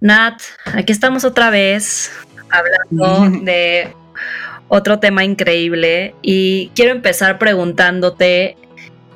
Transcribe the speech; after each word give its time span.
Nat, 0.00 0.40
aquí 0.64 0.92
estamos 0.92 1.24
otra 1.24 1.50
vez 1.50 2.10
hablando 2.48 3.38
de 3.44 3.94
otro 4.68 4.98
tema 4.98 5.24
increíble 5.24 6.14
y 6.22 6.70
quiero 6.74 6.92
empezar 6.92 7.38
preguntándote 7.38 8.56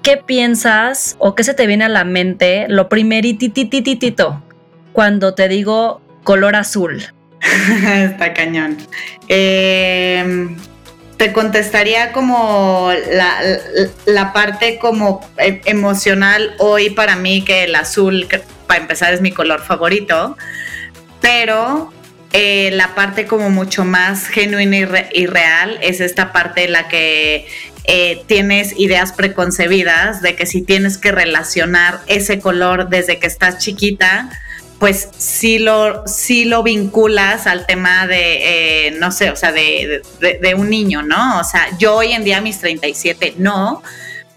qué 0.03 0.19
piensas 0.19 1.17
o 1.19 1.35
qué 1.35 1.45
se 1.45 1.55
te 1.55 1.67
viene 1.67 1.85
a 1.85 1.89
la 1.89 2.05
mente 2.05 2.67
lo 2.69 2.89
primerititititito 2.89 4.43
cuando 4.93 5.35
te 5.35 5.49
digo 5.49 6.03
color 6.23 6.57
azul. 6.57 7.03
Está 7.87 8.35
cañón. 8.35 8.77
Em, 9.29 10.57
te 11.17 11.33
contestaría 11.33 12.13
como 12.13 12.91
la, 13.13 13.41
la, 14.07 14.33
parte 14.33 14.79
como 14.79 15.21
e, 15.39 15.61
emocional 15.65 16.55
hoy 16.59 16.91
para 16.91 17.17
mí 17.17 17.43
que 17.43 17.65
el 17.65 17.75
azul, 17.75 18.27
para 18.67 18.81
empezar, 18.81 19.15
es 19.15 19.21
mi 19.21 19.33
color 19.33 19.61
favorito 19.63 20.37
pero 21.25 21.91
eh, 22.35 22.69
la 22.75 22.95
parte 22.95 23.27
como 23.27 23.49
mucho 23.49 23.87
más 23.87 24.29
genuina 24.29 25.09
y, 25.11 25.25
real 25.25 25.79
es 25.81 26.01
esta 26.01 26.35
parte 26.35 26.65
en 26.65 26.73
la 26.73 26.87
que 26.87 27.49
eh, 27.85 28.23
tienes 28.27 28.79
ideas 28.79 29.15
preconcebidas 29.15 30.21
de 30.21 30.37
que 30.37 30.45
si 30.45 30.61
tienes 30.61 30.99
que 30.99 31.13
relacionar 31.13 32.01
ese 32.09 32.41
color 32.41 32.91
desde 32.91 33.19
que 33.19 33.27
estás 33.27 33.57
chiquita, 33.57 34.29
pues 34.79 35.09
sí 35.17 35.59
lo, 35.59 36.07
sí 36.07 36.45
lo 36.45 36.63
vinculas 36.63 37.47
al 37.47 37.65
tema 37.65 38.07
de, 38.07 38.89
eh, 38.89 38.91
no 38.99 39.11
sé, 39.11 39.31
o 39.31 39.37
sea, 39.37 39.51
de, 39.51 40.03
de, 40.21 40.55
un 40.55 40.69
niño, 40.69 41.03
¿no? 41.03 41.41
O 41.41 41.45
sea, 41.45 41.69
yo 41.79 41.95
hoy 41.95 42.13
en 42.13 42.23
día, 42.23 42.43
mis 42.43 42.59
37, 42.59 43.37
no, 43.39 43.83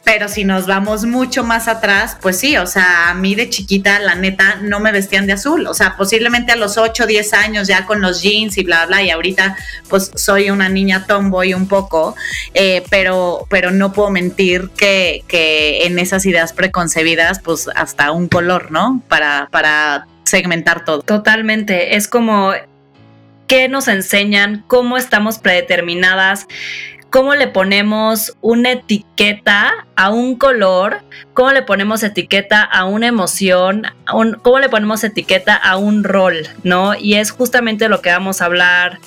pero 0.07 0.29
si 0.29 0.45
nos 0.45 0.67
vamos 0.67 1.03
mucho 1.03 1.43
más 1.43 1.67
atrás, 1.67 2.17
pues 2.21 2.39
sí, 2.39 2.55
o 2.55 2.65
sea, 2.65 3.09
a 3.09 3.13
mí 3.13 3.35
de 3.35 3.49
chiquita, 3.49 3.99
la 3.99 4.15
neta, 4.15 4.55
no 4.61 4.79
me 4.79 4.93
vestían 4.93 5.27
de 5.27 5.33
azul. 5.33 5.67
O 5.67 5.73
sea, 5.73 5.97
posiblemente 5.97 6.53
a 6.53 6.55
los 6.55 6.77
8, 6.77 7.05
10 7.05 7.33
años 7.33 7.67
ya 7.67 7.85
con 7.85 7.99
los 7.99 8.21
jeans 8.21 8.57
y 8.57 8.63
bla, 8.63 8.85
bla, 8.85 9.03
y 9.03 9.09
ahorita 9.09 9.57
pues 9.89 10.11
soy 10.15 10.49
una 10.49 10.69
niña 10.69 11.05
tomboy 11.07 11.53
un 11.53 11.67
poco, 11.67 12.15
eh, 12.53 12.85
pero, 12.89 13.47
pero 13.49 13.71
no 13.71 13.91
puedo 13.91 14.09
mentir 14.09 14.69
que, 14.77 15.25
que 15.27 15.85
en 15.85 15.99
esas 15.99 16.25
ideas 16.25 16.53
preconcebidas, 16.53 17.41
pues 17.41 17.67
hasta 17.75 18.11
un 18.11 18.29
color, 18.29 18.71
¿no? 18.71 19.03
Para, 19.09 19.49
para 19.51 20.07
segmentar 20.23 20.85
todo. 20.85 21.01
Totalmente, 21.01 21.97
es 21.97 22.07
como 22.07 22.53
qué 23.47 23.67
nos 23.67 23.89
enseñan, 23.89 24.63
cómo 24.67 24.95
estamos 24.95 25.39
predeterminadas 25.39 26.47
cómo 27.09 27.35
le 27.35 27.47
ponemos 27.47 28.37
una 28.41 28.71
etiqueta 28.71 29.87
a 29.95 30.09
un 30.09 30.35
color, 30.35 31.01
cómo 31.33 31.51
le 31.51 31.61
ponemos 31.61 32.03
etiqueta 32.03 32.61
a 32.61 32.85
una 32.85 33.07
emoción, 33.07 33.87
cómo 34.41 34.59
le 34.59 34.69
ponemos 34.69 35.03
etiqueta 35.03 35.55
a 35.55 35.77
un 35.77 36.03
rol, 36.03 36.47
¿no? 36.63 36.95
Y 36.95 37.15
es 37.15 37.31
justamente 37.31 37.89
lo 37.89 38.01
que 38.01 38.09
vamos 38.09 38.41
a 38.41 38.45
hablar 38.45 38.99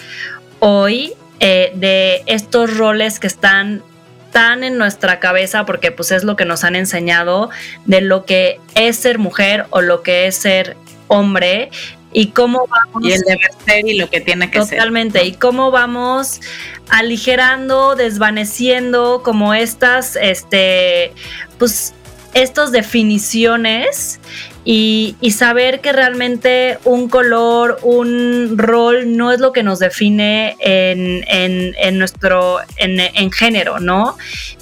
hoy 0.61 1.12
eh, 1.41 1.73
de 1.75 2.23
estos 2.27 2.77
roles 2.77 3.19
que 3.19 3.27
están 3.27 3.83
tan 4.31 4.62
en 4.62 4.78
nuestra 4.78 5.19
cabeza 5.19 5.67
porque 5.67 5.91
pues 5.91 6.12
es 6.12 6.23
lo 6.25 6.37
que 6.37 6.45
nos 6.45 6.65
han 6.65 6.77
enseñado 6.77 7.51
de 7.87 8.01
lo 8.01 8.25
que 8.25 8.61
es 8.75 8.97
ser 8.97 9.19
mujer 9.19 9.67
o 9.71 9.81
lo 9.81 10.03
que 10.03 10.27
es 10.27 10.37
ser 10.37 10.77
hombre 11.09 11.71
y 12.12 12.28
cómo 12.28 12.66
vamos 12.66 13.05
y 13.05 13.12
el 13.12 13.20
deber 13.20 13.50
ser 13.64 13.86
y 13.86 13.97
lo 13.97 14.08
que 14.11 14.20
tiene 14.20 14.50
que 14.50 14.61
ser. 14.62 14.78
Totalmente. 14.78 15.25
Y 15.25 15.33
cómo 15.33 15.70
vamos 15.70 16.41
aligerando 16.89 17.94
desvaneciendo 17.94 19.22
como 19.22 19.55
estas 19.55 20.16
este 20.16 21.12
pues 21.58 21.94
estas 22.34 22.72
definiciones 22.72 24.20
y, 24.64 25.16
saber 25.30 25.80
que 25.80 25.92
realmente 25.92 26.78
un 26.84 27.08
color, 27.08 27.78
un 27.83 28.58
rol 28.58 29.16
no 29.16 29.33
es 29.33 29.41
lo 29.41 29.53
que 29.53 29.62
nos 29.62 29.78
define 29.78 30.56
en, 30.61 31.98
nuestro, 31.98 32.58
en, 32.77 33.33
género, 33.33 33.81
¿no? 33.81 34.19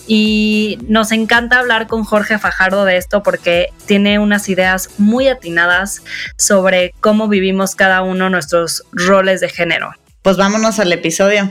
Y 0.06 0.78
nos 0.88 1.12
encanta 1.12 1.58
hablar 1.58 1.86
con 1.86 2.04
Jorge 2.04 2.38
Fajardo 2.38 2.84
de 2.84 2.96
esto 2.96 3.22
porque 3.22 3.68
tiene 3.86 4.18
unas 4.18 4.48
ideas 4.48 4.90
muy 4.98 5.28
atinadas 5.28 6.02
sobre 6.36 6.94
cómo 7.00 7.28
vivimos 7.28 7.74
cada 7.74 8.02
uno 8.02 8.30
nuestros 8.30 8.84
roles 8.92 9.40
de 9.40 9.48
género. 9.48 9.90
Pues 10.22 10.36
vámonos 10.36 10.78
al 10.78 10.92
episodio 10.92 11.50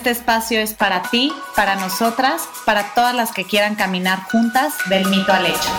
Este 0.01 0.09
espacio 0.09 0.59
es 0.59 0.73
para 0.73 1.03
ti, 1.11 1.31
para 1.55 1.75
nosotras, 1.75 2.41
para 2.65 2.95
todas 2.95 3.13
las 3.13 3.33
que 3.33 3.43
quieran 3.43 3.75
caminar 3.75 4.23
juntas 4.31 4.73
del 4.89 5.05
mito 5.05 5.31
al 5.31 5.45
hecho. 5.45 5.69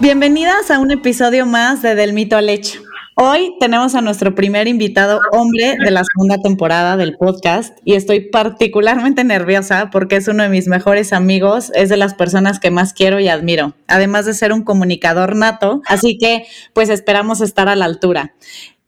Bienvenidas 0.00 0.70
a 0.70 0.78
un 0.78 0.90
episodio 0.90 1.46
más 1.46 1.80
de 1.80 1.94
Del 1.94 2.12
mito 2.12 2.36
al 2.36 2.50
hecho. 2.50 2.82
Hoy 3.14 3.54
tenemos 3.58 3.94
a 3.94 4.02
nuestro 4.02 4.34
primer 4.34 4.68
invitado 4.68 5.22
hombre 5.32 5.78
de 5.82 5.90
la 5.90 6.02
segunda 6.04 6.36
temporada 6.42 6.98
del 6.98 7.16
podcast 7.16 7.74
y 7.86 7.94
estoy 7.94 8.20
particularmente 8.28 9.24
nerviosa 9.24 9.88
porque 9.90 10.16
es 10.16 10.28
uno 10.28 10.42
de 10.42 10.50
mis 10.50 10.68
mejores 10.68 11.14
amigos, 11.14 11.72
es 11.74 11.88
de 11.88 11.96
las 11.96 12.12
personas 12.12 12.60
que 12.60 12.70
más 12.70 12.92
quiero 12.92 13.18
y 13.18 13.28
admiro, 13.28 13.72
además 13.86 14.26
de 14.26 14.34
ser 14.34 14.52
un 14.52 14.62
comunicador 14.62 15.36
nato, 15.36 15.80
así 15.86 16.18
que 16.18 16.44
pues 16.74 16.90
esperamos 16.90 17.40
estar 17.40 17.66
a 17.66 17.76
la 17.76 17.86
altura. 17.86 18.34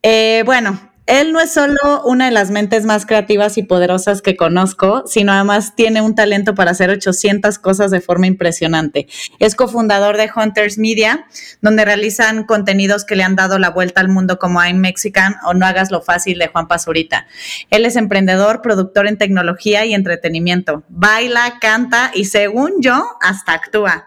Eh, 0.03 0.43
bueno, 0.45 0.79
él 1.07 1.33
no 1.33 1.41
es 1.41 1.53
solo 1.53 2.03
una 2.05 2.27
de 2.27 2.33
las 2.33 2.51
mentes 2.51 2.85
más 2.85 3.07
creativas 3.07 3.59
y 3.59 3.63
poderosas 3.63 4.23
que 4.23 4.37
conozco, 4.37 5.05
sino 5.07 5.33
además 5.33 5.75
tiene 5.77 6.01
un 6.01 6.17
talento 6.17 6.55
para 6.55 6.73
hacer 6.73 6.91
800 6.91 7.59
cosas 7.61 7.93
de 7.93 8.01
forma 8.01 8.27
impresionante. 8.27 9.07
Es 9.39 9.55
cofundador 9.55 10.17
de 10.17 10.29
Hunters 10.35 10.79
Media, 10.79 11.27
donde 11.63 11.85
realizan 11.85 12.45
contenidos 12.45 13.05
que 13.05 13.15
le 13.15 13.23
han 13.23 13.37
dado 13.37 13.59
la 13.61 13.71
vuelta 13.71 14.01
al 14.01 14.09
mundo 14.09 14.39
como 14.39 14.63
I'm 14.63 14.79
Mexican 14.79 15.37
o 15.45 15.55
No 15.55 15.65
hagas 15.65 15.93
lo 15.93 16.03
fácil 16.03 16.39
de 16.39 16.49
Juan 16.49 16.67
Pazurita. 16.67 17.27
Él 17.71 17.87
es 17.87 17.95
emprendedor, 17.95 18.61
productor 18.61 19.07
en 19.07 19.17
tecnología 19.17 19.85
y 19.87 19.95
entretenimiento. 19.95 20.83
Baila, 20.89 21.59
canta 21.61 22.11
y 22.15 22.25
según 22.25 22.81
yo, 22.81 23.05
hasta 23.21 23.53
actúa. 23.53 24.07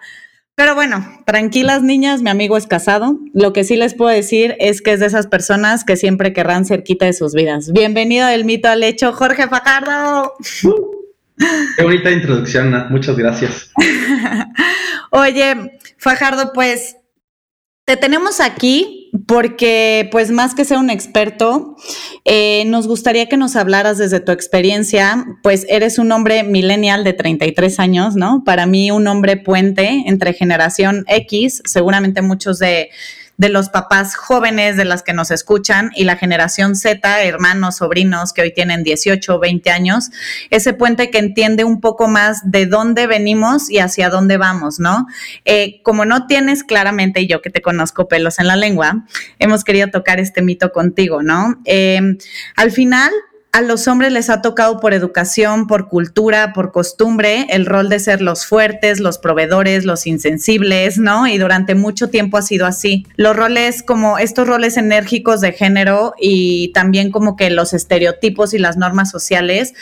Pero 0.59 0.75
bueno, 0.75 1.07
tranquilas 1.25 1.83
niñas, 1.83 2.21
mi 2.21 2.29
amigo 2.29 2.57
es 2.57 2.67
casado. 2.67 3.17
Lo 3.33 3.53
que 3.53 3.63
sí 3.63 3.77
les 3.77 3.93
puedo 3.93 4.11
decir 4.11 4.57
es 4.59 4.81
que 4.81 4.91
es 4.91 4.99
de 4.99 5.05
esas 5.05 5.25
personas 5.25 5.85
que 5.85 5.95
siempre 5.95 6.33
querrán 6.33 6.65
cerquita 6.65 7.05
de 7.05 7.13
sus 7.13 7.33
vidas. 7.33 7.71
Bienvenido 7.71 8.27
del 8.27 8.43
mito 8.43 8.67
al 8.67 8.83
hecho, 8.83 9.13
Jorge 9.13 9.47
Fajardo. 9.47 10.33
Qué 11.77 11.81
bonita 11.81 12.11
introducción, 12.11 12.87
muchas 12.89 13.15
gracias. 13.15 13.71
Oye, 15.11 15.79
Fajardo, 15.95 16.51
pues 16.53 16.97
te 17.85 17.95
tenemos 17.95 18.41
aquí 18.41 18.98
porque, 19.27 20.07
pues 20.11 20.31
más 20.31 20.55
que 20.55 20.65
ser 20.65 20.77
un 20.77 20.89
experto, 20.89 21.75
eh, 22.25 22.63
nos 22.65 22.87
gustaría 22.87 23.27
que 23.27 23.37
nos 23.37 23.55
hablaras 23.55 23.97
desde 23.97 24.19
tu 24.19 24.31
experiencia, 24.31 25.25
pues 25.43 25.65
eres 25.69 25.97
un 25.99 26.11
hombre 26.11 26.43
millennial 26.43 27.03
de 27.03 27.13
33 27.13 27.79
años, 27.79 28.15
¿no? 28.15 28.43
Para 28.43 28.65
mí 28.65 28.91
un 28.91 29.07
hombre 29.07 29.37
puente 29.37 30.03
entre 30.05 30.33
generación 30.33 31.05
X, 31.07 31.61
seguramente 31.65 32.21
muchos 32.21 32.59
de 32.59 32.89
de 33.39 33.47
los 33.47 33.69
papás 33.69 34.15
jóvenes 34.15 34.75
de 34.75 34.83
las 34.83 35.01
que 35.01 35.13
nos 35.13 35.31
escuchan 35.31 35.91
y 35.95 36.03
la 36.03 36.17
generación 36.17 36.75
Z, 36.75 37.23
hermanos, 37.23 37.77
sobrinos 37.77 38.33
que 38.33 38.41
hoy 38.41 38.53
tienen 38.53 38.83
18 38.83 39.33
o 39.33 39.39
20 39.39 39.69
años, 39.69 40.11
ese 40.49 40.73
puente 40.73 41.09
que 41.09 41.19
entiende 41.19 41.63
un 41.63 41.79
poco 41.79 42.09
más 42.09 42.41
de 42.43 42.65
dónde 42.65 43.07
venimos 43.07 43.69
y 43.71 43.79
hacia 43.79 44.09
dónde 44.09 44.35
vamos, 44.35 44.81
¿no? 44.81 45.07
Eh, 45.45 45.81
como 45.83 46.03
no 46.03 46.27
tienes 46.27 46.65
claramente, 46.65 47.21
y 47.21 47.27
yo 47.27 47.41
que 47.41 47.49
te 47.49 47.61
conozco 47.61 48.09
pelos 48.09 48.39
en 48.39 48.47
la 48.47 48.57
lengua, 48.57 49.05
hemos 49.39 49.63
querido 49.63 49.87
tocar 49.87 50.19
este 50.19 50.41
mito 50.41 50.73
contigo, 50.73 51.23
¿no? 51.23 51.61
Eh, 51.63 52.17
al 52.57 52.71
final, 52.71 53.09
a 53.51 53.61
los 53.61 53.87
hombres 53.87 54.11
les 54.11 54.29
ha 54.29 54.41
tocado 54.41 54.79
por 54.79 54.93
educación, 54.93 55.65
por 55.65 55.87
cultura, 55.87 56.53
por 56.53 56.71
costumbre, 56.71 57.47
el 57.49 57.65
rol 57.65 57.89
de 57.89 57.99
ser 57.99 58.21
los 58.21 58.45
fuertes, 58.45 58.99
los 58.99 59.17
proveedores, 59.17 59.85
los 59.85 60.05
insensibles, 60.05 60.99
¿no? 60.99 61.25
Y 61.25 61.39
durante 61.39 61.73
mucho 61.73 62.09
tiempo 62.09 62.37
ha 62.37 62.43
sido 62.43 62.67
así. 62.67 63.07
Los 63.15 63.35
roles 63.35 63.81
como 63.81 64.19
estos 64.19 64.47
roles 64.47 64.77
enérgicos 64.77 65.41
de 65.41 65.51
género 65.51 66.13
y 66.19 66.71
también 66.73 67.09
como 67.11 67.35
que 67.35 67.49
los 67.49 67.73
estereotipos 67.73 68.53
y 68.53 68.59
las 68.59 68.77
normas 68.77 69.09
sociales, 69.09 69.73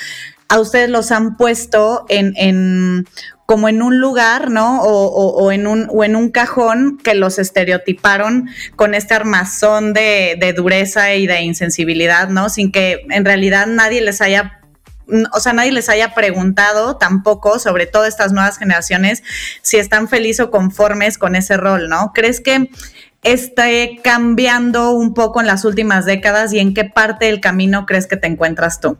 a 0.48 0.60
ustedes 0.62 0.90
los 0.90 1.12
han 1.12 1.36
puesto 1.36 2.06
en, 2.08 2.34
en 2.38 3.06
como 3.48 3.70
en 3.70 3.82
un 3.82 4.02
lugar, 4.02 4.52
¿no? 4.52 4.82
O, 4.82 5.52
en, 5.54 5.68
un, 5.68 5.88
o 5.90 6.04
en 6.04 6.18
un 6.18 6.30
cajón 6.32 7.00
que 7.02 7.16
los 7.16 7.40
estereotiparon 7.40 8.50
con 8.76 8.94
este 8.94 9.14
armazón 9.14 9.94
de, 9.94 10.36
de 10.38 10.52
dureza 10.52 11.16
y 11.16 11.28
de 11.28 11.42
insensibilidad, 11.44 12.28
¿no? 12.28 12.50
Sin 12.50 12.74
que 12.74 13.06
en 13.10 13.24
realidad 13.24 13.66
nadie 13.66 14.02
les 14.02 14.22
haya 14.22 14.60
o 15.32 15.40
sea, 15.40 15.54
nadie 15.54 15.72
les 15.72 15.88
haya 15.88 16.14
preguntado 16.14 16.98
tampoco, 16.98 17.60
sobre 17.60 17.86
todo 17.86 18.06
estas 18.06 18.34
nuevas 18.34 18.58
generaciones, 18.58 19.24
si 19.62 19.78
están 19.78 20.10
felices 20.10 20.42
o 20.42 20.52
conformes 20.52 21.18
con 21.18 21.38
ese 21.38 21.56
rol, 21.56 21.88
¿no? 21.88 22.12
¿Crees 22.14 22.42
que 22.42 22.70
esté 23.24 24.02
cambiando 24.04 24.92
un 24.92 25.14
poco 25.14 25.40
en 25.40 25.48
las 25.48 25.64
últimas 25.64 26.04
décadas 26.04 26.52
y 26.52 26.60
en 26.60 26.74
qué 26.74 26.84
parte 26.84 27.28
del 27.28 27.40
camino 27.40 27.86
crees 27.86 28.08
que 28.08 28.18
te 28.18 28.28
encuentras 28.28 28.82
tú? 28.82 28.98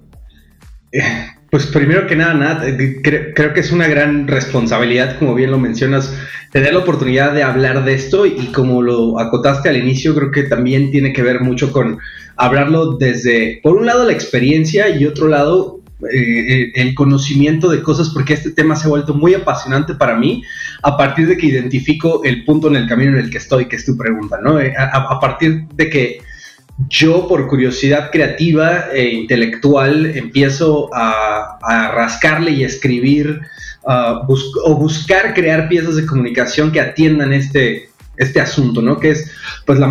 Eh, 0.94 1.28
pues 1.50 1.66
primero 1.68 2.08
que 2.08 2.16
nada, 2.16 2.34
nada 2.34 2.68
eh, 2.68 3.02
creo, 3.02 3.54
que 3.54 3.60
es 3.60 3.72
una 3.72 3.88
gran 3.88 4.28
responsabilidad, 4.28 5.18
como 5.18 5.36
bien 5.36 5.52
lo 5.52 5.60
mencionas, 5.60 6.14
tener 6.52 6.74
la 6.74 6.80
oportunidad 6.80 7.34
de 7.34 7.44
hablar 7.44 7.86
de 7.86 7.94
esto 7.94 8.26
y 8.26 8.48
como 8.48 8.82
lo 8.82 9.20
acotaste 9.20 9.70
al 9.70 9.78
inicio, 9.78 10.14
creo 10.16 10.32
que 10.32 10.44
también 10.44 10.92
tiene 10.92 11.14
que 11.14 11.22
ver 11.22 11.42
mucho 11.42 11.72
con 11.72 12.00
hablarlo 12.36 12.98
desde, 12.98 13.60
por 13.64 13.78
un 13.78 13.86
lado, 13.86 14.06
la 14.06 14.14
experiencia 14.14 14.90
y 14.90 15.06
otro 15.06 15.28
lado, 15.28 15.82
eh, 16.14 16.72
el 16.76 16.94
conocimiento 16.94 17.70
de 17.70 17.82
cosas, 17.82 18.10
porque 18.10 18.34
este 18.34 18.52
tema 18.52 18.76
se 18.76 18.86
ha 18.86 18.90
vuelto 18.90 19.14
muy 19.14 19.34
apasionante 19.34 19.96
para 19.96 20.16
mí 20.16 20.44
a 20.84 20.96
partir 20.96 21.28
de 21.28 21.38
que 21.38 21.48
identifico 21.48 22.24
el 22.24 22.46
punto 22.46 22.68
en 22.68 22.76
el 22.76 22.88
camino 22.88 23.14
en 23.14 23.26
el 23.26 23.30
que 23.30 23.40
estoy, 23.40 23.66
que 23.66 23.78
es 23.78 23.86
tu 23.86 23.98
pregunta, 23.98 24.38
¿no? 24.42 24.60
Eh, 24.60 24.74
a, 24.78 25.20
partir 25.20 25.64
de 25.76 25.90
que 25.90 26.22
yo 26.90 27.28
por 27.28 27.48
curiosidad 27.48 28.12
creativa 28.12 28.86
e 28.94 29.10
intelectual 29.10 30.06
empiezo 30.06 30.90
a, 30.94 31.60
rascarle 31.94 32.52
y 32.52 32.64
escribir 32.64 33.42
o 33.84 34.76
buscar 34.76 35.34
crear 35.34 35.68
piezas 35.70 35.96
de 35.96 36.06
comunicación 36.06 36.72
que 36.72 36.80
atiendan 36.80 37.34
este, 37.34 37.90
este 38.18 38.42
asunto, 38.42 38.82
¿no? 38.82 39.00
Que 39.00 39.12
es 39.12 39.32
pues 39.66 39.80
la, 39.80 39.88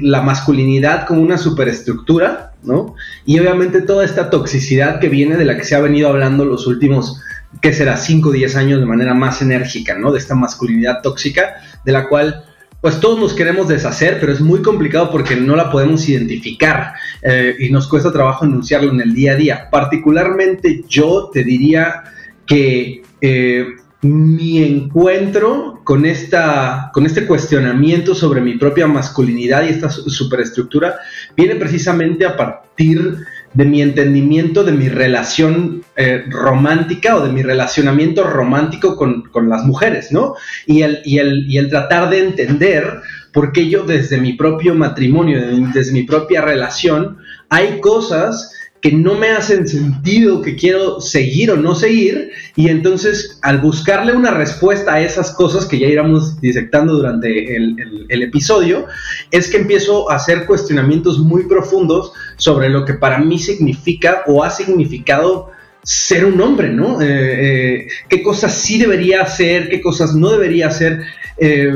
la 0.00 0.22
masculinidad 0.22 1.06
como 1.06 1.22
una 1.22 1.38
superestructura, 1.38 2.52
¿no? 2.62 2.94
Y 3.24 3.38
obviamente 3.38 3.80
toda 3.80 4.04
esta 4.04 4.30
toxicidad 4.30 5.00
que 5.00 5.08
viene 5.08 5.36
de 5.36 5.44
la 5.44 5.56
que 5.56 5.64
se 5.64 5.74
ha 5.74 5.80
venido 5.80 6.08
hablando 6.08 6.44
los 6.44 6.66
últimos, 6.66 7.20
¿qué 7.60 7.72
será? 7.72 7.96
5 7.96 8.28
o 8.28 8.32
10 8.32 8.56
años 8.56 8.80
de 8.80 8.86
manera 8.86 9.14
más 9.14 9.42
enérgica, 9.42 9.98
¿no? 9.98 10.12
De 10.12 10.18
esta 10.18 10.34
masculinidad 10.34 11.00
tóxica, 11.02 11.56
de 11.84 11.92
la 11.92 12.08
cual 12.08 12.44
pues 12.84 13.00
todos 13.00 13.18
nos 13.18 13.32
queremos 13.32 13.66
deshacer, 13.66 14.18
pero 14.20 14.30
es 14.30 14.42
muy 14.42 14.60
complicado 14.60 15.10
porque 15.10 15.36
no 15.36 15.56
la 15.56 15.70
podemos 15.70 16.06
identificar 16.06 16.92
eh, 17.22 17.56
y 17.58 17.70
nos 17.70 17.88
cuesta 17.88 18.12
trabajo 18.12 18.44
enunciarlo 18.44 18.92
en 18.92 19.00
el 19.00 19.14
día 19.14 19.32
a 19.32 19.36
día. 19.36 19.70
Particularmente 19.70 20.84
yo 20.86 21.30
te 21.32 21.44
diría 21.44 22.04
que 22.44 23.00
eh, 23.22 23.68
mi 24.02 24.62
encuentro 24.62 25.80
con, 25.82 26.04
esta, 26.04 26.90
con 26.92 27.06
este 27.06 27.24
cuestionamiento 27.24 28.14
sobre 28.14 28.42
mi 28.42 28.58
propia 28.58 28.86
masculinidad 28.86 29.64
y 29.64 29.70
esta 29.70 29.88
superestructura 29.88 30.96
viene 31.34 31.56
precisamente 31.56 32.26
a 32.26 32.36
partir 32.36 33.16
de 33.54 33.64
mi 33.64 33.80
entendimiento 33.80 34.64
de 34.64 34.72
mi 34.72 34.88
relación 34.88 35.84
eh, 35.96 36.24
romántica 36.28 37.16
o 37.16 37.24
de 37.24 37.32
mi 37.32 37.42
relacionamiento 37.42 38.24
romántico 38.24 38.96
con, 38.96 39.24
las 39.48 39.64
mujeres, 39.64 40.10
¿no? 40.12 40.34
Y 40.66 40.82
el, 40.82 41.00
y, 41.04 41.18
el, 41.18 41.50
y 41.50 41.58
el 41.58 41.70
tratar 41.70 42.10
de 42.10 42.18
entender 42.18 43.00
por 43.32 43.52
qué 43.52 43.68
yo 43.68 43.84
desde 43.84 44.18
mi 44.18 44.34
propio 44.34 44.74
matrimonio, 44.74 45.40
desde 45.72 45.92
mi 45.92 46.02
propia 46.02 46.40
relación, 46.40 47.18
hay 47.48 47.80
cosas 47.80 48.50
que 48.84 48.92
no 48.92 49.14
me 49.14 49.30
hacen 49.30 49.66
sentido, 49.66 50.42
que 50.42 50.56
quiero 50.56 51.00
seguir 51.00 51.50
o 51.50 51.56
no 51.56 51.74
seguir, 51.74 52.32
y 52.54 52.68
entonces 52.68 53.38
al 53.40 53.58
buscarle 53.62 54.12
una 54.12 54.30
respuesta 54.30 54.92
a 54.92 55.00
esas 55.00 55.30
cosas 55.30 55.64
que 55.64 55.78
ya 55.78 55.86
íbamos 55.86 56.38
disectando 56.42 56.92
durante 56.92 57.56
el, 57.56 58.22
episodio, 58.22 58.84
es 59.30 59.48
que 59.48 59.56
empiezo 59.56 60.10
a 60.10 60.16
hacer 60.16 60.44
cuestionamientos 60.44 61.18
muy 61.18 61.44
profundos 61.44 62.12
sobre 62.36 62.68
lo 62.68 62.84
que 62.84 62.94
para 62.94 63.18
mí 63.18 63.38
significa 63.38 64.22
o 64.26 64.44
ha 64.44 64.50
significado 64.50 65.50
ser 65.82 66.24
un 66.24 66.40
hombre, 66.40 66.70
¿no? 66.70 67.00
Eh, 67.00 67.06
eh, 67.06 67.88
¿Qué 68.08 68.22
cosas 68.22 68.54
sí 68.54 68.78
debería 68.78 69.22
hacer? 69.22 69.68
¿Qué 69.68 69.80
cosas 69.82 70.14
no 70.14 70.30
debería 70.30 70.68
hacer? 70.68 71.02
Eh, 71.36 71.72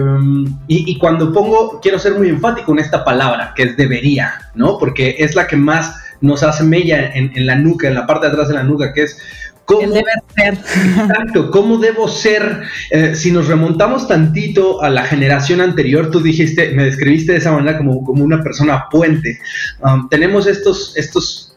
y, 0.67 0.93
y, 0.93 0.99
cuando 0.99 1.33
pongo, 1.33 1.81
quiero 1.81 1.99
ser 1.99 2.15
muy 2.15 2.29
enfático 2.29 2.73
en 2.73 2.79
esta 2.79 3.05
palabra, 3.05 3.53
que 3.55 3.65
es 3.65 3.77
debería, 3.77 4.51
¿no? 4.55 4.79
Porque 4.79 5.17
es 5.19 5.35
la 5.35 5.47
que 5.47 5.57
más 5.57 5.95
nos 6.21 6.43
hace 6.43 6.65
mella 6.65 7.13
en, 7.15 7.47
la 7.47 7.57
nuca, 7.57 7.89
en 7.89 7.95
la 7.95 8.07
parte 8.07 8.27
de 8.27 8.33
atrás 8.33 8.49
de 8.49 8.55
la 8.55 8.63
nuca, 8.63 8.93
que 8.93 9.03
es 9.03 9.19
¿Cómo, 9.65 9.93
ser. 10.39 10.55
Exacto, 10.55 11.51
¿cómo 11.51 11.79
debo 11.79 12.09
ser? 12.09 12.63
Eh, 12.91 13.15
si 13.15 13.33
nos 13.33 13.49
remontamos 13.49 14.09
tantito 14.09 14.83
a 14.83 14.91
la 14.91 15.05
generación 15.05 15.61
anterior, 15.61 16.11
tú 16.11 16.21
dijiste, 16.21 16.71
me 16.75 16.85
describiste 16.85 17.33
de 17.33 17.39
esa 17.39 17.53
manera 17.53 17.79
como, 17.79 18.05
como 18.05 18.25
una 18.25 18.43
persona 18.43 18.87
puente. 18.91 19.41
Um, 19.81 20.09
tenemos 20.09 20.47
estos, 20.47 20.97
estos 20.97 21.57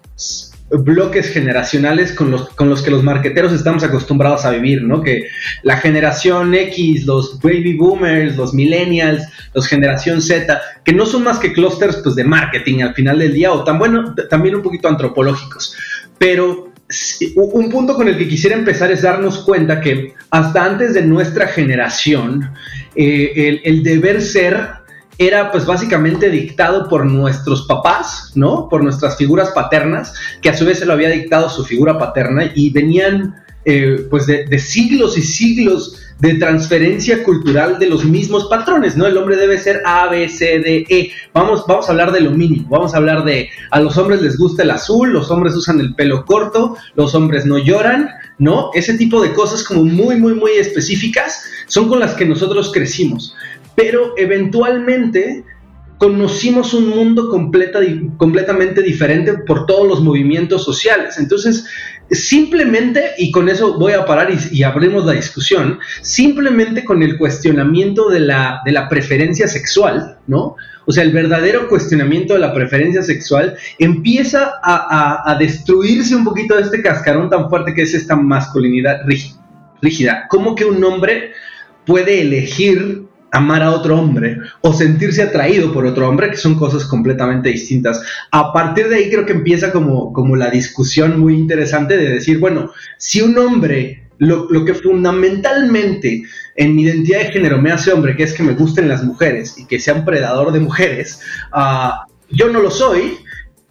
bloques 0.72 1.30
generacionales 1.30 2.14
con 2.14 2.32
los, 2.32 2.50
con 2.50 2.70
los 2.70 2.82
que 2.82 2.92
los 2.92 3.04
marqueteros 3.04 3.52
estamos 3.52 3.84
acostumbrados 3.84 4.46
a 4.46 4.52
vivir, 4.52 4.84
¿no? 4.84 5.02
Que 5.02 5.28
la 5.64 5.78
generación 5.78 6.54
X, 6.54 7.06
los 7.06 7.40
baby 7.42 7.74
boomers, 7.74 8.38
los 8.38 8.54
millennials, 8.54 9.24
los 9.54 9.68
generación 9.68 10.22
Z, 10.22 10.62
que 10.86 10.94
no 10.94 11.06
son 11.06 11.24
más 11.24 11.40
que 11.40 11.52
clústeres 11.52 11.98
pues, 11.98 12.16
de 12.16 12.24
marketing 12.24 12.82
al 12.82 12.94
final 12.94 13.20
del 13.20 13.34
día, 13.34 13.52
o 13.52 13.64
tan 13.64 13.80
bueno, 13.80 14.16
también 14.30 14.56
un 14.56 14.62
poquito 14.62 14.88
antropológicos. 14.88 15.76
Pero 16.18 16.71
un 17.36 17.70
punto 17.70 17.96
con 17.96 18.08
el 18.08 18.18
que 18.18 18.28
quisiera 18.28 18.56
empezar 18.56 18.92
es 18.92 19.02
darnos 19.02 19.40
cuenta 19.40 19.82
que 19.82 20.14
hasta 20.30 20.66
antes 20.66 20.94
de 20.94 21.04
nuestra 21.04 21.48
generación, 21.48 22.52
eh, 22.96 23.62
el, 23.64 23.84
deber 23.84 24.22
ser 24.22 24.70
era 25.18 25.52
pues 25.52 25.66
básicamente 25.66 26.30
dictado 26.30 26.90
por 26.90 27.06
nuestros 27.06 27.68
papás, 27.68 28.32
¿no? 28.36 28.68
Por 28.70 28.84
nuestras 28.84 29.18
figuras 29.18 29.52
paternas, 29.52 30.14
que 30.42 30.50
a 30.50 30.58
su 30.58 30.66
vez 30.66 30.80
se 30.80 30.86
lo 30.86 30.94
había 30.94 31.10
dictado 31.10 31.50
su 31.50 31.64
figura 31.64 31.98
paterna 31.98 32.52
y 32.56 32.72
venían 32.72 33.36
eh, 33.64 34.08
pues 34.10 34.26
de, 34.26 34.60
siglos 34.60 35.18
y 35.18 35.22
siglos 35.22 36.01
de 36.22 36.36
transferencia 36.36 37.24
cultural 37.24 37.80
de 37.80 37.90
los 37.90 38.06
mismos 38.06 38.48
patrones, 38.50 38.96
¿no? 38.96 39.06
El 39.06 39.18
hombre 39.18 39.36
debe 39.36 39.58
ser 39.58 39.82
A, 39.86 40.08
B, 40.08 40.30
C, 40.30 40.60
D, 40.60 40.86
E. 40.88 41.12
Vamos, 41.34 41.66
vamos 41.68 41.88
a 41.88 41.92
hablar 41.92 42.12
de 42.12 42.22
lo 42.22 42.32
mínimo, 42.32 42.70
vamos 42.70 42.94
a 42.94 42.98
hablar 42.98 43.26
de 43.26 43.50
a 43.72 43.82
los 43.82 43.98
hombres 43.98 44.22
les 44.22 44.38
gusta 44.38 44.64
el 44.64 44.72
azul, 44.72 45.12
los 45.12 45.30
hombres 45.30 45.56
usan 45.56 45.80
el 45.80 45.96
pelo 45.96 46.24
corto, 46.26 46.78
los 46.96 47.14
hombres 47.16 47.46
no 47.46 47.58
lloran, 47.58 48.10
¿no? 48.38 48.70
Ese 48.74 48.98
tipo 48.98 49.22
de 49.22 49.34
cosas 49.34 49.64
como 49.64 49.84
muy, 49.84 50.16
muy, 50.16 50.34
muy 50.34 50.52
específicas 50.52 51.44
son 51.68 51.90
con 51.90 52.00
las 52.00 52.14
que 52.14 52.26
nosotros 52.26 52.72
crecimos 52.72 53.36
pero 53.76 54.14
eventualmente 54.18 55.44
conocimos 55.98 56.74
un 56.74 56.90
mundo 56.90 57.30
completamente 57.30 58.82
diferente 58.82 59.34
por 59.46 59.68
todos 59.68 59.88
los 59.88 60.02
movimientos 60.02 60.64
sociales. 60.64 61.20
Entonces, 61.20 61.66
simplemente, 62.12 63.12
y 63.18 63.32
con 63.32 63.50
eso 63.50 63.78
voy 63.78 63.94
a 63.94 64.06
parar 64.06 64.30
y, 64.52 64.64
abrimos 64.64 65.06
la 65.06 65.14
discusión, 65.14 65.80
simplemente 66.02 66.84
con 66.84 67.02
el 67.04 67.18
cuestionamiento 67.18 68.10
de 68.10 68.20
la, 68.20 68.62
de 68.66 68.72
la 68.72 68.90
preferencia 68.90 69.48
sexual, 69.48 70.18
¿no? 70.28 70.56
O 70.86 70.92
sea, 70.92 71.04
el 71.04 71.12
verdadero 71.12 71.70
cuestionamiento 71.70 72.34
de 72.34 72.40
la 72.40 72.54
preferencia 72.54 73.02
sexual 73.04 73.56
empieza 73.80 74.54
a, 74.64 75.32
a 75.32 75.38
destruirse 75.38 76.16
un 76.16 76.24
poquito 76.24 76.56
de 76.56 76.64
este 76.64 76.82
cascarón 76.82 77.30
tan 77.30 77.50
fuerte 77.50 77.74
que 77.74 77.84
es 77.84 77.94
esta 77.94 78.16
masculinidad 78.16 79.02
rígida. 79.82 80.26
¿Cómo 80.28 80.56
que 80.56 80.66
un 80.66 80.84
hombre 80.84 81.34
puede 81.86 82.22
elegir 82.22 83.06
amar 83.32 83.64
a 83.64 83.72
otro 83.72 83.98
hombre 83.98 84.38
o 84.62 84.74
sentirse 84.74 85.24
atraído 85.24 85.74
por 85.74 85.86
otro 85.86 86.08
hombre, 86.08 86.30
que 86.30 86.38
son 86.38 86.56
cosas 86.56 86.86
completamente 86.86 87.50
distintas. 87.50 88.02
A 88.32 88.54
partir 88.54 88.90
de 88.90 88.98
ahí 88.98 89.10
creo 89.10 89.26
que 89.26 89.34
empieza 89.34 89.72
como, 89.72 90.14
como 90.14 90.36
la 90.36 90.50
discusión 90.50 91.20
muy 91.20 91.36
interesante 91.36 91.98
de 91.98 92.10
decir, 92.10 92.40
bueno, 92.40 92.72
si 92.98 93.22
un 93.22 93.38
hombre, 93.38 94.04
lo, 94.18 94.66
que 94.66 94.74
fundamentalmente 94.74 96.24
en 96.56 96.76
mi 96.76 96.84
identidad 96.84 97.20
de 97.20 97.32
género 97.32 97.62
me 97.62 97.72
hace 97.72 97.92
hombre, 97.92 98.16
que 98.16 98.24
es 98.24 98.34
que 98.34 98.44
me 98.44 98.54
gusten 98.54 98.88
las 98.88 99.04
mujeres 99.04 99.58
y 99.58 99.66
que 99.66 99.80
sea 99.80 99.96
un 99.96 100.06
predador 100.06 100.52
de 100.52 100.60
mujeres, 100.60 101.22
ah, 101.54 102.06
yo 102.30 102.50
no 102.50 102.62
lo 102.62 102.70
soy, 102.70 103.18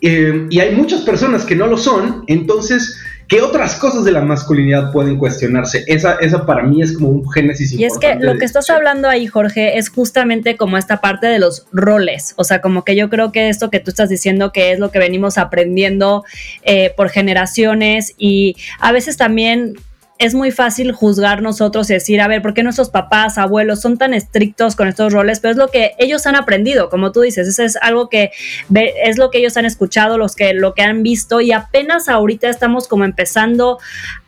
eh, 0.01 0.47
y 0.49 0.61
hay 0.61 0.75
muchas 0.75 1.03
personas 1.03 1.45
que 1.45 1.55
no 1.55 1.67
lo 1.67 1.77
son, 1.77 2.25
entonces 2.27 2.99
¿Qué 3.31 3.41
otras 3.41 3.77
cosas 3.77 4.05
de 4.05 4.11
la 4.11 4.23
masculinidad 4.23 4.91
pueden 4.91 5.17
cuestionarse? 5.17 5.85
Esa, 5.87 6.15
esa 6.15 6.45
para 6.45 6.65
mí 6.65 6.83
es 6.83 6.95
como 6.95 7.11
un 7.11 7.31
génesis 7.31 7.71
y 7.71 7.75
importante. 7.77 8.07
Y 8.07 8.11
es 8.11 8.19
que 8.19 8.27
lo 8.27 8.37
que 8.37 8.45
estás 8.45 8.69
hablando 8.71 9.09
ahí, 9.09 9.29
Jorge, 9.29 9.79
es 9.79 9.89
justamente 9.89 10.57
como 10.57 10.77
esta 10.77 11.01
parte 11.01 11.29
de 11.29 11.39
los 11.39 11.65
roles. 11.71 12.35
O 12.35 12.43
sea, 12.43 12.61
como 12.61 12.85
que 12.85 12.97
yo 12.97 13.09
creo 13.09 13.31
que 13.31 13.49
esto 13.49 13.71
que 13.71 13.79
tú 13.79 13.91
estás 13.91 14.09
diciendo 14.09 14.51
que 14.51 14.73
es 14.73 14.81
lo 14.81 14.91
que 14.91 14.99
venimos 14.99 15.39
aprendiendo 15.39 16.25
eh, 16.65 16.93
por 16.97 17.09
generaciones 17.09 18.15
y 18.19 18.57
a 18.81 18.91
veces 18.91 19.17
también 19.17 19.77
es 20.21 20.35
muy 20.35 20.51
fácil 20.51 20.93
juzgar 20.93 21.41
nosotros 21.41 21.89
y 21.89 21.95
decir, 21.95 22.21
a 22.21 22.29
ver, 22.29 22.43
¿por 22.43 22.53
qué 22.53 22.63
nuestros 22.63 22.91
papás, 22.91 23.39
abuelos 23.39 23.81
son 23.81 23.97
tan 23.97 24.13
estrictos 24.13 24.77
con 24.77 24.87
estos 24.87 25.15
roles? 25.15 25.41
Pero 25.41 25.53
es 25.53 25.57
lo 25.57 25.69
que 25.69 25.93
ellos 25.99 26.27
han 26.27 26.37
aprendido, 26.37 26.91
como 26.91 27.11
tú 27.11 27.23
dices, 27.23 27.49
eso 27.49 27.63
es 27.63 27.77
algo 27.77 28.11
que 28.11 28.31
es 29.03 29.17
lo 29.17 29.31
que 29.31 29.39
ellos 29.39 29.57
han 29.57 29.65
escuchado, 29.65 30.19
los 30.19 30.37
que, 30.37 30.53
lo 30.53 30.75
que 30.75 30.83
han 30.83 31.03
visto 31.03 31.41
y 31.41 31.53
apenas 31.53 32.11
ahorita 32.11 32.51
estamos 32.51 32.87
como 32.87 33.05
empezando 33.05 33.79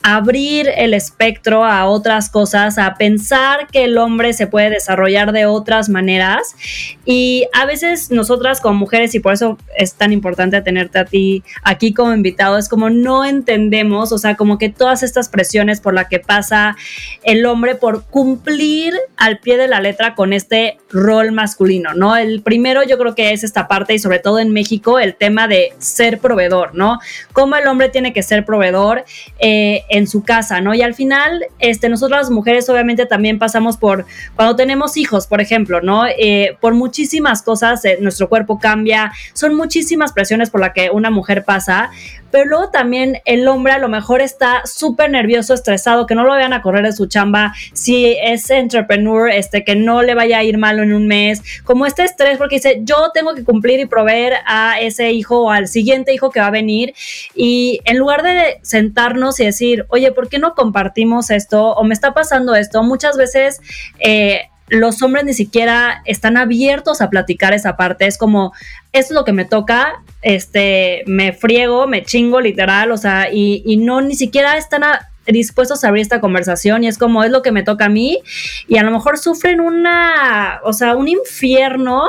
a 0.03 0.17
abrir 0.17 0.71
el 0.77 0.95
espectro 0.95 1.63
a 1.63 1.85
otras 1.85 2.31
cosas, 2.31 2.79
a 2.79 2.95
pensar 2.95 3.67
que 3.71 3.85
el 3.85 3.99
hombre 3.99 4.33
se 4.33 4.47
puede 4.47 4.71
desarrollar 4.71 5.33
de 5.33 5.45
otras 5.45 5.91
maneras 5.91 6.57
y 7.05 7.45
a 7.53 7.67
veces 7.67 8.11
nosotras 8.11 8.63
como 8.63 8.79
mujeres, 8.79 9.15
y 9.15 9.21
por 9.21 9.35
eso 9.35 9.59
es 9.77 9.93
tan 9.93 10.13
importante 10.13 10.61
tenerte 10.63 10.99
a 10.99 11.05
ti 11.05 11.45
aquí 11.63 11.93
como 11.93 12.15
invitado, 12.15 12.57
es 12.57 12.71
como 12.71 12.89
no 12.89 13.27
entendemos, 13.27 14.11
o 14.11 14.17
sea, 14.17 14.37
como 14.37 14.57
que 14.57 14.71
todas 14.71 15.03
estas 15.03 15.29
presiones 15.29 15.82
por 15.83 15.95
la 15.95 16.09
que 16.09 16.21
pasa 16.21 16.77
el 17.23 17.45
hombre 17.47 17.75
por 17.75 18.05
cumplir 18.05 18.95
al 19.17 19.39
pie 19.39 19.57
de 19.57 19.69
la 19.69 19.81
letra 19.81 20.15
con 20.15 20.33
este 20.33 20.79
rol 20.91 21.33
masculino, 21.33 21.95
¿no? 21.95 22.17
El 22.17 22.43
primero 22.43 22.83
yo 22.83 22.99
creo 22.99 23.15
que 23.15 23.33
es 23.33 23.45
esta 23.45 23.69
parte 23.69 23.95
y 23.95 23.99
sobre 23.99 24.19
todo 24.19 24.39
en 24.39 24.53
México 24.53 24.99
el 24.99 25.15
tema 25.15 25.49
de 25.49 25.73
ser 25.79 26.19
proveedor, 26.19 26.75
¿no? 26.75 26.99
Cómo 27.33 27.57
el 27.57 27.67
hombre 27.67 27.89
tiene 27.89 28.13
que 28.13 28.23
ser 28.23 28.45
proveedor 28.45 29.05
eh, 29.39 29.83
en 29.89 30.07
su 30.07 30.23
casa, 30.23 30.61
¿no? 30.61 30.75
Y 30.75 30.83
al 30.83 30.95
final, 30.95 31.47
este, 31.59 31.89
nosotros 31.89 32.19
las 32.19 32.31
mujeres 32.31 32.69
obviamente 32.69 33.07
también 33.07 33.39
pasamos 33.39 33.77
por, 33.77 34.07
cuando 34.37 34.57
tenemos 34.57 34.97
hijos, 34.97 35.27
por 35.27 35.41
ejemplo, 35.41 35.81
¿no? 35.81 36.07
Eh, 36.07 36.57
por 36.61 36.75
muchísimas 36.75 37.43
cosas, 37.43 37.85
eh, 37.85 37.99
nuestro 38.01 38.29
cuerpo 38.29 38.59
cambia, 38.59 39.13
son 39.33 39.55
muchísimas 39.55 40.13
presiones 40.13 40.51
por 40.51 40.61
la 40.61 40.73
que 40.73 40.91
una 40.91 41.11
mujer 41.11 41.45
pasa, 41.45 41.91
pero 42.33 42.47
luego 42.47 42.71
también 42.71 43.21
el 43.27 43.47
hombre 43.47 43.75
a 43.75 43.79
lo 43.79 43.89
mejor 43.89 44.23
está 44.23 44.63
súper 44.65 45.11
nervioso, 45.11 45.55
estresado, 45.55 46.07
que 46.07 46.17
no 46.17 46.25
lo 46.25 46.31
vayan 46.31 46.53
a 46.53 46.63
correr 46.63 46.85
de 46.85 46.93
su 46.93 47.07
chamba, 47.07 47.55
si 47.75 48.17
es 48.21 48.51
entrepreneur, 48.51 49.31
este, 49.31 49.65
que 49.65 49.77
no 49.77 50.03
le 50.03 50.15
vaya 50.15 50.39
a 50.39 50.43
ir 50.43 50.59
malo 50.59 50.83
en 50.83 50.95
un 50.95 51.07
mes, 51.07 51.43
como 51.63 51.87
este 51.87 52.03
estrés 52.03 52.39
porque 52.39 52.57
dice, 52.57 52.81
yo 52.83 53.11
tengo 53.13 53.35
que 53.35 53.45
cumplir 53.45 53.79
y 53.79 53.87
proveer 53.87 54.35
a 54.47 54.81
ese 54.81 55.13
hijo 55.13 55.43
o 55.43 55.51
al 55.51 55.69
siguiente 55.69 56.13
hijo 56.15 56.31
que 56.31 56.41
va 56.41 56.47
a 56.47 56.51
venir 56.51 56.95
y 57.35 57.81
en 57.85 57.99
lugar 57.99 58.23
de 58.23 58.59
sentarnos 58.63 59.39
y 59.39 59.45
decir, 59.45 59.87
oye, 59.91 60.11
¿por 60.13 60.29
qué 60.29 60.39
no 60.39 60.55
compartimos 60.55 61.31
esto? 61.31 61.75
O 61.75 61.85
me 61.85 61.95
está 61.95 62.15
pasando 62.15 62.55
esto, 62.55 62.83
muchas 62.83 63.17
veces... 63.17 63.61
Eh, 63.99 64.49
los 64.69 65.03
hombres 65.03 65.25
ni 65.25 65.35
siquiera 65.35 66.03
están 66.05 66.37
abiertos 66.37 67.01
a 67.01 67.11
platicar 67.11 67.53
esa 67.53 67.77
parte. 67.77 68.07
Es 68.07 68.17
como, 68.17 68.53
es 68.93 69.11
lo 69.11 69.25
que 69.25 69.33
me 69.33 69.45
toca, 69.45 70.03
este, 70.23 71.03
me 71.07 71.33
friego, 71.33 71.87
me 71.87 72.05
chingo 72.05 72.41
literal, 72.41 72.91
o 72.93 72.97
sea, 72.97 73.29
y, 73.33 73.77
no 73.77 74.01
ni 74.01 74.15
siquiera 74.15 74.57
están 74.57 74.83
dispuestos 75.27 75.85
a 75.85 75.89
abrir 75.89 76.03
esta 76.03 76.21
conversación 76.21 76.83
y 76.83 76.89
es 76.89 76.99
como 76.99 77.23
es 77.23 77.31
lo 77.31 77.43
que 77.43 77.53
me 77.53 77.63
toca 77.63 77.85
a 77.85 77.89
mí 77.89 78.21
y 78.67 78.79
a 78.79 78.83
lo 78.83 78.91
mejor 78.91 79.19
sufren 79.19 79.61
una, 79.61 80.61
o 80.65 80.73
sea, 80.73 80.97
un 80.97 81.07
infierno 81.07 82.03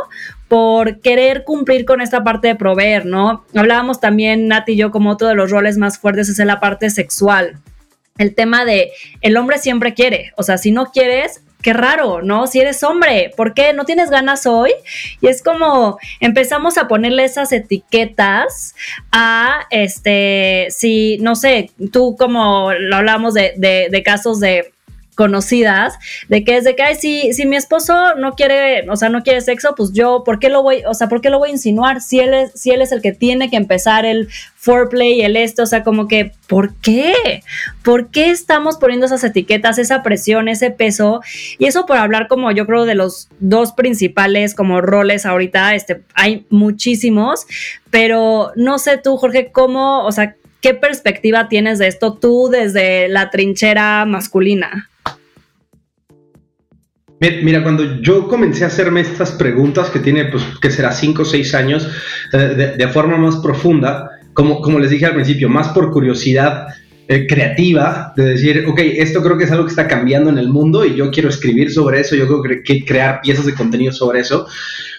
por 0.48 1.00
querer 1.00 1.44
cumplir 1.44 1.86
con 1.86 2.02
esta 2.02 2.24
parte 2.24 2.48
de 2.48 2.56
proveer, 2.56 3.06
¿no? 3.06 3.46
Hablábamos 3.56 4.00
también, 4.00 4.48
Nati 4.48 4.74
y 4.74 4.78
yo, 4.78 4.92
como 4.92 5.12
otro 5.12 5.28
de 5.28 5.36
los 5.36 5.52
roles 5.52 5.78
más 5.78 5.98
fuertes 5.98 6.30
es 6.30 6.40
en 6.40 6.48
la 6.48 6.60
parte 6.60 6.90
sexual. 6.90 7.60
El 8.18 8.36
tema 8.36 8.64
de 8.64 8.92
el 9.22 9.36
hombre 9.38 9.58
siempre 9.58 9.94
quiere, 9.94 10.32
o 10.38 10.44
sea, 10.44 10.58
si 10.58 10.72
no 10.72 10.92
quieres, 10.92 11.42
qué 11.64 11.74
raro, 11.74 12.22
¿no? 12.22 12.46
Si 12.46 12.60
eres 12.60 12.84
hombre, 12.84 13.32
¿por 13.36 13.56
qué 13.56 13.74
no 13.74 13.86
tienes 13.86 14.12
ganas 14.12 14.46
hoy? 14.46 14.72
Y 15.22 15.28
es 15.28 15.42
como 15.42 15.98
empezamos 16.20 16.78
a 16.78 16.88
ponerle 16.88 17.24
esas 17.24 17.52
etiquetas 17.52 18.76
a, 19.12 19.66
este, 19.72 20.68
si, 20.70 21.18
no 21.20 21.36
sé, 21.36 21.72
tú 21.92 22.16
como 22.18 22.72
lo 22.74 22.98
hablamos 22.98 23.34
de, 23.34 23.54
de 23.58 24.04
casos 24.04 24.40
de 24.40 24.72
conocidas 25.14 25.96
de 26.28 26.44
que 26.44 26.58
es 26.58 26.64
de 26.64 26.76
que 26.76 26.84
ay 26.84 26.96
si 26.96 27.34
si 27.34 27.46
mi 27.46 27.56
esposo 27.56 28.16
no 28.16 28.34
quiere 28.34 28.90
o 28.90 28.96
sea 28.96 29.10
no 29.10 29.24
quiere 29.24 29.42
sexo 29.42 29.74
pues 29.76 29.94
yo 29.94 30.24
por 30.24 30.40
qué 30.40 30.50
lo 30.50 30.64
voy 30.64 30.84
o 30.88 30.94
sea 30.94 31.08
por 31.08 31.22
qué 31.22 31.30
lo 31.30 31.40
voy 31.40 31.50
a 31.50 31.54
insinuar 31.54 32.02
si 32.02 32.20
él 32.20 32.34
es 32.34 32.52
si 32.54 32.72
él 32.72 32.82
es 32.82 32.92
el 32.92 33.02
que 33.02 33.12
tiene 33.12 33.50
que 33.50 33.58
empezar 33.58 34.06
el 34.06 34.30
foreplay 34.56 35.22
el 35.22 35.36
esto 35.36 35.64
o 35.64 35.66
sea 35.66 35.84
como 35.84 36.08
que 36.08 36.32
por 36.48 36.76
qué 36.76 37.44
por 37.84 38.10
qué 38.10 38.30
estamos 38.30 38.78
poniendo 38.78 39.06
esas 39.06 39.24
etiquetas 39.24 39.78
esa 39.78 40.04
presión 40.04 40.48
ese 40.48 40.72
peso 40.72 41.22
y 41.58 41.66
eso 41.66 41.86
por 41.86 41.98
hablar 41.98 42.28
como 42.28 42.52
yo 42.52 42.66
creo 42.66 42.86
de 42.86 42.96
los 42.96 43.30
dos 43.40 43.72
principales 43.74 44.56
como 44.56 44.82
roles 44.82 45.26
ahorita 45.26 45.76
este 45.76 46.02
hay 46.14 46.46
muchísimos 46.50 47.46
pero 47.90 48.52
no 48.56 48.80
sé 48.80 48.98
tú 48.98 49.18
Jorge 49.18 49.52
cómo 49.52 50.06
o 50.06 50.12
sea 50.12 50.36
¿Qué 50.64 50.74
perspectiva 50.74 51.50
tienes 51.50 51.78
de 51.78 51.88
esto 51.88 52.14
tú 52.14 52.48
desde 52.50 53.10
la 53.10 53.30
trinchera 53.30 54.06
masculina? 54.06 54.90
Mira, 57.42 57.64
cuando 57.64 58.02
yo 58.02 58.28
comencé 58.28 58.66
a 58.66 58.68
hacerme 58.68 59.00
estas 59.00 59.32
preguntas 59.32 59.90
que 59.90 60.00
tiene, 60.00 60.26
pues, 60.26 60.44
que 60.62 60.70
será 60.70 60.92
cinco 60.92 61.22
o 61.22 61.26
seis 61.26 61.56
años, 61.56 61.88
eh, 62.34 62.76
de, 62.78 62.88
forma 62.90 63.16
más 63.16 63.38
profunda, 63.38 64.10
como, 64.34 64.62
como 64.62 64.78
les 64.78 64.90
dije 64.90 65.06
al 65.06 65.14
principio, 65.14 65.48
más 65.48 65.70
por 65.70 65.92
curiosidad 65.92 66.68
eh, 67.08 67.26
creativa, 67.26 68.12
de 68.18 68.26
decir, 68.26 68.66
ok, 68.68 68.78
esto 68.78 69.24
creo 69.24 69.38
que 69.38 69.46
es 69.46 69.52
algo 69.52 69.64
que 69.64 69.70
está 69.70 69.88
cambiando 69.88 70.30
en 70.30 70.38
el 70.38 70.50
mundo 70.50 70.84
y 70.84 70.96
yo 70.96 71.12
quiero 71.12 71.30
escribir 71.30 71.72
sobre 71.72 72.02
eso, 72.02 72.16
yo 72.18 72.28
creo 72.28 72.62
que 72.62 72.84
crear 72.84 73.22
piezas 73.22 73.46
de 73.46 73.54
contenido 73.54 73.94
sobre 73.94 74.20
eso. 74.20 74.46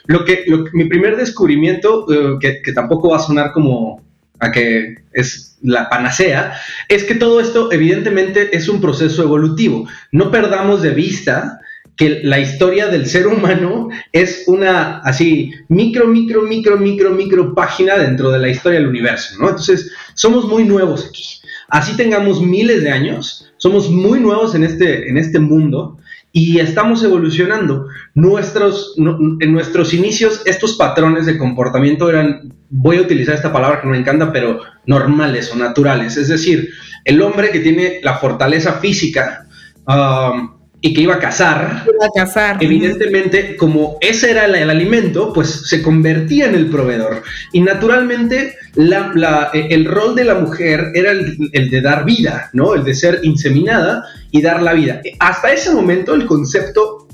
Lo 0.06 0.24
que, 0.24 0.46
mi 0.72 0.86
primer 0.86 1.16
descubrimiento, 1.16 2.06
eh, 2.10 2.38
que, 2.40 2.62
que 2.62 2.72
tampoco 2.72 3.10
va 3.10 3.18
a 3.18 3.20
sonar 3.20 3.52
como 3.52 4.02
a 4.40 4.50
que 4.50 4.96
es 5.12 5.58
la 5.62 5.90
panacea, 5.90 6.54
es 6.88 7.04
que 7.04 7.16
todo 7.16 7.40
esto 7.40 7.70
evidentemente 7.70 8.56
es 8.56 8.68
un 8.68 8.80
proceso 8.80 9.22
evolutivo. 9.22 9.86
No 10.10 10.30
perdamos 10.30 10.80
de 10.80 10.90
vista 10.90 11.60
que 11.96 12.20
la 12.24 12.40
historia 12.40 12.88
del 12.88 13.06
ser 13.06 13.26
humano 13.26 13.88
es 14.12 14.44
una 14.46 14.98
así 14.98 15.52
micro, 15.68 16.06
micro, 16.08 16.42
micro, 16.42 16.76
micro, 16.76 17.10
micro 17.10 17.54
página 17.54 17.96
dentro 17.96 18.30
de 18.30 18.38
la 18.38 18.48
historia 18.48 18.80
del 18.80 18.88
universo, 18.88 19.36
¿no? 19.38 19.48
Entonces, 19.48 19.92
somos 20.14 20.46
muy 20.46 20.64
nuevos 20.64 21.06
aquí. 21.08 21.24
Así 21.68 21.96
tengamos 21.96 22.40
miles 22.40 22.82
de 22.82 22.90
años, 22.90 23.52
somos 23.56 23.90
muy 23.90 24.20
nuevos 24.20 24.54
en 24.54 24.64
este, 24.64 25.08
en 25.08 25.18
este 25.18 25.38
mundo 25.38 25.98
y 26.32 26.58
estamos 26.58 27.02
evolucionando. 27.04 27.86
Nuestros, 28.14 28.94
en 28.96 29.52
nuestros 29.52 29.94
inicios, 29.94 30.42
estos 30.46 30.74
patrones 30.74 31.26
de 31.26 31.38
comportamiento 31.38 32.10
eran, 32.10 32.52
voy 32.70 32.96
a 32.96 33.02
utilizar 33.02 33.36
esta 33.36 33.52
palabra 33.52 33.80
que 33.80 33.86
me 33.86 33.96
encanta, 33.96 34.32
pero 34.32 34.60
normales 34.84 35.52
o 35.52 35.56
naturales. 35.56 36.16
Es 36.16 36.28
decir, 36.28 36.70
el 37.04 37.22
hombre 37.22 37.50
que 37.50 37.60
tiene 37.60 38.00
la 38.02 38.18
fortaleza 38.18 38.74
física, 38.74 39.46
um, 39.86 40.53
y 40.86 40.92
que 40.92 41.00
iba 41.00 41.14
a 41.14 41.18
cazar, 41.18 41.82
iba 41.86 42.04
a 42.04 42.10
cazar. 42.14 42.62
evidentemente, 42.62 43.56
como 43.56 43.96
ese 44.02 44.32
era 44.32 44.44
el, 44.44 44.68
alimento, 44.68 45.32
pues 45.32 45.48
se 45.66 45.80
convertía 45.80 46.44
en 46.44 46.54
el 46.54 46.66
proveedor. 46.66 47.22
Y 47.52 47.62
naturalmente, 47.62 48.54
la, 48.74 49.50
el 49.54 49.86
rol 49.86 50.14
de 50.14 50.24
la 50.24 50.34
mujer 50.34 50.92
era 50.92 51.12
el, 51.12 51.70
de 51.70 51.80
dar 51.80 52.04
vida, 52.04 52.50
¿no? 52.52 52.74
El 52.74 52.84
de 52.84 52.92
ser 52.92 53.20
inseminada 53.22 54.04
y 54.30 54.42
dar 54.42 54.60
la 54.60 54.74
vida. 54.74 55.00
Hasta 55.20 55.54
ese 55.54 55.70
momento, 55.70 56.12
el 56.12 56.26
concepto 56.26 57.08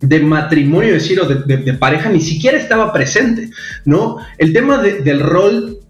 de 0.00 0.20
matrimonio, 0.20 0.92
decir, 0.92 1.20
o 1.20 1.26
de, 1.26 1.74
pareja, 1.74 2.08
ni 2.08 2.20
siquiera 2.20 2.56
estaba 2.56 2.92
presente, 2.92 3.50
¿no? 3.84 4.18
El 4.38 4.52
tema 4.52 4.80
del 4.80 5.18
rol 5.18 5.81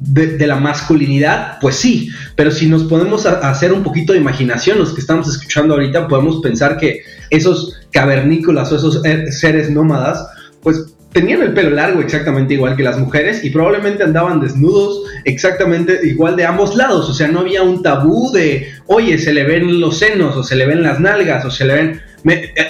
de, 0.00 0.46
la 0.46 0.56
masculinidad, 0.56 1.58
pues 1.60 1.76
sí, 1.76 2.10
pero 2.34 2.50
si 2.50 2.68
nos 2.68 2.84
podemos 2.84 3.26
hacer 3.26 3.72
un 3.72 3.82
poquito 3.82 4.12
de 4.12 4.18
imaginación, 4.18 4.78
los 4.78 4.92
que 4.92 5.00
estamos 5.00 5.28
escuchando 5.28 5.74
ahorita, 5.74 6.08
podemos 6.08 6.40
pensar 6.42 6.76
que 6.76 7.02
esos 7.30 7.80
cavernícolas 7.92 8.70
o 8.72 8.76
esos 8.76 9.04
er, 9.04 9.32
seres 9.32 9.70
nómadas, 9.70 10.26
pues 10.62 10.96
tenían 11.12 11.40
el 11.40 11.54
pelo 11.54 11.70
largo 11.70 12.02
exactamente 12.02 12.52
igual 12.52 12.76
que 12.76 12.82
las 12.82 12.98
mujeres 12.98 13.42
y 13.42 13.48
probablemente 13.48 14.02
andaban 14.02 14.38
desnudos 14.38 15.04
exactamente 15.24 16.00
igual 16.02 16.36
de 16.36 16.44
ambos 16.44 16.76
lados, 16.76 17.08
o 17.08 17.14
sea, 17.14 17.28
no 17.28 17.40
había 17.40 17.62
un 17.62 17.82
tabú 17.82 18.30
de, 18.32 18.68
oye, 18.86 19.16
se 19.18 19.32
le 19.32 19.44
ven 19.44 19.80
los 19.80 19.98
senos 19.98 20.36
o 20.36 20.42
se 20.42 20.56
le 20.56 20.66
ven 20.66 20.82
las 20.82 21.00
nalgas 21.00 21.44
o 21.46 21.50
se 21.50 21.64
le 21.64 21.74
ven 21.74 22.02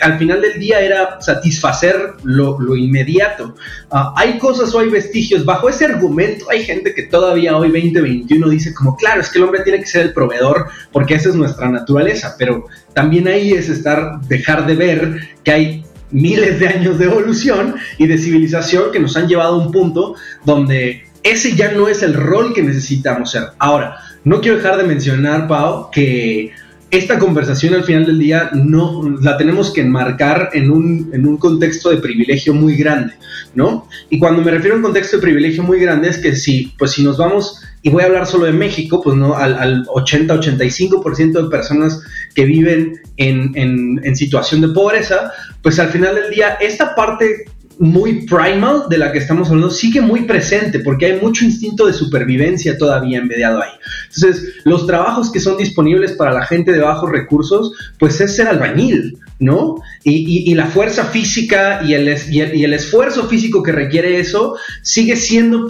al 0.02 0.18
final 0.18 0.40
del 0.40 0.58
día 0.58 0.80
era 0.80 1.20
satisfacer 1.20 2.14
lo, 2.22 2.76
inmediato. 2.76 3.54
Ah, 3.90 4.12
hay 4.16 4.38
cosas 4.38 4.75
o 4.75 4.80
hay 4.80 4.88
vestigios. 4.88 5.44
Bajo 5.44 5.68
ese 5.68 5.86
argumento 5.86 6.46
hay 6.50 6.64
gente 6.64 6.94
que 6.94 7.04
todavía 7.04 7.56
hoy 7.56 7.68
2021 7.68 8.48
dice 8.48 8.75
como, 8.75 8.96
claro, 8.96 9.20
es 9.20 9.30
que 9.30 9.38
el 9.38 9.44
hombre 9.44 9.62
tiene 9.62 9.80
que 9.80 9.86
ser 9.86 10.02
el 10.02 10.12
proveedor 10.12 10.66
porque 10.92 11.14
esa 11.14 11.30
es 11.30 11.34
nuestra 11.34 11.68
naturaleza, 11.68 12.34
pero 12.38 12.66
también 12.92 13.28
ahí 13.28 13.52
es 13.52 13.68
estar, 13.68 14.20
dejar 14.22 14.66
de 14.66 14.75
ver 14.75 15.28
que 15.42 15.52
hay 15.52 15.84
miles 16.10 16.60
de 16.60 16.68
años 16.68 16.98
de 16.98 17.06
evolución 17.06 17.76
y 17.98 18.06
de 18.06 18.18
civilización 18.18 18.92
que 18.92 19.00
nos 19.00 19.16
han 19.16 19.28
llevado 19.28 19.54
a 19.54 19.66
un 19.66 19.72
punto 19.72 20.14
donde 20.44 21.04
ese 21.22 21.56
ya 21.56 21.72
no 21.72 21.88
es 21.88 22.02
el 22.02 22.14
rol 22.14 22.54
que 22.54 22.62
necesitamos 22.62 23.32
ser. 23.32 23.44
Ahora, 23.58 23.96
no 24.25 24.40
quiero 24.40 24.58
dejar 24.58 24.76
de 24.76 24.84
mencionar, 24.84 25.48
Pau, 25.48 25.90
que 25.90 26.52
esta 26.98 27.18
conversación 27.18 27.74
al 27.74 27.84
final 27.84 28.06
del 28.06 28.18
día 28.18 28.50
no 28.54 29.02
la 29.20 29.36
tenemos 29.36 29.72
que 29.72 29.82
enmarcar 29.82 30.50
en 30.52 30.70
un, 30.70 31.10
en 31.12 31.26
un, 31.26 31.36
contexto 31.36 31.90
de 31.90 31.98
privilegio 31.98 32.54
muy 32.54 32.76
grande, 32.76 33.14
¿no? 33.54 33.88
Y 34.10 34.18
cuando 34.18 34.42
me 34.42 34.50
refiero 34.50 34.74
a 34.74 34.78
un 34.78 34.82
contexto 34.82 35.16
de 35.16 35.22
privilegio 35.22 35.62
muy 35.62 35.78
grande 35.80 36.08
es 36.08 36.18
que 36.18 36.34
si, 36.34 36.74
pues 36.78 36.92
si 36.92 37.02
nos 37.02 37.18
vamos 37.18 37.60
y 37.82 37.90
voy 37.90 38.02
a 38.02 38.06
hablar 38.06 38.26
solo 38.26 38.46
de 38.46 38.52
México, 38.52 39.00
pues 39.02 39.16
no, 39.16 39.36
al, 39.36 39.54
al 39.54 39.84
80-85% 39.86 41.44
de 41.44 41.50
personas 41.50 42.02
que 42.34 42.44
viven 42.44 43.00
en, 43.16 43.52
en, 43.54 44.00
en 44.02 44.16
situación 44.16 44.60
de 44.60 44.68
pobreza, 44.68 45.32
pues 45.62 45.78
al 45.78 45.88
final 45.88 46.14
del 46.14 46.30
día, 46.30 46.56
esta 46.60 46.94
parte 46.94 47.44
muy 47.78 48.26
primal 48.26 48.85
de 48.88 48.99
la 48.99 49.12
que 49.12 49.18
estamos 49.18 49.49
hablando 49.49 49.71
sigue 49.71 50.00
muy 50.00 50.23
presente 50.23 50.80
porque 50.80 51.06
hay 51.06 51.21
mucho 51.21 51.45
instinto 51.45 51.87
de 51.87 51.92
supervivencia 51.92 52.78
todavía 52.78 53.18
embediado 53.18 53.62
ahí. 53.62 53.71
Entonces, 54.14 54.54
los 54.64 54.87
trabajos 54.87 55.30
que 55.30 55.40
son 55.40 55.56
disponibles 55.56 56.12
para 56.12 56.33
la 56.33 56.47
gente 56.47 56.73
de 56.73 56.80
bajos 56.80 57.11
recursos, 57.11 57.73
pues 57.99 58.21
es 58.21 58.35
ser 58.35 58.49
albañil, 58.49 59.18
¿no? 59.38 59.76
Y, 60.02 60.54
la 60.54 60.66
fuerza 60.66 61.04
física 61.04 61.83
y 61.85 61.92
el, 61.92 62.16
y 62.30 62.64
el, 62.64 62.73
esfuerzo 62.73 63.28
físico 63.28 63.62
que 63.62 63.73
requiere 63.73 64.18
eso 64.18 64.56
sigue 64.83 65.16
siendo 65.16 65.66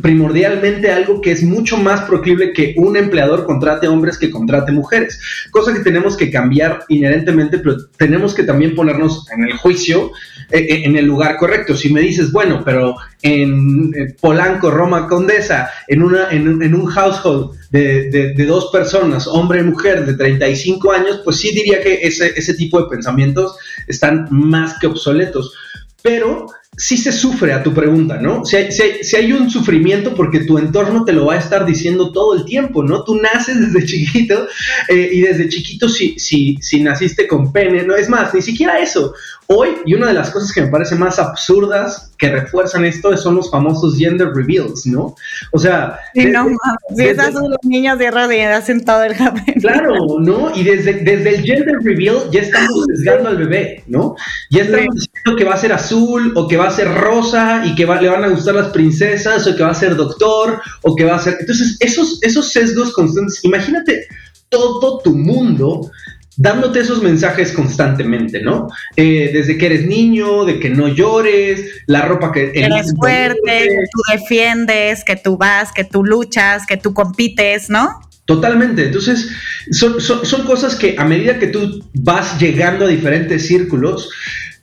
primordialmente 0.00 0.90
algo 0.90 1.20
que 1.20 1.32
es 1.32 1.42
mucho 1.42 1.76
más 1.76 2.02
proclive 2.02 2.52
que 2.52 2.74
un 2.78 2.96
empleador 2.96 3.44
contrate 3.44 3.88
hombres 3.88 4.16
que 4.16 4.30
contrate 4.30 4.72
mujeres. 4.72 5.20
Cosa 5.50 5.74
que 5.74 5.80
tenemos 5.80 6.16
que 6.16 6.30
cambiar 6.30 6.84
inherentemente, 6.88 7.58
pero 7.58 7.76
tenemos 7.98 8.32
que 8.32 8.44
también 8.44 8.74
ponernos 8.74 9.26
en 9.36 9.44
el 9.44 9.52
juicio, 9.54 10.12
eh, 10.50 10.58
eh, 10.60 10.82
en 10.84 10.96
el 10.96 11.04
lugar 11.04 11.17
correcto. 11.38 11.76
Si 11.76 11.92
me 11.92 12.00
dices, 12.00 12.32
bueno, 12.32 12.62
pero 12.64 12.96
en 13.22 13.92
Polanco, 14.20 14.70
Roma 14.70 15.06
Condesa, 15.08 15.70
en, 15.86 16.02
una, 16.02 16.30
en, 16.30 16.74
un 16.74 16.86
household 16.86 17.56
de, 17.70 18.34
dos 18.46 18.70
personas, 18.72 19.26
hombre 19.26 19.60
y 19.60 19.64
mujer 19.64 20.06
de 20.06 20.14
35 20.14 20.92
años, 20.92 21.20
pues 21.24 21.36
sí 21.36 21.52
diría 21.52 21.80
que 21.82 22.00
ese, 22.02 22.32
ese 22.36 22.54
tipo 22.54 22.80
de 22.80 22.88
pensamientos 22.88 23.56
están 23.86 24.28
más 24.30 24.78
que 24.78 24.86
obsoletos. 24.86 25.54
Pero 26.02 26.46
sí 26.78 26.96
se 26.96 27.10
sufre 27.10 27.52
a 27.52 27.62
tu 27.62 27.74
pregunta, 27.74 28.18
¿no? 28.18 28.44
Si 28.44 28.56
hay, 28.56 28.70
si, 28.70 29.16
hay, 29.16 29.32
un 29.32 29.50
sufrimiento 29.50 30.14
porque 30.14 30.40
tu 30.40 30.58
entorno 30.58 31.04
te 31.04 31.12
lo 31.12 31.26
va 31.26 31.34
a 31.34 31.38
estar 31.38 31.66
diciendo 31.66 32.12
todo 32.12 32.36
el 32.36 32.44
tiempo, 32.44 32.84
¿no? 32.84 33.02
Tú 33.02 33.16
naces 33.16 33.60
desde 33.60 33.86
chiquito 33.86 34.46
eh, 34.88 35.10
y 35.12 35.20
desde 35.22 35.48
chiquito 35.48 35.88
si, 35.88 36.16
si, 36.20 36.56
si 36.60 36.80
naciste 36.80 37.26
con 37.26 37.52
pene, 37.52 37.82
no 37.82 37.96
es 37.96 38.08
más, 38.08 38.32
ni 38.32 38.42
siquiera 38.42 38.78
eso. 38.78 39.12
Hoy, 39.50 39.76
y 39.86 39.94
una 39.94 40.08
de 40.08 40.12
las 40.12 40.28
cosas 40.28 40.52
que 40.52 40.60
me 40.60 40.68
parece 40.68 40.94
más 40.94 41.18
absurdas 41.18 42.12
que 42.18 42.28
refuerzan 42.28 42.84
esto 42.84 43.16
son 43.16 43.36
los 43.36 43.50
famosos 43.50 43.96
gender 43.96 44.28
reveals, 44.34 44.84
¿no? 44.84 45.14
O 45.52 45.58
sea... 45.58 45.98
Sí, 46.12 46.26
no 46.26 46.48
si 46.94 47.04
esas 47.04 47.32
son 47.32 47.48
los 47.48 47.58
niños 47.62 47.98
de 47.98 48.08
hacen 48.08 48.84
todo 48.84 49.04
el 49.04 49.16
cabello. 49.16 49.54
Claro, 49.58 49.94
¿no? 50.20 50.54
Y 50.54 50.64
desde, 50.64 50.92
desde 50.92 51.36
el 51.36 51.42
gender 51.42 51.76
reveal 51.82 52.30
ya 52.30 52.42
estamos 52.42 52.84
sesgando 52.88 53.30
al 53.30 53.38
bebé, 53.38 53.84
¿no? 53.86 54.16
Ya 54.50 54.64
estamos 54.64 54.94
diciendo 54.94 55.36
que 55.38 55.44
va 55.44 55.54
a 55.54 55.58
ser 55.58 55.72
azul 55.72 56.34
o 56.36 56.46
que 56.46 56.58
va 56.58 56.68
a 56.68 56.70
ser 56.70 56.92
rosa 56.92 57.64
y 57.64 57.74
que 57.74 57.86
le 57.86 58.08
van 58.10 58.24
a 58.24 58.28
gustar 58.28 58.54
las 58.54 58.68
princesas 58.68 59.46
o 59.46 59.56
que 59.56 59.62
va 59.62 59.70
a 59.70 59.74
ser 59.74 59.96
doctor 59.96 60.60
o 60.82 60.94
que 60.94 61.04
va 61.04 61.16
a 61.16 61.20
ser... 61.20 61.38
Entonces, 61.40 61.78
esos, 61.80 62.18
esos 62.22 62.52
sesgos 62.52 62.92
constantes, 62.92 63.42
imagínate 63.44 64.08
todo 64.50 64.98
tu 64.98 65.14
mundo 65.14 65.90
dándote 66.38 66.80
esos 66.80 67.02
mensajes 67.02 67.52
constantemente, 67.52 68.40
¿no? 68.40 68.68
Eh, 68.96 69.30
desde 69.32 69.58
que 69.58 69.66
eres 69.66 69.86
niño, 69.86 70.44
de 70.44 70.60
que 70.60 70.70
no 70.70 70.88
llores, 70.88 71.82
la 71.86 72.02
ropa 72.02 72.32
que... 72.32 72.52
Eres 72.54 72.94
fuerte, 72.96 73.40
que 73.44 73.68
tú 73.92 74.00
defiendes, 74.12 75.04
que 75.04 75.16
tú 75.16 75.36
vas, 75.36 75.72
que 75.72 75.84
tú 75.84 76.04
luchas, 76.04 76.64
que 76.64 76.76
tú 76.76 76.94
compites, 76.94 77.68
¿no? 77.68 78.00
Totalmente. 78.24 78.84
Entonces, 78.86 79.30
son, 79.72 80.00
son, 80.00 80.46
cosas 80.46 80.76
que 80.76 80.94
a 80.96 81.04
medida 81.04 81.38
que 81.38 81.48
tú 81.48 81.84
vas 81.94 82.38
llegando 82.38 82.84
a 82.84 82.88
diferentes 82.88 83.46
círculos, 83.46 84.08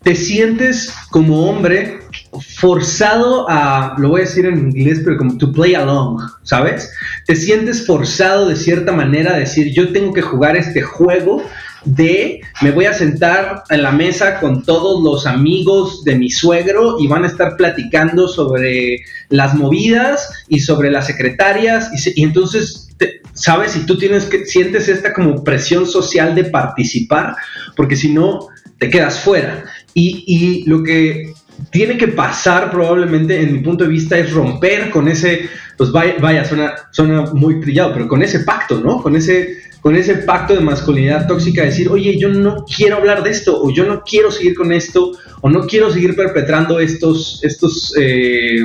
te 0.02 0.16
sientes 0.16 0.94
como 1.10 1.50
hombre 1.50 2.00
forzado 2.42 3.46
a, 3.50 3.96
lo 3.98 4.10
voy 4.10 4.22
a 4.22 4.26
decir 4.26 4.46
en 4.46 4.70
inglés, 4.70 5.02
pero 5.04 5.18
como 5.18 5.38
to 5.38 5.52
play 5.52 5.76
along, 5.76 6.20
¿sabes? 6.44 6.92
Te 7.26 7.36
sientes 7.36 7.86
forzado 7.86 8.48
de 8.48 8.56
cierta 8.56 8.92
manera 8.92 9.34
a 9.34 9.40
decir, 9.40 9.74
yo 9.74 9.92
tengo 9.92 10.14
que 10.14 10.22
jugar 10.22 10.56
este 10.56 10.82
juego 10.82 11.44
de 11.86 12.42
me 12.62 12.72
voy 12.72 12.86
a 12.86 12.94
sentar 12.94 13.64
en 13.70 13.84
la 13.84 13.92
mesa 13.92 14.40
con 14.40 14.64
todos 14.64 15.04
los 15.04 15.28
amigos 15.28 16.04
de 16.04 16.16
mi 16.16 16.30
suegro 16.30 16.98
y 17.00 17.08
van 17.08 17.24
a 17.24 17.28
estar 17.28 17.56
platicando 17.56 18.28
sobre 18.28 19.02
las 19.30 19.54
movidas 19.54 20.46
y 20.50 20.60
sobre 20.60 20.92
las 20.92 21.06
secretarias 21.06 21.90
y, 22.16 22.24
entonces 22.24 22.90
sabes 23.34 23.74
si 23.74 23.86
tú 23.86 23.98
tienes 23.98 24.26
que 24.26 24.46
sientes 24.46 24.90
esta 24.90 25.14
como 25.14 25.44
presión 25.44 25.86
social 25.86 26.34
de 26.34 26.46
participar 26.46 27.36
porque 27.76 27.96
si 27.96 28.12
no 28.12 28.48
te 28.80 28.90
quedas 28.90 29.20
fuera 29.20 29.66
y, 29.94 30.24
y 30.26 30.64
lo 30.68 30.82
que 30.84 31.34
tiene 31.76 31.98
que 31.98 32.08
pasar 32.08 32.72
probablemente 32.72 33.42
en 33.42 33.52
mi 33.52 33.60
punto 33.60 33.84
de 33.84 33.90
vista 33.90 34.18
es 34.18 34.32
romper 34.32 34.90
con 34.90 35.10
ese 35.10 35.50
pues 35.76 35.92
vaya, 35.92 36.16
vaya 36.22 36.46
suena, 36.46 37.26
muy 37.34 37.60
trillado 37.60 37.94
pero 37.94 38.08
con 38.08 38.24
ese 38.24 38.40
pacto 38.40 38.80
no 38.80 39.04
con 39.04 39.14
ese 39.18 39.58
con 39.82 39.94
ese 39.98 40.16
pacto 40.16 40.56
de 40.56 40.62
masculinidad 40.62 41.28
tóxica, 41.28 41.62
decir, 41.62 41.90
oye, 41.90 42.18
yo 42.18 42.30
no 42.30 42.66
quiero 42.66 42.96
hablar 42.96 43.22
de 43.22 43.30
esto, 43.30 43.62
o 43.62 43.70
yo 43.70 43.86
no 43.86 44.02
quiero 44.02 44.32
seguir 44.32 44.56
con 44.56 44.72
esto, 44.72 45.12
o 45.42 45.50
no 45.52 45.68
quiero 45.68 45.92
seguir 45.92 46.16
perpetrando 46.16 46.80
estos, 46.80 47.40
estos 47.44 47.94
eh, 47.96 48.58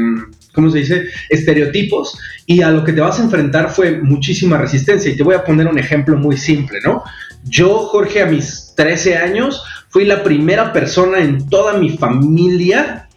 ¿cómo 0.55 0.71
se 0.71 0.79
dice?, 0.79 1.09
estereotipos, 1.29 2.19
y 2.47 2.63
a 2.63 2.71
lo 2.71 2.83
que 2.85 2.95
te 2.95 3.03
vas 3.03 3.21
a 3.21 3.25
enfrentar 3.25 3.71
fue 3.71 4.01
muchísima 4.01 4.57
resistencia. 4.57 5.11
Y 5.11 5.17
te 5.17 5.23
voy 5.23 5.35
a 5.35 5.45
poner 5.45 5.67
un 5.67 5.79
ejemplo 5.79 6.17
muy 6.17 6.39
simple, 6.39 6.79
¿no? 6.83 7.03
Yo, 7.45 7.81
Jorge, 7.89 8.23
a 8.23 8.27
mis 8.27 8.73
13 8.75 9.17
años, 9.19 9.63
fui 9.91 10.05
la 10.05 10.23
primera 10.25 10.73
persona 10.73 11.19
en 11.19 11.49
toda 11.49 11.79
mi 11.79 11.91
familia, 11.91 13.09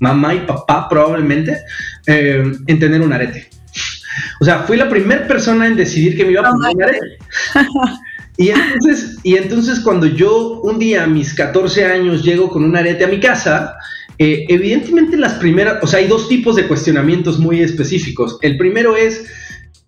mamá 0.00 0.34
y 0.34 0.40
papá 0.40 0.88
probablemente, 0.88 1.58
eh, 2.06 2.44
en 2.66 2.78
tener 2.78 3.02
un 3.02 3.12
arete. 3.12 3.48
O 4.40 4.44
sea, 4.44 4.60
fui 4.60 4.76
la 4.76 4.88
primera 4.88 5.26
persona 5.26 5.66
en 5.66 5.76
decidir 5.76 6.16
que 6.16 6.24
me 6.24 6.32
iba 6.32 6.42
a 6.42 6.50
poner 6.50 6.76
un 6.76 6.82
arete. 6.82 7.18
Y 8.40 8.50
entonces, 8.50 9.16
y 9.24 9.34
entonces 9.34 9.80
cuando 9.80 10.06
yo 10.06 10.60
un 10.62 10.78
día 10.78 11.02
a 11.02 11.06
mis 11.08 11.34
14 11.34 11.84
años 11.86 12.22
llego 12.22 12.48
con 12.48 12.62
un 12.62 12.76
arete 12.76 13.04
a 13.04 13.08
mi 13.08 13.18
casa, 13.18 13.74
eh, 14.16 14.46
evidentemente 14.48 15.16
las 15.16 15.34
primeras, 15.34 15.82
o 15.82 15.88
sea, 15.88 15.98
hay 15.98 16.06
dos 16.06 16.28
tipos 16.28 16.54
de 16.54 16.68
cuestionamientos 16.68 17.40
muy 17.40 17.60
específicos. 17.62 18.38
El 18.42 18.56
primero 18.56 18.96
es, 18.96 19.24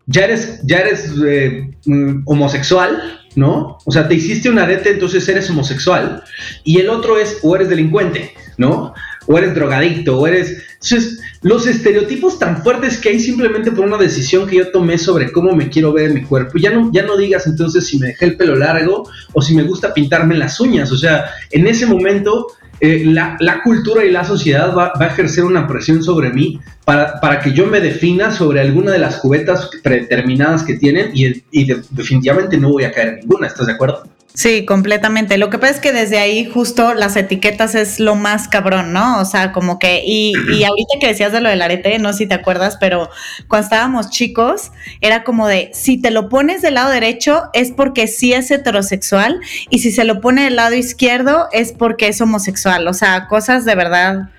ya 0.07 0.25
eres, 0.25 0.61
ya 0.65 0.79
eres 0.79 1.13
eh, 1.25 1.71
mm, 1.87 2.23
homosexual, 2.25 3.20
¿no? 3.37 3.79
O 3.85 3.93
sea, 3.93 4.09
te 4.09 4.15
hiciste 4.15 4.51
un 4.51 4.59
arete, 4.59 4.91
entonces 4.91 5.29
eres 5.29 5.49
homosexual. 5.51 6.23
Y 6.65 6.79
el 6.81 6.91
otro 6.91 7.19
es, 7.19 7.39
o 7.43 7.55
eres 7.55 7.69
delincuente, 7.69 8.35
¿no? 8.57 8.95
O 9.27 9.39
eres 9.39 9.55
drogadicto, 9.55 10.19
o 10.19 10.27
eres... 10.27 10.63
Entonces, 10.83 11.21
los 11.43 11.67
estereotipos 11.67 12.39
tan 12.39 12.63
fuertes 12.63 12.99
que 12.99 13.11
hay 13.11 13.21
simplemente 13.21 13.71
por 13.71 13.85
una 13.85 13.99
decisión 13.99 14.47
que 14.47 14.57
yo 14.57 14.71
tomé 14.71 14.99
sobre 14.99 15.31
cómo 15.31 15.55
me 15.55 15.69
quiero 15.69 15.93
ver 15.93 16.07
en 16.07 16.15
mi 16.15 16.23
cuerpo. 16.23 16.59
Ya 16.59 16.71
no, 16.71 16.91
ya 16.93 17.03
no 17.03 17.17
digas 17.17 17.47
entonces 17.47 17.87
si 17.87 17.99
me 17.99 18.09
dejé 18.09 18.25
el 18.27 18.37
pelo 18.37 18.57
largo 18.57 19.09
o 19.33 19.43
si 19.43 19.55
me 19.55 19.63
gusta 19.63 19.93
pintarme 19.93 20.37
las 20.37 20.59
uñas. 20.59 20.91
O 20.91 20.97
sea, 20.97 21.27
en 21.51 21.67
ese 21.67 21.87
momento 21.87 22.47
eh, 22.81 23.05
la, 23.05 23.61
cultura 23.63 24.05
y 24.05 24.11
la 24.11 24.25
sociedad 24.25 24.75
va, 24.75 24.93
a 24.99 25.07
ejercer 25.07 25.45
una 25.45 25.67
presión 25.67 26.03
sobre 26.03 26.31
mí 26.31 26.59
para, 26.85 27.21
para, 27.21 27.41
que 27.41 27.53
yo 27.53 27.67
me 27.67 27.81
defina 27.81 28.33
sobre 28.33 28.61
alguna 28.61 28.93
de 28.93 28.99
las 28.99 29.19
cubetas 29.19 29.71
predeterminadas 29.83 30.63
que 30.63 30.75
tienen 30.75 31.11
y, 31.13 31.43
definitivamente 31.91 32.57
no 32.57 32.71
voy 32.71 32.85
a 32.85 32.93
caer 32.93 33.09
en 33.09 33.21
ninguna. 33.21 33.47
¿Estás 33.47 33.67
de 33.67 33.75
acuerdo? 33.75 34.05
Sí, 34.41 34.65
completamente. 34.65 35.37
Lo 35.37 35.51
que 35.51 35.59
pasa 35.59 35.75
es 35.75 35.81
que 35.81 35.93
desde 35.93 36.19
ahí 36.19 36.47
justo 36.47 36.95
las 36.95 37.15
etiquetas 37.15 37.75
es 37.75 38.01
lo 38.01 38.15
más 38.15 38.49
cabrón, 38.49 38.91
¿no? 38.91 39.21
O 39.21 39.27
sea, 39.27 39.53
como 39.53 39.79
que, 39.79 40.03
y, 40.03 40.33
y 40.51 40.65
ahorita 40.65 40.95
que 40.99 41.09
decías 41.09 41.31
de 41.33 41.43
lo 41.43 41.51
del 41.51 41.61
arete, 41.61 41.99
no 41.99 42.11
sé 42.15 42.21
si 42.21 42.27
te 42.27 42.37
acuerdas, 42.37 42.79
pero 42.81 43.11
cuando 43.49 43.67
estábamos 43.67 44.09
chicos, 44.09 44.73
era 45.03 45.25
como 45.25 45.47
de, 45.47 45.71
si 45.75 46.01
te 46.01 46.11
lo 46.11 46.31
pones 46.31 46.63
del 46.63 46.73
lado 46.73 46.89
derecho 46.89 47.51
es 47.53 47.71
porque 47.71 48.07
sí 48.07 48.33
es 48.33 48.51
heterosexual 48.51 49.39
y 49.69 49.81
si 49.81 49.93
se 49.93 50.05
lo 50.05 50.23
pone 50.23 50.45
del 50.45 50.57
lado 50.57 50.75
izquierdo 50.75 51.49
es 51.53 51.75
porque 51.75 52.09
es 52.09 52.19
homosexual. 52.23 52.89
O 52.89 52.95
sea, 52.95 53.27
cosas 53.27 53.67
de 53.67 53.75
verdad 53.75 54.31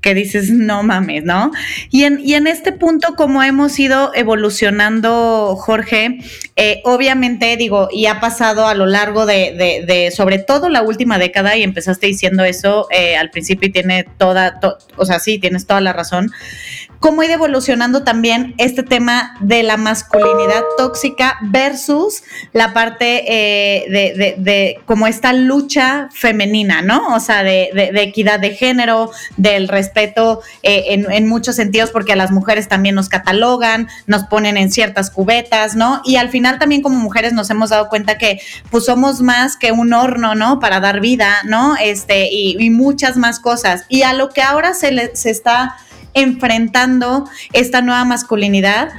que 0.00 0.14
dices, 0.14 0.50
no 0.50 0.82
mames, 0.82 1.24
¿no? 1.24 1.50
Y 1.90 2.04
en, 2.04 2.20
y 2.24 2.34
en 2.34 2.46
este 2.46 2.72
punto, 2.72 3.14
como 3.16 3.42
hemos 3.42 3.78
ido 3.78 4.12
evolucionando, 4.14 5.56
Jorge, 5.56 6.18
eh, 6.56 6.80
obviamente 6.84 7.56
digo, 7.56 7.88
y 7.92 8.06
ha 8.06 8.20
pasado 8.20 8.66
a 8.66 8.74
lo 8.74 8.86
largo 8.86 9.26
de, 9.26 9.84
de, 9.86 10.10
sobre 10.10 10.38
todo 10.38 10.68
la 10.68 10.82
última 10.82 11.18
década, 11.18 11.56
y 11.56 11.62
empezaste 11.62 12.06
diciendo 12.06 12.44
eso 12.44 12.86
eh, 12.90 13.16
al 13.16 13.30
principio 13.30 13.68
y 13.68 13.72
tiene 13.72 14.04
toda, 14.18 14.60
o 14.96 15.04
sea, 15.04 15.18
sí, 15.18 15.38
tienes 15.38 15.66
toda 15.66 15.80
la 15.80 15.92
razón, 15.92 16.30
cómo 17.00 17.22
ha 17.22 17.24
ido 17.24 17.34
evolucionando 17.34 18.04
también 18.04 18.54
este 18.58 18.82
tema 18.82 19.34
de 19.40 19.62
la 19.62 19.78
masculinidad 19.78 20.62
tóxica 20.76 21.38
versus 21.40 22.22
la 22.52 22.74
parte 22.74 23.24
eh, 23.26 23.90
de, 23.90 24.34
de, 24.38 24.80
como 24.84 25.06
esta 25.06 25.32
lucha 25.32 26.10
femenina, 26.12 26.82
¿no? 26.82 27.14
O 27.14 27.20
sea, 27.20 27.42
de, 27.42 27.70
equidad 27.94 28.38
de 28.38 28.54
género, 28.54 29.10
del 29.38 29.68
respeto 29.68 30.42
eh, 30.62 30.84
en, 30.88 31.26
muchos 31.26 31.56
sentidos, 31.56 31.90
porque 31.90 32.12
a 32.12 32.16
las 32.16 32.30
mujeres 32.30 32.68
también 32.68 32.94
nos 32.94 33.08
catalogan, 33.08 33.88
nos 34.06 34.24
ponen 34.24 34.58
en 34.58 34.70
ciertas 34.70 35.10
cubetas, 35.10 35.74
¿no? 35.74 36.02
Y 36.04 36.16
al 36.16 36.28
final 36.28 36.58
también 36.58 36.82
como 36.82 36.96
mujeres 36.96 37.32
nos 37.32 37.48
hemos 37.48 37.70
dado 37.70 37.88
cuenta 37.88 38.18
que 38.18 38.40
pues 38.70 38.84
somos 38.84 39.22
más 39.22 39.56
que 39.56 39.72
un 39.72 39.94
horno, 39.94 40.34
¿no? 40.34 40.60
Para 40.60 40.80
dar 40.80 41.00
vida, 41.00 41.38
¿no? 41.44 41.76
Este, 41.76 42.28
y, 42.30 42.56
y 42.62 42.68
muchas 42.68 43.16
más 43.16 43.40
cosas. 43.40 43.86
Y 43.88 44.02
a 44.02 44.12
lo 44.12 44.28
que 44.28 44.42
ahora 44.42 44.74
se, 44.74 44.92
le, 44.92 45.16
se 45.16 45.30
está 45.30 45.76
enfrentando 46.14 47.28
esta 47.52 47.80
nueva 47.80 48.04
masculinidad 48.04 48.90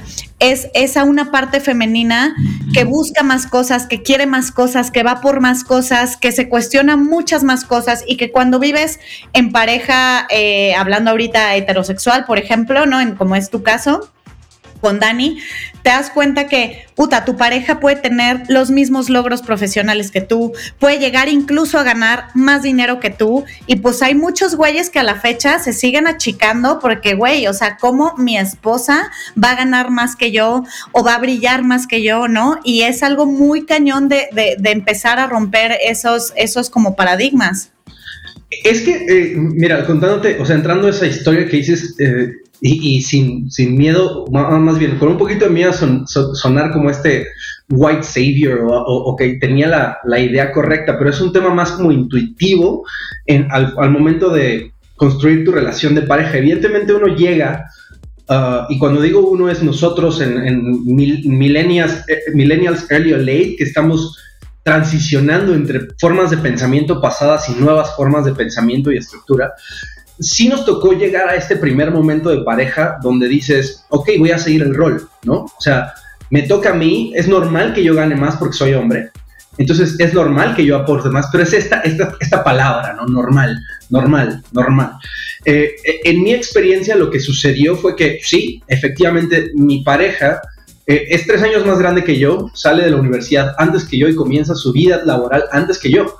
es 0.42 0.68
esa 0.74 1.04
una 1.04 1.30
parte 1.30 1.60
femenina 1.60 2.34
que 2.74 2.82
busca 2.82 3.22
más 3.22 3.46
cosas, 3.46 3.86
que 3.86 4.02
quiere 4.02 4.26
más 4.26 4.50
cosas, 4.50 4.90
que 4.90 5.04
va 5.04 5.20
por 5.20 5.40
más 5.40 5.62
cosas, 5.62 6.16
que 6.16 6.32
se 6.32 6.48
cuestiona 6.48 6.96
muchas 6.96 7.44
más 7.44 7.64
cosas 7.64 8.02
y 8.08 8.16
que 8.16 8.32
cuando 8.32 8.58
vives 8.58 8.98
en 9.34 9.52
pareja, 9.52 10.26
eh, 10.30 10.74
hablando 10.74 11.12
ahorita 11.12 11.54
heterosexual, 11.54 12.24
por 12.24 12.38
ejemplo, 12.38 12.86
¿no? 12.86 13.00
En, 13.00 13.14
como 13.14 13.36
es 13.36 13.50
tu 13.50 13.62
caso, 13.62 14.10
con 14.82 14.98
Dani, 14.98 15.38
te 15.82 15.90
das 15.90 16.10
cuenta 16.10 16.48
que, 16.48 16.84
puta, 16.94 17.24
tu 17.24 17.36
pareja 17.36 17.80
puede 17.80 17.96
tener 17.96 18.42
los 18.48 18.70
mismos 18.70 19.08
logros 19.08 19.40
profesionales 19.40 20.10
que 20.10 20.20
tú, 20.20 20.52
puede 20.78 20.98
llegar 20.98 21.28
incluso 21.28 21.78
a 21.78 21.84
ganar 21.84 22.26
más 22.34 22.62
dinero 22.62 23.00
que 23.00 23.10
tú, 23.10 23.44
y 23.66 23.76
pues 23.76 24.02
hay 24.02 24.14
muchos 24.14 24.56
güeyes 24.56 24.90
que 24.90 24.98
a 24.98 25.04
la 25.04 25.14
fecha 25.14 25.60
se 25.60 25.72
siguen 25.72 26.06
achicando 26.06 26.80
porque, 26.80 27.14
güey, 27.14 27.46
o 27.46 27.54
sea, 27.54 27.78
¿cómo 27.78 28.14
mi 28.18 28.36
esposa 28.36 29.10
va 29.42 29.52
a 29.52 29.56
ganar 29.56 29.90
más 29.90 30.16
que 30.16 30.32
yo 30.32 30.64
o 30.90 31.04
va 31.04 31.14
a 31.14 31.18
brillar 31.18 31.62
más 31.62 31.86
que 31.86 32.02
yo, 32.02 32.26
no? 32.26 32.58
Y 32.64 32.82
es 32.82 33.02
algo 33.02 33.24
muy 33.24 33.64
cañón 33.64 34.08
de, 34.08 34.28
empezar 34.64 35.20
a 35.20 35.28
romper 35.28 35.78
esos, 35.84 36.32
esos 36.36 36.70
como 36.70 36.96
paradigmas. 36.96 37.70
Es 38.64 38.82
que, 38.82 39.06
eh, 39.08 39.34
mira, 39.36 39.86
contándote, 39.86 40.38
o 40.40 40.44
sea, 40.44 40.56
entrando 40.56 40.88
a 40.88 40.90
esa 40.90 41.06
historia 41.06 41.46
que 41.46 41.58
dices, 41.58 41.94
eh, 41.98 42.41
y, 42.64 43.02
sin, 43.02 43.50
sin, 43.50 43.76
miedo, 43.76 44.24
más 44.30 44.78
bien, 44.78 44.96
con 44.96 45.08
un 45.08 45.18
poquito 45.18 45.46
de 45.46 45.50
miedo 45.50 45.72
son, 45.72 46.06
sonar 46.06 46.70
como 46.70 46.90
este 46.90 47.26
white 47.68 48.04
savior 48.04 48.60
o, 48.64 49.16
que 49.16 49.34
tenía 49.40 49.66
la, 49.66 49.98
la, 50.04 50.20
idea 50.20 50.52
correcta, 50.52 50.96
pero 50.96 51.10
es 51.10 51.20
un 51.20 51.32
tema 51.32 51.52
más 51.52 51.72
como 51.72 51.90
intuitivo 51.90 52.86
en, 53.26 53.48
al, 53.50 53.74
al, 53.76 53.90
momento 53.90 54.30
de 54.30 54.72
construir 54.94 55.44
tu 55.44 55.50
relación 55.50 55.96
de 55.96 56.02
pareja. 56.02 56.38
Evidentemente 56.38 56.94
uno 56.94 57.08
llega, 57.08 57.68
uh, 58.28 58.72
y 58.72 58.78
cuando 58.78 59.00
digo 59.02 59.28
uno 59.28 59.50
es 59.50 59.60
nosotros 59.60 60.20
en, 60.20 60.38
en 60.38 60.84
millennials, 60.84 62.04
eh, 62.08 62.30
millennials 62.32 62.88
early 62.92 63.12
or 63.12 63.18
late, 63.18 63.56
que 63.58 63.64
estamos 63.64 64.16
transicionando 64.62 65.52
entre 65.52 65.88
formas 65.98 66.30
de 66.30 66.36
pensamiento 66.36 67.00
pasadas 67.00 67.48
y 67.48 67.60
nuevas 67.60 67.96
formas 67.96 68.24
de 68.24 68.32
pensamiento 68.32 68.92
y 68.92 68.98
estructura 68.98 69.52
sí 70.18 70.48
nos 70.48 70.64
tocó 70.64 70.92
llegar 70.92 71.28
a 71.28 71.36
este 71.36 71.56
primer 71.56 71.90
momento 71.90 72.30
de 72.30 72.42
pareja 72.42 72.98
donde 73.02 73.28
dices, 73.28 73.84
ok, 73.88 74.10
voy 74.18 74.30
a 74.30 74.38
seguir 74.38 74.62
el 74.62 74.74
rol, 74.74 75.08
¿no? 75.24 75.44
O 75.44 75.60
sea, 75.60 75.92
me 76.30 76.42
toca 76.42 76.70
a 76.70 76.74
mí, 76.74 77.12
es 77.14 77.28
normal 77.28 77.74
que 77.74 77.84
yo 77.84 77.94
gane 77.94 78.16
más 78.16 78.36
porque 78.36 78.56
soy 78.56 78.74
hombre, 78.74 79.10
entonces 79.58 79.96
es 79.98 80.14
normal 80.14 80.54
que 80.54 80.64
yo 80.64 80.76
aporte 80.76 81.10
más, 81.10 81.28
pero 81.30 81.44
es 81.44 81.52
esta, 81.52 81.80
esta, 81.80 82.14
esta 82.20 82.42
palabra, 82.42 82.94
¿no? 82.94 83.06
Normal, 83.06 83.58
normal, 83.90 84.42
normal. 84.52 84.92
Eh, 85.44 85.74
en 86.04 86.22
mi 86.22 86.32
experiencia 86.32 86.96
lo 86.96 87.10
que 87.10 87.20
sucedió 87.20 87.76
fue 87.76 87.96
que 87.96 88.20
sí, 88.22 88.62
efectivamente 88.68 89.50
mi 89.54 89.82
pareja 89.82 90.40
eh, 90.86 91.06
es 91.10 91.26
tres 91.26 91.42
años 91.42 91.66
más 91.66 91.78
grande 91.78 92.02
que 92.02 92.18
yo, 92.18 92.50
sale 92.54 92.84
de 92.84 92.90
la 92.90 92.96
universidad 92.96 93.54
antes 93.58 93.84
que 93.84 93.98
yo 93.98 94.08
y 94.08 94.14
comienza 94.14 94.54
su 94.54 94.72
vida 94.72 95.02
laboral 95.04 95.44
antes 95.52 95.78
que 95.78 95.90
yo. 95.90 96.18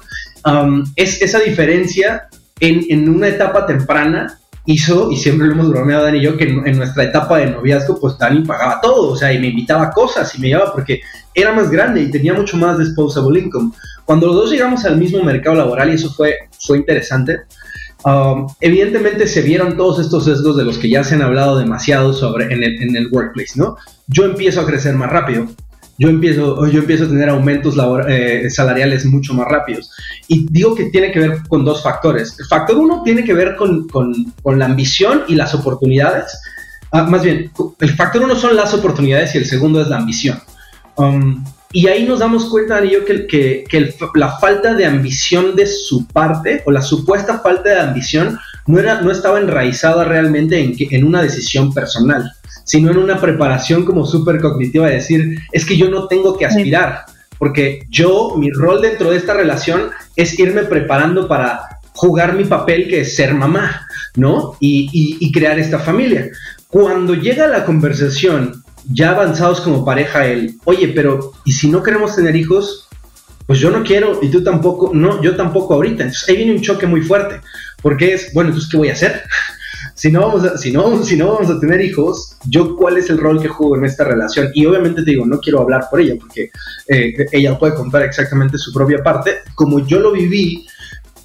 Es 0.96 1.22
esa 1.22 1.38
diferencia 1.38 2.28
en, 2.62 3.08
una 3.08 3.28
etapa 3.28 3.66
temprana 3.66 4.38
hizo, 4.64 5.10
y 5.10 5.16
siempre 5.16 5.48
lo 5.48 5.54
hemos 5.54 5.68
bromeado 5.70 6.04
Dani 6.04 6.18
y 6.18 6.22
yo, 6.22 6.36
que 6.36 6.44
en, 6.44 6.76
nuestra 6.76 7.04
etapa 7.04 7.38
de 7.38 7.46
noviazgo, 7.46 7.98
pues 7.98 8.16
Dani 8.16 8.44
pagaba 8.44 8.80
todo, 8.80 9.10
o 9.10 9.16
sea, 9.16 9.32
y 9.32 9.40
me 9.40 9.48
invitaba 9.48 9.84
a 9.84 9.90
cosas 9.90 10.32
y 10.36 10.40
me 10.40 10.48
llevaba 10.48 10.72
porque 10.72 11.00
era 11.34 11.52
más 11.52 11.70
grande 11.70 12.02
y 12.02 12.10
tenía 12.10 12.34
mucho 12.34 12.56
más 12.56 12.78
disposable 12.78 13.40
income. 13.40 13.72
Cuando 14.04 14.28
los 14.28 14.36
dos 14.36 14.50
llegamos 14.52 14.84
al 14.84 14.96
mismo 14.96 15.22
mercado 15.24 15.56
laboral, 15.56 15.90
y 15.90 15.94
eso 15.94 16.12
fue, 16.12 16.36
fue 16.60 16.78
interesante, 16.78 17.40
um, 18.04 18.46
evidentemente 18.60 19.26
se 19.26 19.42
vieron 19.42 19.76
todos 19.76 19.98
estos 19.98 20.24
sesgos 20.24 20.56
de 20.56 20.64
los 20.64 20.78
que 20.78 20.88
ya 20.88 21.02
se 21.02 21.16
han 21.16 21.22
hablado 21.22 21.58
demasiado 21.58 22.12
sobre 22.12 22.44
en 22.54 22.62
el, 22.62 22.80
en 22.80 22.96
el 22.96 23.08
workplace, 23.10 23.54
¿no? 23.56 23.76
Yo 24.06 24.24
empiezo 24.24 24.60
a 24.60 24.66
crecer 24.66 24.94
más 24.94 25.10
rápido, 25.10 25.48
yo 25.98 26.08
empiezo, 26.08 26.66
yo 26.66 26.80
empiezo 26.80 27.04
a 27.04 27.08
tener 27.08 27.28
aumentos 27.28 27.76
eh, 28.08 28.48
salariales 28.50 29.04
mucho 29.04 29.34
más 29.34 29.46
rápidos. 29.48 29.90
Y 30.28 30.46
digo 30.50 30.74
que 30.74 30.86
tiene 30.86 31.12
que 31.12 31.20
ver 31.20 31.42
con 31.48 31.64
dos 31.64 31.82
factores. 31.82 32.36
El 32.38 32.46
factor 32.46 32.76
uno 32.76 33.02
tiene 33.02 33.24
que 33.24 33.34
ver 33.34 33.56
con, 33.56 33.88
con, 33.88 34.58
la 34.58 34.64
ambición 34.64 35.22
y 35.28 35.34
las 35.34 35.54
oportunidades. 35.54 36.38
Ah, 36.90 37.04
más 37.04 37.22
bien, 37.22 37.50
el 37.80 37.90
factor 37.90 38.22
uno 38.22 38.36
son 38.36 38.56
las 38.56 38.74
oportunidades 38.74 39.34
y 39.34 39.38
el 39.38 39.46
segundo 39.46 39.80
es 39.80 39.88
la 39.88 39.98
ambición. 39.98 40.40
Um, 40.96 41.44
y 41.72 41.86
ahí 41.86 42.04
nos 42.04 42.18
damos 42.18 42.46
cuenta, 42.46 42.74
Dani, 42.74 42.90
yo, 42.90 43.04
que, 43.04 43.26
que, 43.26 43.64
que 43.68 43.92
la 44.14 44.38
falta 44.38 44.74
de 44.74 44.84
ambición 44.84 45.56
de 45.56 45.66
su 45.66 46.06
parte, 46.06 46.62
o 46.66 46.70
la 46.70 46.82
supuesta 46.82 47.38
falta 47.38 47.70
de 47.70 47.80
ambición, 47.80 48.38
no, 48.66 48.78
era, 48.78 49.00
no 49.00 49.10
estaba 49.10 49.40
enraizada 49.40 50.04
realmente 50.04 50.60
en, 50.60 50.74
en 50.78 51.04
una 51.04 51.22
decisión 51.22 51.72
personal 51.72 52.30
sino 52.64 52.90
en 52.90 52.98
una 52.98 53.20
preparación 53.20 53.84
como 53.84 54.06
súper 54.06 54.40
cognitiva 54.40 54.88
de 54.88 54.94
decir, 54.94 55.38
es 55.52 55.64
que 55.64 55.76
yo 55.76 55.90
no 55.90 56.06
tengo 56.06 56.36
que 56.36 56.46
aspirar, 56.46 57.04
porque 57.38 57.86
yo, 57.88 58.34
mi 58.36 58.50
rol 58.50 58.80
dentro 58.80 59.10
de 59.10 59.16
esta 59.16 59.34
relación 59.34 59.90
es 60.14 60.38
irme 60.38 60.62
preparando 60.62 61.26
para 61.26 61.80
jugar 61.94 62.34
mi 62.34 62.44
papel 62.44 62.88
que 62.88 63.00
es 63.00 63.16
ser 63.16 63.34
mamá, 63.34 63.86
¿no? 64.16 64.56
Y, 64.60 65.30
crear 65.32 65.58
esta 65.58 65.78
familia. 65.78 66.30
Cuando 66.68 67.14
llega 67.14 67.46
la 67.46 67.64
conversación, 67.64 68.62
ya 68.90 69.10
avanzados 69.10 69.60
como 69.60 69.84
pareja, 69.84 70.26
él, 70.26 70.56
oye, 70.64 70.88
pero 70.88 71.32
¿y 71.44 71.52
si 71.52 71.68
no 71.68 71.82
queremos 71.82 72.14
tener 72.16 72.36
hijos? 72.36 72.88
Pues 73.46 73.58
yo 73.58 73.70
no 73.70 73.82
quiero 73.82 74.20
y 74.22 74.30
tú 74.30 74.42
tampoco, 74.42 74.92
no, 74.94 75.22
yo 75.22 75.36
tampoco 75.36 75.74
ahorita. 75.74 76.04
Entonces 76.04 76.28
ahí 76.28 76.36
viene 76.36 76.52
un 76.52 76.62
choque 76.62 76.86
muy 76.86 77.02
fuerte, 77.02 77.40
porque 77.82 78.14
es, 78.14 78.32
bueno, 78.32 78.50
entonces, 78.50 78.70
¿qué 78.70 78.76
voy 78.76 78.88
a 78.88 78.92
hacer? 78.92 79.22
Si 80.02 80.10
no 80.10 80.22
vamos 80.22 80.44
a, 80.44 80.58
si 80.58 80.72
no, 80.72 81.00
si 81.04 81.16
no 81.16 81.32
vamos 81.32 81.48
a 81.48 81.60
tener 81.60 81.80
hijos, 81.80 82.36
yo 82.48 82.74
cuál 82.74 82.96
es 82.96 83.08
el 83.08 83.18
rol 83.18 83.40
que 83.40 83.46
juego 83.46 83.76
en 83.76 83.84
esta 83.84 84.02
relación. 84.02 84.50
Y 84.52 84.66
obviamente 84.66 85.04
te 85.04 85.12
digo, 85.12 85.24
no 85.24 85.38
quiero 85.38 85.60
hablar 85.60 85.86
por 85.88 86.00
ella, 86.00 86.16
porque 86.18 86.50
eh, 86.88 87.14
ella 87.30 87.56
puede 87.56 87.76
contar 87.76 88.02
exactamente 88.02 88.58
su 88.58 88.72
propia 88.72 89.00
parte. 89.00 89.42
Como 89.54 89.86
yo 89.86 90.00
lo 90.00 90.10
viví, 90.10 90.66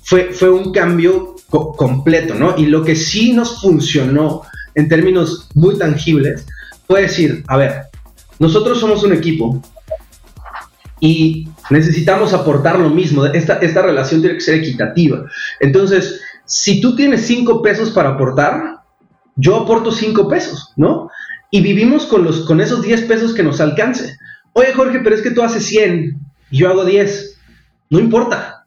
fue, 0.04 0.32
fue 0.32 0.52
un 0.52 0.72
cambio 0.72 1.38
completo, 1.50 2.36
¿no? 2.36 2.54
Y 2.56 2.68
lo 2.68 2.84
que 2.84 2.96
sí 2.96 3.34
nos 3.34 3.62
funcionó 3.62 4.44
en 4.76 4.88
términos 4.88 5.50
muy 5.56 5.76
tangibles 5.80 6.46
fue 6.86 7.02
decir, 7.02 7.44
a 7.48 7.58
ver, 7.58 7.82
nosotros 8.38 8.80
somos 8.80 9.04
un 9.04 9.13
equipo 9.13 9.60
y 11.00 11.48
necesitamos 11.72 12.32
aportar 12.32 12.78
lo 12.78 12.92
mismo. 12.92 13.26
Esta, 13.26 13.56
esta 13.56 13.82
relación 13.82 14.22
tiene 14.22 14.36
que 14.36 14.42
ser 14.42 14.60
equitativa. 14.60 15.26
Entonces, 15.62 16.22
si 16.48 16.82
tú 16.82 16.96
tienes 16.96 17.28
cinco 17.28 17.62
pesos 17.62 17.92
para 17.92 18.10
aportar, 18.10 18.80
yo 19.36 19.56
aporto 19.58 19.92
cinco 19.92 20.28
pesos, 20.28 20.74
¿no? 20.78 21.10
Y 21.52 21.62
vivimos 21.62 22.06
con, 22.06 22.24
los, 22.24 22.46
con 22.46 22.60
esos 22.60 22.82
10 22.82 23.04
pesos 23.04 23.34
que 23.34 23.44
nos 23.44 23.62
alcance. 23.62 24.18
Oye, 24.54 24.74
Jorge, 24.74 25.02
pero 25.02 25.16
es 25.16 25.22
que 25.22 25.32
tú 25.32 25.44
haces 25.44 25.66
100 25.66 26.20
y 26.50 26.58
yo 26.58 26.70
hago 26.70 26.84
10. 26.84 27.40
No 27.90 28.00
importa. 28.00 28.66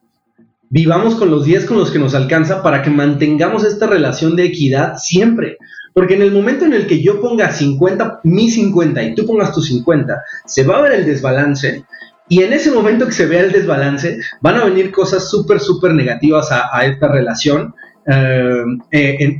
Vivamos 0.69 1.16
con 1.16 1.31
los 1.31 1.45
10 1.45 1.66
con 1.66 1.79
los 1.79 1.90
que 1.90 1.99
nos 1.99 2.14
alcanza 2.14 2.62
para 2.62 2.83
que 2.83 2.90
mantengamos 2.90 3.64
esta 3.64 3.87
relación 3.87 4.37
de 4.37 4.45
equidad 4.45 4.97
siempre. 4.97 5.59
Porque 5.93 6.14
en 6.14 6.23
el 6.23 6.33
momento 6.33 6.64
en 6.64 6.73
el 6.73 6.87
que 6.87 7.03
yo 7.03 7.21
ponga 7.21 7.51
50, 7.51 8.21
mi 8.23 8.49
50 8.51 9.03
y 9.03 9.14
tú 9.14 9.27
pongas 9.27 9.53
tu 9.53 9.61
50, 9.61 10.23
se 10.47 10.62
va 10.64 10.79
a 10.79 10.83
ver 10.83 10.93
el 10.93 11.07
desbalance 11.07 11.85
y 12.31 12.45
en 12.45 12.53
ese 12.53 12.71
momento 12.71 13.07
que 13.07 13.12
se 13.12 13.27
vea 13.27 13.40
el 13.40 13.51
desbalance, 13.51 14.21
van 14.40 14.57
a 14.57 14.64
venir 14.64 14.93
cosas 14.93 15.29
súper, 15.29 15.59
súper 15.59 15.93
negativas 15.93 16.49
a, 16.53 16.87
esta 16.87 17.09
relación 17.09 17.75
eh, 18.07 18.62
eh, 18.93 19.38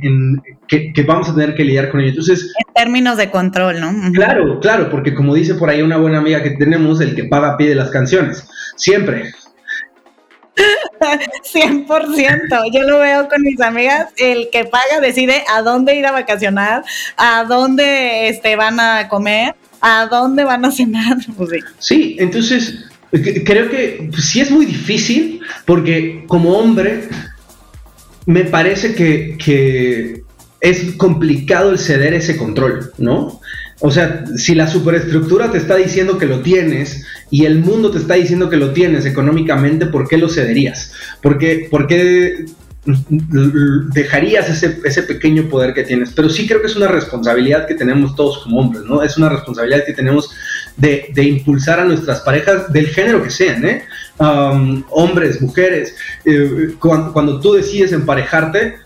que, 0.67 1.03
vamos 1.07 1.29
a 1.29 1.33
tener 1.33 1.55
que 1.55 1.63
lidiar 1.63 1.89
con 1.89 2.01
ello. 2.01 2.09
Entonces, 2.09 2.53
en 2.53 2.73
términos 2.73 3.15
de 3.15 3.31
control, 3.31 3.79
¿no? 3.79 3.93
Claro, 4.11 4.59
claro, 4.59 4.89
porque 4.89 5.15
como 5.15 5.33
dice 5.33 5.55
por 5.55 5.69
ahí 5.69 5.81
una 5.81 5.95
buena 5.95 6.17
amiga 6.17 6.43
que 6.43 6.51
tenemos, 6.51 6.99
el 6.99 7.15
que 7.15 7.23
paga 7.23 7.55
pide 7.55 7.75
las 7.75 7.91
canciones. 7.91 8.45
Siempre. 8.75 9.31
100%. 10.99 12.73
Yo 12.73 12.81
lo 12.83 12.99
veo 12.99 13.29
con 13.29 13.41
mis 13.41 13.61
amigas. 13.61 14.09
El 14.17 14.49
que 14.51 14.65
paga 14.65 14.99
decide 15.01 15.45
a 15.49 15.61
dónde 15.61 15.95
ir 15.95 16.05
a 16.05 16.11
vacacionar, 16.11 16.83
a 17.15 17.45
dónde 17.45 18.27
este, 18.27 18.57
van 18.57 18.81
a 18.81 19.07
comer 19.07 19.55
¿a 19.81 20.07
dónde 20.07 20.43
van 20.43 20.65
a 20.65 20.71
cenar? 20.71 21.17
Pues 21.37 21.51
sí. 21.79 22.15
entonces 22.19 22.85
creo 23.45 23.69
que 23.69 24.09
sí 24.19 24.39
es 24.39 24.51
muy 24.51 24.65
difícil 24.65 25.41
porque 25.65 26.23
como 26.27 26.51
hombre 26.57 27.09
me 28.25 28.45
parece 28.45 28.93
que, 28.93 29.37
que 29.37 30.23
es 30.61 30.93
complicado 30.95 31.71
el 31.71 31.79
ceder 31.79 32.13
ese 32.13 32.37
control, 32.37 32.91
¿no? 32.97 33.41
O 33.83 33.89
sea, 33.89 34.25
si 34.37 34.53
la 34.53 34.67
superestructura 34.67 35.51
te 35.51 35.57
está 35.57 35.75
diciendo 35.75 36.19
que 36.19 36.27
lo 36.27 36.41
tienes 36.41 37.03
y 37.31 37.45
el 37.45 37.59
mundo 37.59 37.89
te 37.89 37.97
está 37.97 38.13
diciendo 38.13 38.47
que 38.47 38.57
lo 38.57 38.73
tienes 38.73 39.07
económicamente, 39.07 39.87
¿por 39.87 40.07
qué 40.07 40.17
lo 40.17 40.29
cederías? 40.29 40.93
¿Por 41.21 41.39
qué, 41.39 41.67
por 41.69 41.87
qué 41.87 42.45
dejarías 42.83 44.49
ese, 44.49 44.79
ese, 44.83 45.03
pequeño 45.03 45.47
poder 45.49 45.73
que 45.73 45.83
tienes. 45.83 46.11
Pero 46.13 46.29
sí 46.29 46.47
creo 46.47 46.61
que 46.61 46.67
es 46.67 46.75
una 46.75 46.87
responsabilidad 46.87 47.67
que 47.67 47.75
tenemos 47.75 48.15
todos 48.15 48.39
como 48.39 48.59
hombres, 48.59 48.83
¿no? 48.85 49.03
Es 49.03 49.17
una 49.17 49.29
responsabilidad 49.29 49.85
que 49.85 49.93
tenemos 49.93 50.31
de, 50.77 51.11
de 51.13 51.23
impulsar 51.23 51.79
a 51.79 51.85
nuestras 51.85 52.21
parejas 52.21 52.73
del 52.73 52.87
género 52.87 53.21
que 53.21 53.29
sean, 53.29 53.65
¿eh? 53.65 53.83
Um, 54.17 54.83
hombres, 54.89 55.41
mujeres. 55.41 55.95
Eh, 56.25 56.75
cuando, 56.79 57.13
cuando, 57.13 57.39
tú 57.39 57.53
decides 57.53 57.91
emparejarte, 57.91 58.77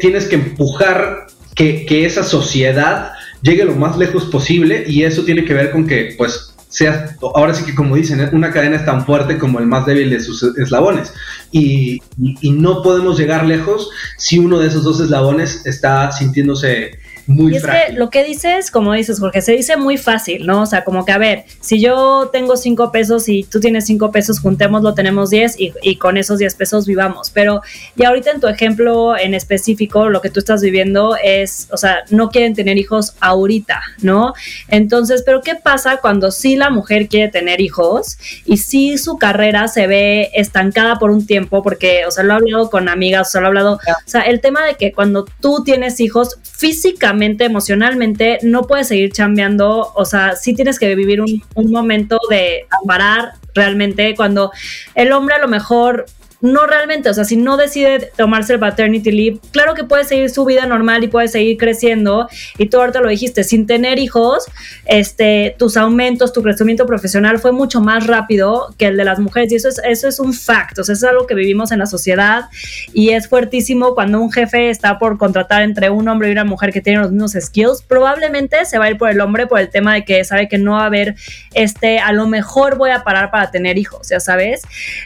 tienes 0.00 0.26
que 0.26 0.34
empujar 0.34 1.26
que, 1.54 1.86
que 1.86 2.04
esa 2.04 2.24
sociedad 2.24 3.12
llegue 3.42 3.64
lo 3.64 3.76
más 3.76 3.96
lejos 3.96 4.24
posible 4.24 4.84
y 4.86 5.04
eso 5.04 5.24
tiene 5.24 5.44
que 5.44 5.54
ver 5.54 5.70
con 5.70 5.86
que, 5.86 6.14
pues, 6.16 6.53
sea, 6.76 7.16
ahora 7.34 7.54
sí 7.54 7.64
que 7.64 7.74
como 7.74 7.94
dicen, 7.94 8.28
una 8.32 8.50
cadena 8.50 8.76
es 8.76 8.84
tan 8.84 9.06
fuerte 9.06 9.38
como 9.38 9.60
el 9.60 9.66
más 9.66 9.86
débil 9.86 10.10
de 10.10 10.18
sus 10.18 10.42
eslabones. 10.58 11.14
Y, 11.52 12.02
no 12.42 12.82
podemos 12.82 13.16
llegar 13.16 13.46
lejos 13.46 13.90
si 14.18 14.40
uno 14.40 14.58
de 14.58 14.66
esos 14.66 14.82
dos 14.82 14.98
eslabones 15.00 15.64
está 15.66 16.10
sintiéndose 16.10 16.98
y 17.26 17.56
es 17.56 17.64
que 17.64 17.92
lo 17.94 18.10
que 18.10 18.22
dices, 18.24 18.70
como 18.70 18.92
dices, 18.92 19.18
Jorge, 19.18 19.40
se 19.40 19.52
dice 19.52 19.76
muy 19.76 19.96
fácil, 19.96 20.46
¿no? 20.46 20.62
O 20.62 20.66
sea, 20.66 20.84
como 20.84 21.04
que 21.04 21.12
a 21.12 21.18
ver, 21.18 21.44
si 21.60 21.80
yo 21.80 22.28
tengo 22.32 22.56
cinco 22.56 22.92
pesos 22.92 23.28
y 23.28 23.44
tú 23.44 23.60
tienes 23.60 23.86
cinco 23.86 24.12
pesos, 24.12 24.40
juntémoslo, 24.40 24.94
tenemos 24.94 25.30
diez 25.30 25.58
y, 25.58 25.72
y 25.82 25.96
con 25.96 26.16
esos 26.16 26.38
diez 26.38 26.54
pesos 26.54 26.86
vivamos. 26.86 27.30
Pero 27.30 27.62
ya 27.96 28.08
ahorita 28.08 28.30
en 28.32 28.40
tu 28.40 28.48
ejemplo 28.48 29.16
en 29.16 29.34
específico, 29.34 30.08
lo 30.10 30.20
que 30.20 30.30
tú 30.30 30.40
estás 30.40 30.60
viviendo 30.60 31.16
es, 31.22 31.68
o 31.70 31.76
sea, 31.76 32.04
no 32.10 32.28
quieren 32.28 32.54
tener 32.54 32.76
hijos 32.76 33.14
ahorita, 33.20 33.80
¿no? 34.02 34.34
Entonces, 34.68 35.22
pero 35.24 35.40
¿qué 35.40 35.54
pasa 35.54 35.98
cuando 35.98 36.30
sí 36.30 36.56
la 36.56 36.70
mujer 36.70 37.08
quiere 37.08 37.30
tener 37.30 37.60
hijos 37.60 38.18
y 38.44 38.58
sí 38.58 38.98
su 38.98 39.16
carrera 39.16 39.68
se 39.68 39.86
ve 39.86 40.30
estancada 40.34 40.98
por 40.98 41.10
un 41.10 41.26
tiempo? 41.26 41.62
Porque, 41.62 42.04
o 42.06 42.10
sea, 42.10 42.22
lo 42.24 42.34
he 42.34 42.36
hablado 42.36 42.70
con 42.70 42.88
amigas, 42.88 43.28
o 43.28 43.30
sea, 43.30 43.40
lo 43.40 43.46
he 43.46 43.48
hablado, 43.48 43.74
o 43.74 44.08
sea, 44.08 44.22
el 44.22 44.40
tema 44.40 44.64
de 44.64 44.74
que 44.74 44.92
cuando 44.92 45.24
tú 45.40 45.62
tienes 45.64 46.00
hijos, 46.00 46.38
físicamente 46.42 47.13
emocionalmente, 47.22 48.38
no 48.42 48.62
puedes 48.62 48.88
seguir 48.88 49.12
chambeando, 49.12 49.92
o 49.94 50.04
sea, 50.04 50.36
sí 50.36 50.54
tienes 50.54 50.78
que 50.78 50.94
vivir 50.94 51.20
un, 51.20 51.42
un 51.54 51.70
momento 51.70 52.18
de 52.30 52.66
parar 52.86 53.32
realmente 53.54 54.14
cuando 54.14 54.50
el 54.94 55.12
hombre 55.12 55.36
a 55.36 55.38
lo 55.38 55.48
mejor 55.48 56.06
no 56.44 56.66
realmente, 56.66 57.08
o 57.08 57.14
sea, 57.14 57.24
si 57.24 57.38
no 57.38 57.56
decide 57.56 58.12
tomarse 58.18 58.52
el 58.52 58.60
paternity 58.60 59.10
leave, 59.10 59.40
claro 59.50 59.72
que 59.72 59.84
puede 59.84 60.04
seguir 60.04 60.28
su 60.28 60.44
vida 60.44 60.66
normal 60.66 61.02
y 61.02 61.08
puede 61.08 61.26
seguir 61.28 61.56
creciendo. 61.56 62.28
Y 62.58 62.66
tú 62.66 62.78
ahorita 62.78 63.00
lo 63.00 63.08
dijiste, 63.08 63.44
sin 63.44 63.66
tener 63.66 63.98
hijos, 63.98 64.44
este, 64.84 65.56
tus 65.58 65.78
aumentos, 65.78 66.34
tu 66.34 66.42
crecimiento 66.42 66.84
profesional 66.84 67.38
fue 67.38 67.52
mucho 67.52 67.80
más 67.80 68.06
rápido 68.06 68.74
que 68.76 68.88
el 68.88 68.98
de 68.98 69.06
las 69.06 69.18
mujeres. 69.20 69.52
Y 69.52 69.54
eso 69.54 69.70
es, 69.70 69.80
eso 69.88 70.06
es 70.06 70.20
un 70.20 70.34
fact, 70.34 70.78
o 70.78 70.84
sea, 70.84 70.92
es 70.92 71.02
algo 71.02 71.26
que 71.26 71.34
vivimos 71.34 71.72
en 71.72 71.78
la 71.78 71.86
sociedad 71.86 72.44
y 72.92 73.10
es 73.10 73.26
fuertísimo 73.26 73.94
cuando 73.94 74.20
un 74.20 74.30
jefe 74.30 74.68
está 74.68 74.98
por 74.98 75.16
contratar 75.16 75.62
entre 75.62 75.88
un 75.88 76.06
hombre 76.08 76.28
y 76.28 76.32
una 76.32 76.44
mujer 76.44 76.74
que 76.74 76.82
tienen 76.82 77.00
los 77.00 77.10
mismos 77.10 77.32
skills. 77.40 77.80
Probablemente 77.88 78.66
se 78.66 78.76
va 78.76 78.84
a 78.84 78.90
ir 78.90 78.98
por 78.98 79.08
el 79.08 79.18
hombre 79.22 79.46
por 79.46 79.60
el 79.60 79.70
tema 79.70 79.94
de 79.94 80.04
que 80.04 80.22
sabe 80.24 80.46
que 80.46 80.58
no 80.58 80.72
va 80.72 80.82
a 80.82 80.86
haber, 80.86 81.14
este, 81.54 82.00
a 82.00 82.12
lo 82.12 82.26
mejor 82.26 82.76
voy 82.76 82.90
a 82.90 83.02
parar 83.02 83.30
para 83.30 83.50
tener 83.50 83.78
hijos, 83.78 84.10
ya 84.10 84.20
sabes. 84.20 84.60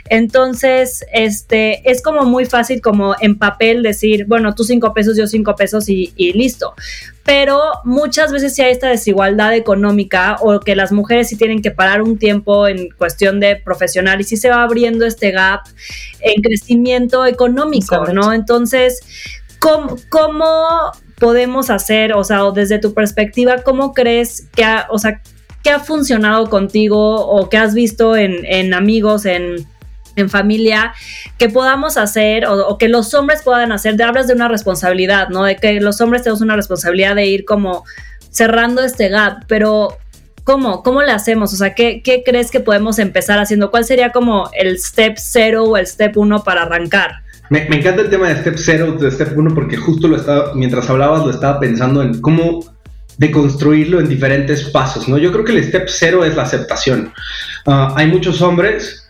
Entonces, 0.09 1.05
este, 1.29 1.89
es 1.91 2.03
como 2.03 2.25
muy 2.25 2.47
fácil 2.47 2.81
como 2.81 3.15
en 3.21 3.39
papel 3.39 3.83
decir, 3.83 4.25
bueno, 4.27 4.55
tú 4.55 4.65
cinco 4.65 4.95
pesos, 4.95 5.17
yo 5.17 5.27
cinco 5.27 5.55
pesos 5.55 5.89
y, 5.89 6.13
listo. 6.33 6.75
Pero 7.25 7.61
muchas 7.85 8.33
veces 8.33 8.55
sí 8.55 8.63
hay 8.63 8.73
esta 8.73 8.89
desigualdad 8.89 9.55
económica 9.55 10.37
o 10.41 10.59
que 10.61 10.75
las 10.75 10.91
mujeres 10.93 11.29
sí 11.29 11.37
tienen 11.37 11.61
que 11.61 11.71
parar 11.71 12.03
un 12.03 12.19
tiempo 12.19 12.67
en 12.67 12.89
cuestión 12.91 13.39
de 13.41 13.57
profesional 13.57 14.21
y 14.21 14.25
sí 14.25 14.37
se 14.37 14.49
va 14.49 14.63
abriendo 14.63 15.05
este 15.05 15.31
gap 15.31 15.61
en 16.21 16.43
crecimiento 16.43 17.27
económico, 17.27 18.07
¿no? 18.07 18.33
Entonces, 18.33 19.01
¿cómo, 19.61 19.97
¿cómo, 20.09 20.93
podemos 21.19 21.69
hacer, 21.69 22.13
o 22.13 22.25
sea, 22.25 22.43
desde 22.55 22.79
tu 22.79 22.95
perspectiva, 22.95 23.63
cómo 23.63 23.93
crees 23.93 24.49
que 24.55 24.65
ha, 24.65 24.87
o 24.89 24.99
sea, 24.99 25.21
qué 25.63 25.71
ha 25.71 25.81
funcionado 25.81 26.49
contigo 26.49 27.27
o 27.27 27.49
qué 27.49 27.59
has 27.59 27.75
visto 27.75 28.17
en, 28.17 28.47
en 28.47 28.73
amigos, 28.73 29.27
en 29.27 29.67
en 30.21 30.31
familia, 30.31 30.93
que 31.39 31.49
podamos 31.49 31.97
hacer 31.97 32.47
o, 32.47 32.77
que 32.79 32.89
los 32.89 33.15
hombres 33.15 33.43
puedan 33.43 33.73
hacer, 33.73 33.97
de, 33.97 34.05
hablas 34.05 34.27
de 34.27 34.35
una 34.35 34.49
responsabilidad, 34.49 35.29
¿no? 35.29 35.45
De 35.45 35.57
que 35.57 35.81
los 35.81 36.01
hombres 36.01 36.23
tenemos 36.23 36.41
una 36.41 36.57
responsabilidad 36.57 37.15
de 37.15 37.27
ir 37.27 37.45
como 37.45 37.85
cerrando 38.31 38.83
este 38.83 39.09
gap, 39.09 39.45
pero 39.47 39.99
¿cómo? 40.45 40.83
¿Cómo 40.83 41.03
le 41.03 41.13
hacemos? 41.13 41.53
O 41.53 41.57
sea, 41.57 41.75
¿qué, 41.75 42.03
¿qué, 42.03 42.23
crees 42.25 42.51
que 42.51 42.61
podemos 42.61 42.99
empezar 42.99 43.39
haciendo? 43.39 43.71
¿Cuál 43.71 43.85
sería 43.85 44.13
como 44.13 44.51
el 44.59 44.79
step 44.79 45.17
cero 45.19 45.65
o 45.65 45.77
el 45.77 45.87
step 45.87 46.17
uno 46.17 46.43
para 46.43 46.63
arrancar? 46.63 47.23
Me, 47.51 47.63
encanta 47.63 48.03
el 48.03 48.11
tema 48.11 48.29
de 48.29 48.37
step 48.37 48.57
cero, 48.59 48.93
de 48.93 49.11
step 49.11 49.37
uno, 49.37 49.55
porque 49.55 49.77
justo 49.77 50.07
lo 50.07 50.17
estaba, 50.17 50.53
mientras 50.55 50.89
hablabas, 50.91 51.25
lo 51.25 51.31
estaba 51.31 51.59
pensando 51.59 52.03
en 52.03 52.21
cómo 52.21 52.65
deconstruirlo 53.17 54.01
en 54.01 54.09
diferentes 54.09 54.65
pasos, 54.71 55.09
¿no? 55.09 55.19
Yo 55.19 55.33
creo 55.33 55.45
que 55.45 55.53
el 55.53 55.65
step 55.65 55.89
cero 55.89 56.25
es 56.25 56.37
la 56.37 56.43
aceptación. 56.43 57.13
Ah, 57.67 57.95
hay 57.97 58.07
muchos 58.07 58.43
hombres 58.43 59.08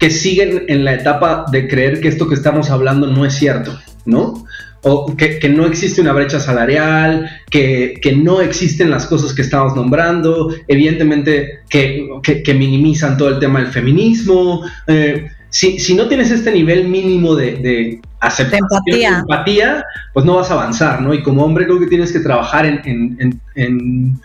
que 0.00 0.10
siguen 0.10 0.64
en 0.68 0.84
la 0.84 0.94
etapa 0.94 1.44
de 1.52 1.68
creer 1.68 2.00
que 2.00 2.08
esto 2.08 2.26
que 2.26 2.34
estamos 2.34 2.70
hablando 2.70 3.06
no 3.06 3.26
es 3.26 3.34
cierto, 3.34 3.78
¿no? 4.06 4.46
O 4.82 5.14
que, 5.14 5.46
no 5.54 5.66
existe 5.66 6.00
una 6.00 6.14
brecha 6.14 6.40
salarial, 6.40 7.30
que, 7.50 8.00
no 8.16 8.40
existen 8.40 8.90
las 8.90 9.06
cosas 9.06 9.34
que 9.34 9.42
estamos 9.42 9.76
nombrando, 9.76 10.54
evidentemente 10.68 11.60
que, 11.68 12.54
minimizan 12.56 13.18
todo 13.18 13.28
el 13.28 13.38
tema 13.38 13.60
del 13.60 13.68
feminismo. 13.68 14.62
Eh, 14.86 15.26
si, 15.50 15.94
no 15.94 16.08
tienes 16.08 16.30
este 16.30 16.50
nivel 16.50 16.88
mínimo 16.88 17.36
de, 17.36 17.56
de 17.56 18.00
aceptación, 18.20 18.68
empatía. 18.70 19.18
empatía. 19.18 19.84
pues 20.14 20.24
no 20.24 20.36
vas 20.36 20.50
a 20.50 20.54
avanzar, 20.54 21.02
¿no? 21.02 21.12
Y 21.12 21.22
como 21.22 21.44
hombre 21.44 21.66
creo 21.66 21.78
que 21.78 21.88
tienes 21.88 22.10
que 22.10 22.20
trabajar 22.20 22.64
en, 22.64 23.40
en, 23.54 24.18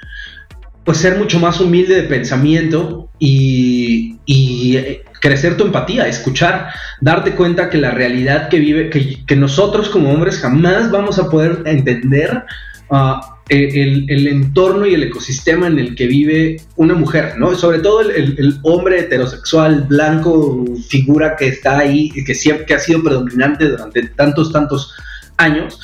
pues 0.86 1.00
ser 1.00 1.18
mucho 1.18 1.38
más 1.38 1.60
humilde 1.60 1.96
de 1.96 2.04
pensamiento 2.04 3.10
y, 3.20 4.16
y 4.26 4.78
crecer 5.26 5.58
tu 5.58 5.64
empatía, 5.64 6.08
escuchar, 6.08 6.70
darte 7.02 7.32
cuenta 7.32 7.72
que 7.72 7.80
la 7.80 7.90
realidad 7.90 8.48
que 8.48 8.60
vive, 8.60 8.92
que, 8.92 9.36
nosotros 9.36 9.90
como 9.90 10.12
hombres 10.12 10.38
jamás 10.38 10.92
vamos 10.92 11.18
a 11.18 11.32
poder 11.32 11.64
entender 11.66 12.44
ah, 12.92 13.40
e, 13.50 14.06
el, 14.08 14.28
entorno 14.28 14.86
y 14.86 14.94
el 14.94 15.02
ecosistema 15.02 15.66
en 15.66 15.80
el 15.80 15.96
que 15.96 16.06
vive 16.06 16.62
una 16.76 16.94
mujer, 16.94 17.40
¿no? 17.40 17.56
Sobre 17.56 17.80
todo 17.80 18.02
el, 18.02 18.60
hombre 18.62 19.00
heterosexual, 19.00 19.88
blanco, 19.90 20.64
figura 20.88 21.36
que 21.36 21.48
está 21.48 21.80
ahí, 21.80 22.12
que 22.12 22.36
siempre 22.36 22.68
que 22.68 22.76
ha 22.76 22.80
sido 22.80 23.02
predominante 23.02 23.68
durante 23.68 24.04
tantos, 24.10 24.52
tantos 24.52 24.94
años, 25.38 25.80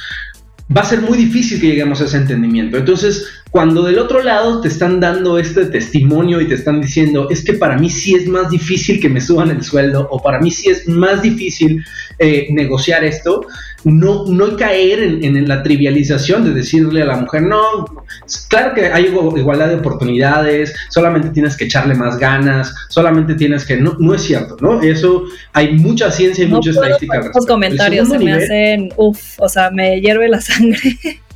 va 0.75 0.81
a 0.81 0.85
ser 0.85 1.01
muy 1.01 1.17
difícil 1.17 1.59
que 1.59 1.67
lleguemos 1.67 1.99
a 1.99 2.05
ese 2.05 2.17
entendimiento. 2.17 2.77
Entonces, 2.77 3.27
cuando 3.51 3.83
del 3.83 3.99
otro 3.99 4.23
lado 4.23 4.61
te 4.61 4.69
están 4.69 5.01
dando 5.01 5.37
este 5.37 5.65
testimonio 5.65 6.39
y 6.39 6.47
te 6.47 6.55
están 6.55 6.79
diciendo, 6.79 7.27
es 7.29 7.43
que 7.43 7.53
para 7.53 7.77
mí 7.77 7.89
sí 7.89 8.15
es 8.15 8.25
más 8.25 8.49
difícil 8.49 9.01
que 9.01 9.09
me 9.09 9.19
suban 9.19 9.51
el 9.51 9.61
sueldo 9.61 10.07
o 10.09 10.21
para 10.21 10.39
mí 10.39 10.49
sí 10.49 10.69
es 10.69 10.87
más 10.87 11.21
difícil 11.21 11.83
eh, 12.17 12.47
negociar 12.51 13.03
esto, 13.03 13.45
no, 13.83 14.25
no 14.27 14.55
caer 14.55 15.03
en, 15.21 15.47
la 15.49 15.63
trivialización 15.63 16.45
de 16.45 16.53
decirle 16.53 17.01
a 17.01 17.05
la 17.05 17.17
mujer, 17.17 17.41
no, 17.41 17.85
claro 18.47 18.73
que 18.73 18.85
hay 18.85 19.07
igualdad 19.07 19.67
de 19.67 19.75
oportunidades, 19.75 20.73
solamente 20.89 21.29
tienes 21.31 21.57
que 21.57 21.65
echarle 21.65 21.93
más 21.93 22.17
ganas, 22.17 22.73
solamente 22.87 23.35
tienes 23.35 23.65
que, 23.65 23.75
no, 23.75 23.97
no 23.99 24.13
es 24.13 24.21
cierto, 24.21 24.55
¿no? 24.61 24.81
Eso 24.81 25.25
hay 25.51 25.73
mucha 25.73 26.09
ciencia 26.09 26.45
y 26.45 26.47
mucha 26.47 26.69
estadística. 26.69 27.31
Los 27.35 27.45
comentarios 27.45 28.07
se 28.07 28.17
me 28.17 28.31
hacen, 28.31 28.93
uff, 28.95 29.37
o 29.39 29.49
sea, 29.49 29.71
me 29.71 29.99
hierve 29.99 30.29
la 30.29 30.39
sangre. 30.39 30.99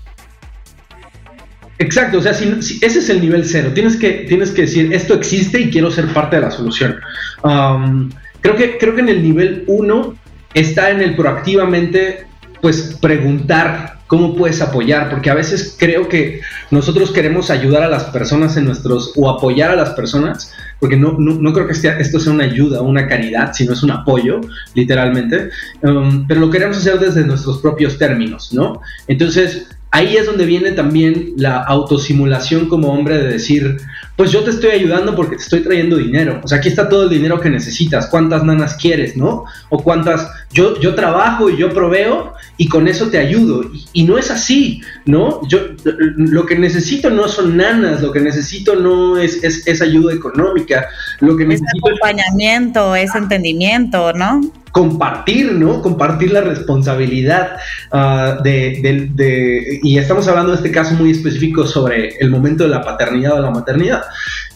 Exacto, 1.77 2.19
o 2.19 2.21
sea, 2.21 2.33
si, 2.33 2.79
ese 2.81 2.99
es 2.99 3.09
el 3.09 3.19
nivel 3.19 3.45
cero, 3.45 3.71
tienes 3.73 3.97
que, 3.97 4.25
tienes 4.29 4.51
que 4.51 4.61
decir, 4.61 4.93
esto 4.93 5.13
existe 5.13 5.59
y 5.59 5.69
quiero 5.69 5.91
ser 5.91 6.07
parte 6.13 6.37
de 6.37 6.43
la 6.43 6.51
solución. 6.51 6.95
Um, 7.43 8.09
creo, 8.39 8.55
que, 8.55 8.77
creo 8.77 8.95
que 8.95 9.01
en 9.01 9.09
el 9.09 9.21
nivel 9.21 9.65
uno 9.67 10.15
está 10.53 10.89
en 10.89 11.01
el 11.01 11.15
proactivamente, 11.15 12.27
pues, 12.61 12.97
preguntar 13.01 13.95
cómo 14.07 14.35
puedes 14.35 14.61
apoyar, 14.61 15.09
porque 15.09 15.29
a 15.29 15.33
veces 15.33 15.75
creo 15.77 16.07
que 16.07 16.41
nosotros 16.71 17.11
queremos 17.11 17.49
ayudar 17.49 17.83
a 17.83 17.89
las 17.89 18.05
personas 18.05 18.55
en 18.55 18.65
nuestros, 18.65 19.13
o 19.17 19.29
apoyar 19.29 19.71
a 19.71 19.75
las 19.75 19.89
personas, 19.91 20.53
porque 20.79 20.95
no, 20.95 21.17
no, 21.17 21.53
creo 21.53 21.67
que 21.67 21.73
esto 21.73 22.19
sea 22.19 22.33
una 22.33 22.43
ayuda, 22.43 22.81
una 22.81 23.07
caridad, 23.07 23.51
sino 23.53 23.73
es 23.73 23.83
un 23.83 23.91
apoyo, 23.91 24.41
literalmente, 24.75 25.49
um, 25.81 26.25
pero 26.27 26.39
lo 26.39 26.49
queremos 26.49 26.77
hacer 26.77 26.99
desde 26.99 27.25
nuestros 27.25 27.57
propios 27.57 27.97
términos, 27.97 28.53
¿no? 28.53 28.81
Entonces, 29.07 29.67
ahí 29.95 30.17
es 30.17 30.25
donde 30.25 30.45
viene 30.45 30.71
también 30.71 31.35
la 31.37 31.63
autosimulación 31.63 32.67
como 32.67 32.91
hombre 32.91 33.17
de 33.17 33.29
decir, 33.29 33.77
pues 34.17 34.29
yo 34.29 34.43
te 34.43 34.49
estoy 34.49 34.71
ayudando 34.71 35.15
porque 35.15 35.37
te 35.37 35.43
estoy 35.43 35.61
trayendo 35.61 35.95
dinero. 35.95 36.41
O 36.43 36.47
sea, 36.49 36.57
aquí 36.57 36.67
está 36.67 36.89
todo 36.89 37.03
el 37.03 37.09
dinero 37.09 37.39
que 37.39 37.49
necesitas. 37.49 38.07
¿Cuántas 38.07 38.43
nanas 38.43 38.75
quieres, 38.75 39.15
no? 39.15 39.45
O 39.69 39.81
cuántas, 39.81 40.29
yo, 40.51 40.77
yo 40.81 40.95
trabajo 40.95 41.49
y 41.49 41.55
yo 41.55 41.73
proveo 41.73 42.33
y 42.57 42.67
con 42.67 42.87
eso 42.87 43.07
te 43.07 43.17
ayudo. 43.17 43.69
Y, 43.93 44.03
no 44.03 44.17
es 44.17 44.31
así, 44.31 44.81
¿no? 45.05 45.45
Yo 45.47 45.59
lo 45.83 46.45
que 46.45 46.57
necesito 46.57 47.09
no 47.09 47.27
son 47.27 47.57
nanas, 47.57 48.01
lo 48.01 48.11
que 48.11 48.19
necesito 48.19 48.75
no 48.75 49.17
es, 49.17 49.43
es, 49.43 49.81
ayuda 49.81 50.13
económica. 50.13 50.87
Lo 51.19 51.35
que 51.35 51.43
es 51.43 51.49
necesito 51.49 51.87
acompañamiento, 51.87 52.95
es 52.95 53.13
entendimiento, 53.15 54.13
¿no? 54.13 54.41
compartir, 54.71 55.53
¿no? 55.53 55.81
Compartir 55.81 56.33
la 56.33 56.41
responsabilidad 56.41 57.55
ah, 57.93 58.39
de, 58.43 59.79
y 59.81 59.97
estamos 59.97 60.27
hablando 60.27 60.51
de 60.51 60.57
este 60.57 60.71
caso 60.71 60.95
muy 60.95 61.11
específico 61.11 61.65
sobre 61.65 62.17
el 62.19 62.29
momento 62.29 62.65
de 62.65 62.71
la 62.71 62.81
paternidad 62.81 63.39
o 63.39 63.41
la 63.41 63.51
maternidad. 63.51 64.03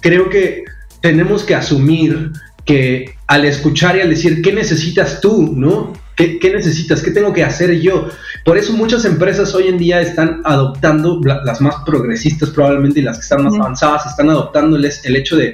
Creo 0.02 0.30
que 0.30 0.66
tenemos 1.00 1.44
que 1.46 1.56
asumir 1.56 2.32
que 2.66 3.16
al 3.28 3.46
escuchar 3.46 3.96
y 3.96 4.02
al 4.02 4.10
decir, 4.10 4.42
¿qué 4.42 4.52
necesitas 4.52 5.22
tú, 5.22 5.54
¿no? 5.56 5.94
¿Qué, 6.20 6.52
necesitas? 6.54 7.02
¿Qué 7.02 7.12
tengo 7.12 7.32
que 7.32 7.46
hacer 7.46 7.80
yo? 7.80 8.10
Por 8.44 8.58
eso 8.58 8.74
muchas 8.74 9.06
empresas 9.06 9.56
hoy 9.56 9.70
en 9.70 9.78
día 9.78 10.02
están 10.02 10.42
adoptando, 10.44 11.22
las 11.24 11.62
más 11.62 11.76
progresistas 11.86 12.50
probablemente 12.50 13.00
y 13.00 13.04
las 13.04 13.18
que 13.18 13.22
están 13.22 13.46
más 13.46 13.54
avanzadas, 13.54 14.06
están 14.06 14.30
adoptando 14.30 14.76
el, 14.76 14.84
el 14.86 15.16
hecho 15.16 15.38
de 15.38 15.54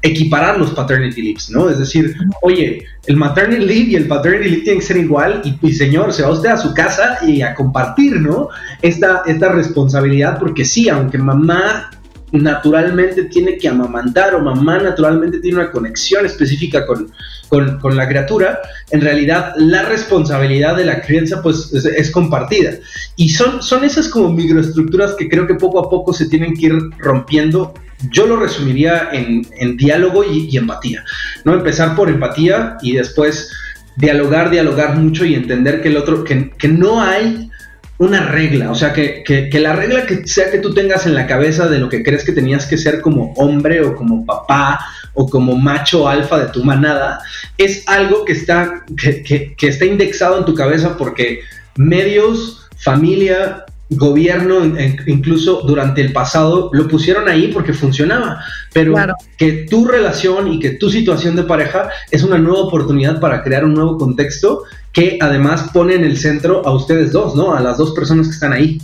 equiparar 0.00 0.58
los 0.58 0.70
paternity 0.70 1.20
leaves, 1.20 1.50
¿no? 1.50 1.68
Es 1.68 1.78
decir, 1.78 2.16
oye, 2.40 2.86
el 3.06 3.16
maternity 3.16 3.66
leave 3.66 3.90
y 3.90 3.96
el 3.96 4.06
paternity 4.06 4.48
leave 4.48 4.62
tienen 4.62 4.80
que 4.80 4.86
ser 4.86 4.96
igual 4.96 5.42
y, 5.60 5.72
señor, 5.72 6.12
se 6.14 6.22
va 6.22 6.30
usted 6.30 6.48
a 6.48 6.56
su 6.56 6.72
casa 6.72 7.18
y 7.26 7.42
a 7.42 7.54
compartir, 7.54 8.20
¿no? 8.20 8.48
Esta, 8.80 9.22
esta 9.26 9.50
responsabilidad, 9.50 10.38
porque 10.38 10.64
sí, 10.64 10.88
aunque 10.88 11.18
mamá 11.18 11.90
naturalmente 12.32 13.24
tiene 13.24 13.56
que 13.56 13.68
amamantar 13.68 14.34
o 14.34 14.40
mamá 14.40 14.78
naturalmente 14.78 15.38
tiene 15.38 15.58
una 15.60 15.70
conexión 15.70 16.26
específica 16.26 16.86
con, 16.86 17.10
con, 17.48 17.96
la 17.96 18.08
criatura, 18.08 18.60
en 18.90 19.00
realidad 19.00 19.54
la 19.56 19.82
responsabilidad 19.82 20.76
de 20.76 20.84
la 20.84 21.00
crianza 21.00 21.42
pues 21.42 21.72
es, 21.72 22.10
compartida. 22.10 22.72
Y 23.16 23.30
son, 23.30 23.62
son 23.62 23.84
esas 23.84 24.08
como 24.08 24.32
microestructuras 24.32 25.14
que 25.14 25.28
creo 25.28 25.46
que 25.46 25.54
poco 25.54 25.80
a 25.80 25.88
poco 25.88 26.12
se 26.12 26.28
tienen 26.28 26.54
que 26.54 26.66
ir 26.66 26.78
rompiendo 26.98 27.74
yo 28.10 28.26
lo 28.26 28.36
resumiría 28.36 29.08
en, 29.12 29.76
diálogo 29.76 30.24
y, 30.24 30.56
empatía, 30.56 31.04
¿no? 31.44 31.54
Empezar 31.54 31.96
por 31.96 32.08
empatía 32.08 32.76
y 32.80 32.92
después 32.92 33.50
dialogar, 33.96 34.50
dialogar 34.50 34.96
mucho 34.96 35.24
y 35.24 35.34
entender 35.34 35.82
que 35.82 35.88
el 35.88 35.96
otro, 35.96 36.22
que, 36.22 36.68
no 36.68 37.02
hay 37.02 37.50
una 37.98 38.26
regla, 38.26 38.70
o 38.70 38.74
sea, 38.74 38.92
que, 38.92 39.50
la 39.52 39.72
regla 39.72 40.06
que 40.06 40.26
sea 40.26 40.50
que 40.50 40.58
tú 40.58 40.72
tengas 40.72 41.06
en 41.06 41.14
la 41.14 41.26
cabeza 41.26 41.68
de 41.68 41.78
lo 41.78 41.88
que 41.88 42.02
crees 42.04 42.24
que 42.24 42.32
tenías 42.32 42.66
que 42.66 42.78
ser 42.78 43.00
como 43.00 43.32
hombre 43.34 43.84
o 43.84 43.96
como 43.96 44.24
papá 44.24 44.80
o 45.14 45.28
como 45.28 45.56
macho 45.56 46.08
alfa 46.08 46.38
de 46.38 46.52
tu 46.52 46.62
manada, 46.62 47.20
es 47.56 47.86
algo 47.88 48.24
que 48.24 48.32
está, 48.32 48.84
que 48.96 49.56
está 49.60 49.84
indexado 49.84 50.38
en 50.38 50.44
tu 50.44 50.54
cabeza 50.54 50.96
porque 50.96 51.40
medios, 51.76 52.68
familia, 52.76 53.64
gobierno, 53.90 54.60
incluso 55.06 55.62
durante 55.62 56.00
el 56.00 56.12
pasado, 56.12 56.70
lo 56.72 56.88
pusieron 56.88 57.28
ahí 57.28 57.48
porque 57.48 57.72
funcionaba. 57.72 58.42
Pero 58.72 58.94
que 59.36 59.66
tu 59.68 59.86
relación 59.86 60.52
y 60.52 60.58
que 60.58 60.70
tu 60.70 60.90
situación 60.90 61.36
de 61.36 61.44
pareja 61.44 61.88
es 62.10 62.22
una 62.22 62.38
nueva 62.38 62.60
oportunidad 62.60 63.20
para 63.20 63.42
crear 63.42 63.64
un 63.64 63.74
nuevo 63.74 63.96
contexto 63.96 64.64
que 64.92 65.18
además 65.20 65.70
pone 65.72 65.94
en 65.94 66.04
el 66.04 66.18
centro 66.18 66.66
a 66.66 66.74
ustedes 66.74 67.12
dos, 67.12 67.34
¿no? 67.34 67.54
A 67.54 67.60
las 67.60 67.78
dos 67.78 67.92
personas 67.92 68.26
que 68.26 68.34
están 68.34 68.52
ahí. 68.52 68.80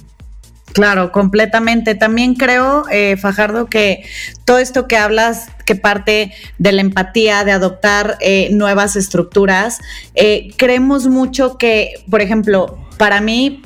Claro, 0.74 1.12
completamente. 1.12 1.94
También 1.94 2.34
creo, 2.34 2.84
eh, 2.90 3.16
Fajardo, 3.16 3.66
que 3.66 4.04
todo 4.44 4.58
esto 4.58 4.88
que 4.88 4.96
hablas, 4.96 5.46
que 5.66 5.76
parte 5.76 6.32
de 6.58 6.72
la 6.72 6.80
empatía, 6.80 7.44
de 7.44 7.52
adoptar 7.52 8.16
eh, 8.20 8.48
nuevas 8.50 8.96
estructuras, 8.96 9.78
eh, 10.16 10.50
creemos 10.56 11.06
mucho 11.06 11.58
que, 11.58 11.94
por 12.10 12.20
ejemplo, 12.20 12.76
para 12.98 13.20
mí, 13.20 13.62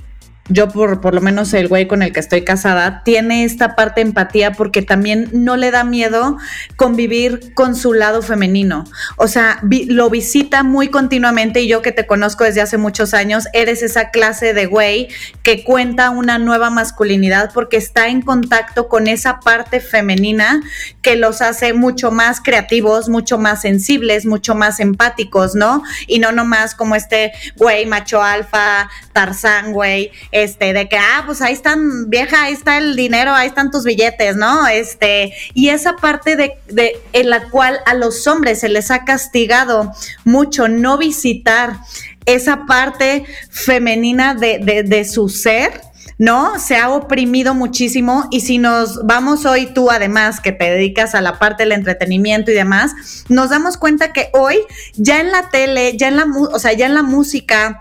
yo 0.49 0.69
por, 0.69 1.01
por 1.01 1.15
lo 1.15 1.21
menos 1.21 1.53
el 1.55 1.69
güey 1.69 1.87
con 1.87 2.03
el 2.03 2.13
que 2.13 2.21
estoy 2.21 2.45
casada, 2.45 3.03
tiene 3.05 3.45
esta 3.45 3.77
parte 3.77 4.01
de 4.01 4.09
empatía 4.09 4.53
porque 4.53 4.83
también 4.83 5.29
no 5.33 5.57
le 5.57 5.71
da 5.71 5.85
miedo 5.85 6.39
convivir 6.77 7.53
con 7.55 7.75
su 7.77 7.93
lado 7.93 8.23
femenino. 8.23 8.85
O 9.17 9.29
sea, 9.29 9.61
lo 9.63 10.11
visita 10.11 10.63
muy 10.63 10.89
continuamente 10.89 11.61
y 11.61 11.69
yo 11.69 11.83
que 11.83 11.93
te 11.93 12.07
conozco 12.07 12.45
desde 12.45 12.61
hace 12.61 12.79
muchos 12.79 13.15
años, 13.15 13.47
eres 13.53 13.83
esa 13.83 14.11
clase 14.11 14.55
de 14.55 14.67
güey 14.67 15.09
que 15.43 15.65
cuenta 15.65 16.11
una 16.11 16.39
nueva 16.39 16.71
masculinidad 16.71 17.51
porque 17.53 17.77
está 17.77 18.09
en 18.09 18.23
contacto 18.23 18.89
con 18.89 19.07
esa 19.07 19.41
parte 19.41 19.81
femenina 19.81 20.63
que 21.03 21.17
los 21.17 21.43
hace 21.43 21.73
mucho 21.73 22.11
más 22.11 22.41
creativos, 22.41 23.09
mucho 23.09 23.39
más 23.39 23.63
sensibles, 23.63 24.27
mucho 24.27 24.55
más 24.55 24.81
empáticos, 24.81 25.55
¿no? 25.55 25.83
Y 26.07 26.19
no 26.19 26.33
nomás 26.33 26.75
como 26.75 26.95
este 26.95 27.33
güey 27.57 27.87
macho 27.87 28.23
alfa, 28.23 28.89
Tarzán, 29.13 29.73
güey 29.73 30.11
este, 30.42 30.72
de 30.72 30.88
que, 30.88 30.96
ah, 30.96 31.22
pues 31.27 31.42
ahí 31.42 31.53
están, 31.53 32.09
vieja, 32.11 32.44
ahí 32.44 32.53
está 32.53 32.79
el 32.79 32.96
dinero, 32.96 33.33
ahí 33.33 33.48
están 33.48 33.70
tus 33.70 33.85
billetes, 33.85 34.37
¿no? 34.37 34.66
Este, 34.66 35.33
y 35.55 35.68
esa 35.68 35.96
parte 35.96 36.37
de, 36.37 36.55
de 36.68 36.96
en 37.12 37.31
la 37.31 37.48
cual 37.51 37.79
a 37.87 37.94
los 37.94 38.27
hombres 38.27 38.61
se 38.61 38.68
les 38.68 38.90
ha 38.90 39.05
castigado 39.05 39.92
mucho 40.24 40.68
no 40.68 40.98
visitar 40.98 41.79
esa 42.27 42.66
parte 42.66 43.24
femenina 43.51 44.35
de, 44.35 44.59
de, 44.59 44.83
de 44.83 45.05
su 45.05 45.29
ser, 45.29 45.81
¿no? 46.18 46.59
Se 46.59 46.77
ha 46.77 46.90
oprimido 46.90 47.55
muchísimo 47.55 48.27
y 48.31 48.40
si 48.40 48.59
nos 48.59 49.07
vamos 49.07 49.46
hoy 49.46 49.66
tú 49.72 49.90
además 49.90 50.40
que 50.40 50.53
te 50.53 50.70
dedicas 50.70 51.14
a 51.14 51.20
la 51.20 51.38
parte 51.38 51.62
del 51.62 51.72
entretenimiento 51.72 52.51
y 52.51 52.55
demás, 52.55 53.24
nos 53.29 53.51
damos 53.51 53.77
cuenta 53.77 54.12
que 54.12 54.29
hoy 54.33 54.59
ya 54.96 55.20
en 55.20 55.31
la 55.31 55.48
tele, 55.51 55.96
ya 55.96 56.09
en 56.09 56.16
la, 56.16 56.27
o 56.53 56.59
sea, 56.59 56.72
ya 56.72 56.87
en 56.87 56.94
la 56.94 57.03
música, 57.03 57.81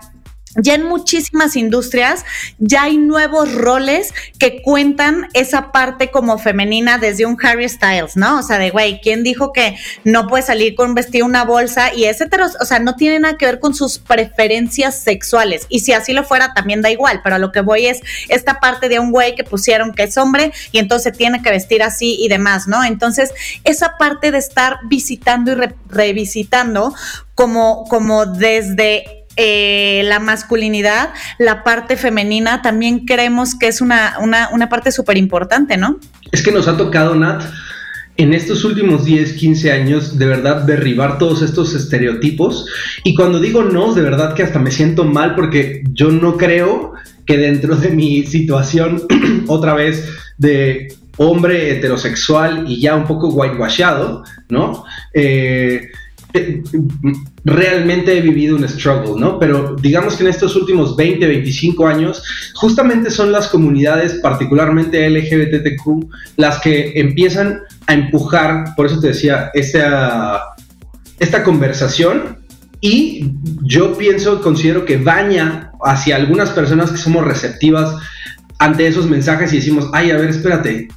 ya 0.56 0.74
en 0.74 0.84
muchísimas 0.84 1.56
industrias 1.56 2.24
ya 2.58 2.84
hay 2.84 2.96
nuevos 2.96 3.52
roles 3.54 4.12
que 4.38 4.62
cuentan 4.62 5.28
esa 5.34 5.72
parte 5.72 6.10
como 6.10 6.38
femenina 6.38 6.98
desde 6.98 7.26
un 7.26 7.36
Harry 7.42 7.68
Styles, 7.68 8.16
¿no? 8.16 8.38
O 8.38 8.42
sea, 8.42 8.58
de 8.58 8.70
güey, 8.70 9.00
¿quién 9.00 9.22
dijo 9.22 9.52
que 9.52 9.76
no 10.04 10.26
puede 10.26 10.42
salir 10.42 10.74
con 10.74 10.90
un 10.90 10.94
vestido, 10.94 11.26
una 11.26 11.44
bolsa 11.44 11.92
y 11.94 12.04
ese 12.04 12.28
o 12.60 12.64
sea, 12.64 12.78
no 12.78 12.94
tiene 12.94 13.18
nada 13.18 13.36
que 13.36 13.46
ver 13.46 13.58
con 13.58 13.74
sus 13.74 13.98
preferencias 13.98 15.00
sexuales. 15.00 15.66
Y 15.68 15.80
si 15.80 15.92
así 15.92 16.12
lo 16.12 16.24
fuera, 16.24 16.52
también 16.54 16.82
da 16.82 16.90
igual, 16.90 17.20
pero 17.22 17.36
a 17.36 17.38
lo 17.38 17.52
que 17.52 17.60
voy 17.60 17.86
es 17.86 18.00
esta 18.28 18.60
parte 18.60 18.88
de 18.88 18.98
un 18.98 19.10
güey 19.10 19.34
que 19.34 19.44
pusieron 19.44 19.92
que 19.92 20.04
es 20.04 20.16
hombre 20.16 20.52
y 20.72 20.78
entonces 20.78 21.16
tiene 21.16 21.42
que 21.42 21.50
vestir 21.50 21.82
así 21.82 22.16
y 22.20 22.28
demás, 22.28 22.68
¿no? 22.68 22.84
Entonces, 22.84 23.32
esa 23.64 23.96
parte 23.98 24.30
de 24.30 24.38
estar 24.38 24.78
visitando 24.88 25.52
y 25.52 25.56
revisitando 25.88 26.94
como, 27.34 27.84
como 27.84 28.26
desde 28.26 29.17
eh, 29.40 30.02
la 30.04 30.18
masculinidad, 30.18 31.10
la 31.38 31.62
parte 31.62 31.96
femenina, 31.96 32.60
también 32.60 33.06
creemos 33.06 33.54
que 33.54 33.68
es 33.68 33.80
una, 33.80 34.16
una, 34.20 34.68
parte 34.68 34.90
súper 34.90 35.16
importante, 35.16 35.76
¿no? 35.76 36.00
Es 36.32 36.42
que 36.42 36.50
nos 36.50 36.66
ha 36.66 36.76
tocado, 36.76 37.14
Nat, 37.14 37.44
en 38.16 38.34
estos 38.34 38.64
últimos 38.64 39.04
10, 39.04 39.34
15 39.34 39.70
años, 39.70 40.18
de 40.18 40.26
verdad, 40.26 40.62
derribar 40.62 41.18
todos 41.18 41.40
estos 41.42 41.72
estereotipos. 41.76 42.66
Y 43.04 43.14
cuando 43.14 43.38
digo 43.38 43.62
no, 43.62 43.94
de 43.94 44.02
verdad 44.02 44.34
que 44.34 44.42
hasta 44.42 44.58
me 44.58 44.72
siento 44.72 45.04
mal 45.04 45.36
porque 45.36 45.84
yo 45.92 46.10
no 46.10 46.36
creo 46.36 46.94
que 47.24 47.38
dentro 47.38 47.76
de 47.76 47.90
mi 47.90 48.24
situación, 48.24 49.04
otra 49.46 49.74
vez, 49.74 50.04
de 50.36 50.88
hombre 51.16 51.70
heterosexual 51.70 52.64
y 52.66 52.80
ya 52.80 52.96
un 52.96 53.06
poco 53.06 53.28
whitewashado, 53.28 54.24
¿no? 54.48 54.84
Eh, 55.14 55.88
realmente 57.44 58.18
he 58.18 58.20
vivido 58.20 58.56
un 58.56 58.68
struggle, 58.68 59.18
¿no? 59.18 59.38
Pero 59.38 59.76
digamos 59.80 60.16
que 60.16 60.24
en 60.24 60.30
estos 60.30 60.56
últimos 60.56 60.96
20, 60.96 61.26
25 61.26 61.86
años, 61.86 62.22
justamente 62.54 63.10
son 63.10 63.32
las 63.32 63.48
comunidades, 63.48 64.14
particularmente 64.22 65.08
LGBTQ, 65.08 66.10
las 66.36 66.60
que 66.60 66.92
empiezan 66.96 67.60
a 67.86 67.94
empujar, 67.94 68.74
por 68.76 68.86
eso 68.86 69.00
te 69.00 69.08
decía, 69.08 69.50
esta, 69.54 70.42
esta 71.18 71.42
conversación 71.42 72.38
y 72.80 73.32
yo 73.62 73.96
pienso, 73.96 74.40
considero 74.40 74.84
que 74.84 74.98
baña 74.98 75.72
hacia 75.82 76.16
algunas 76.16 76.50
personas 76.50 76.90
que 76.90 76.98
somos 76.98 77.24
receptivas 77.24 77.96
ante 78.58 78.86
esos 78.86 79.08
mensajes 79.08 79.52
y 79.52 79.56
decimos, 79.56 79.88
ay, 79.92 80.10
a 80.10 80.16
ver, 80.16 80.30
espérate, 80.30 80.88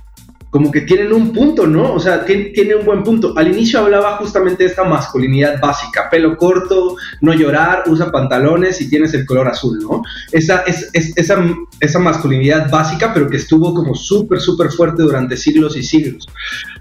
como 0.52 0.70
que 0.70 0.82
tienen 0.82 1.14
un 1.14 1.32
punto, 1.32 1.66
¿no? 1.66 1.94
O 1.94 2.00
sea, 2.00 2.26
tiene, 2.26 2.76
un 2.76 2.86
buen 2.86 3.04
punto. 3.04 3.34
Al 3.38 3.48
inicio 3.48 3.80
hablaba 3.80 4.18
justamente 4.18 4.64
de 4.64 4.70
esta 4.70 4.84
masculinidad 4.84 5.62
básica, 5.62 6.10
pelo 6.12 6.36
corto, 6.36 6.98
no 7.22 7.34
llorar, 7.34 7.84
usa 7.88 8.12
pantalones 8.12 8.82
y 8.82 8.90
tienes 8.90 9.14
el 9.14 9.26
color 9.26 9.48
azul, 9.48 9.80
¿no? 9.80 10.04
Esa, 10.30 10.64
es, 10.64 10.92
esa, 10.94 11.42
esa 11.80 12.00
masculinidad 12.00 12.70
básica, 12.70 13.14
pero 13.14 13.30
que 13.30 13.38
estuvo 13.38 13.74
como 13.74 13.96
súper, 13.96 14.42
súper 14.42 14.72
fuerte 14.72 15.04
durante 15.04 15.38
siglos 15.38 15.78
y 15.78 15.84
siglos. 15.84 16.28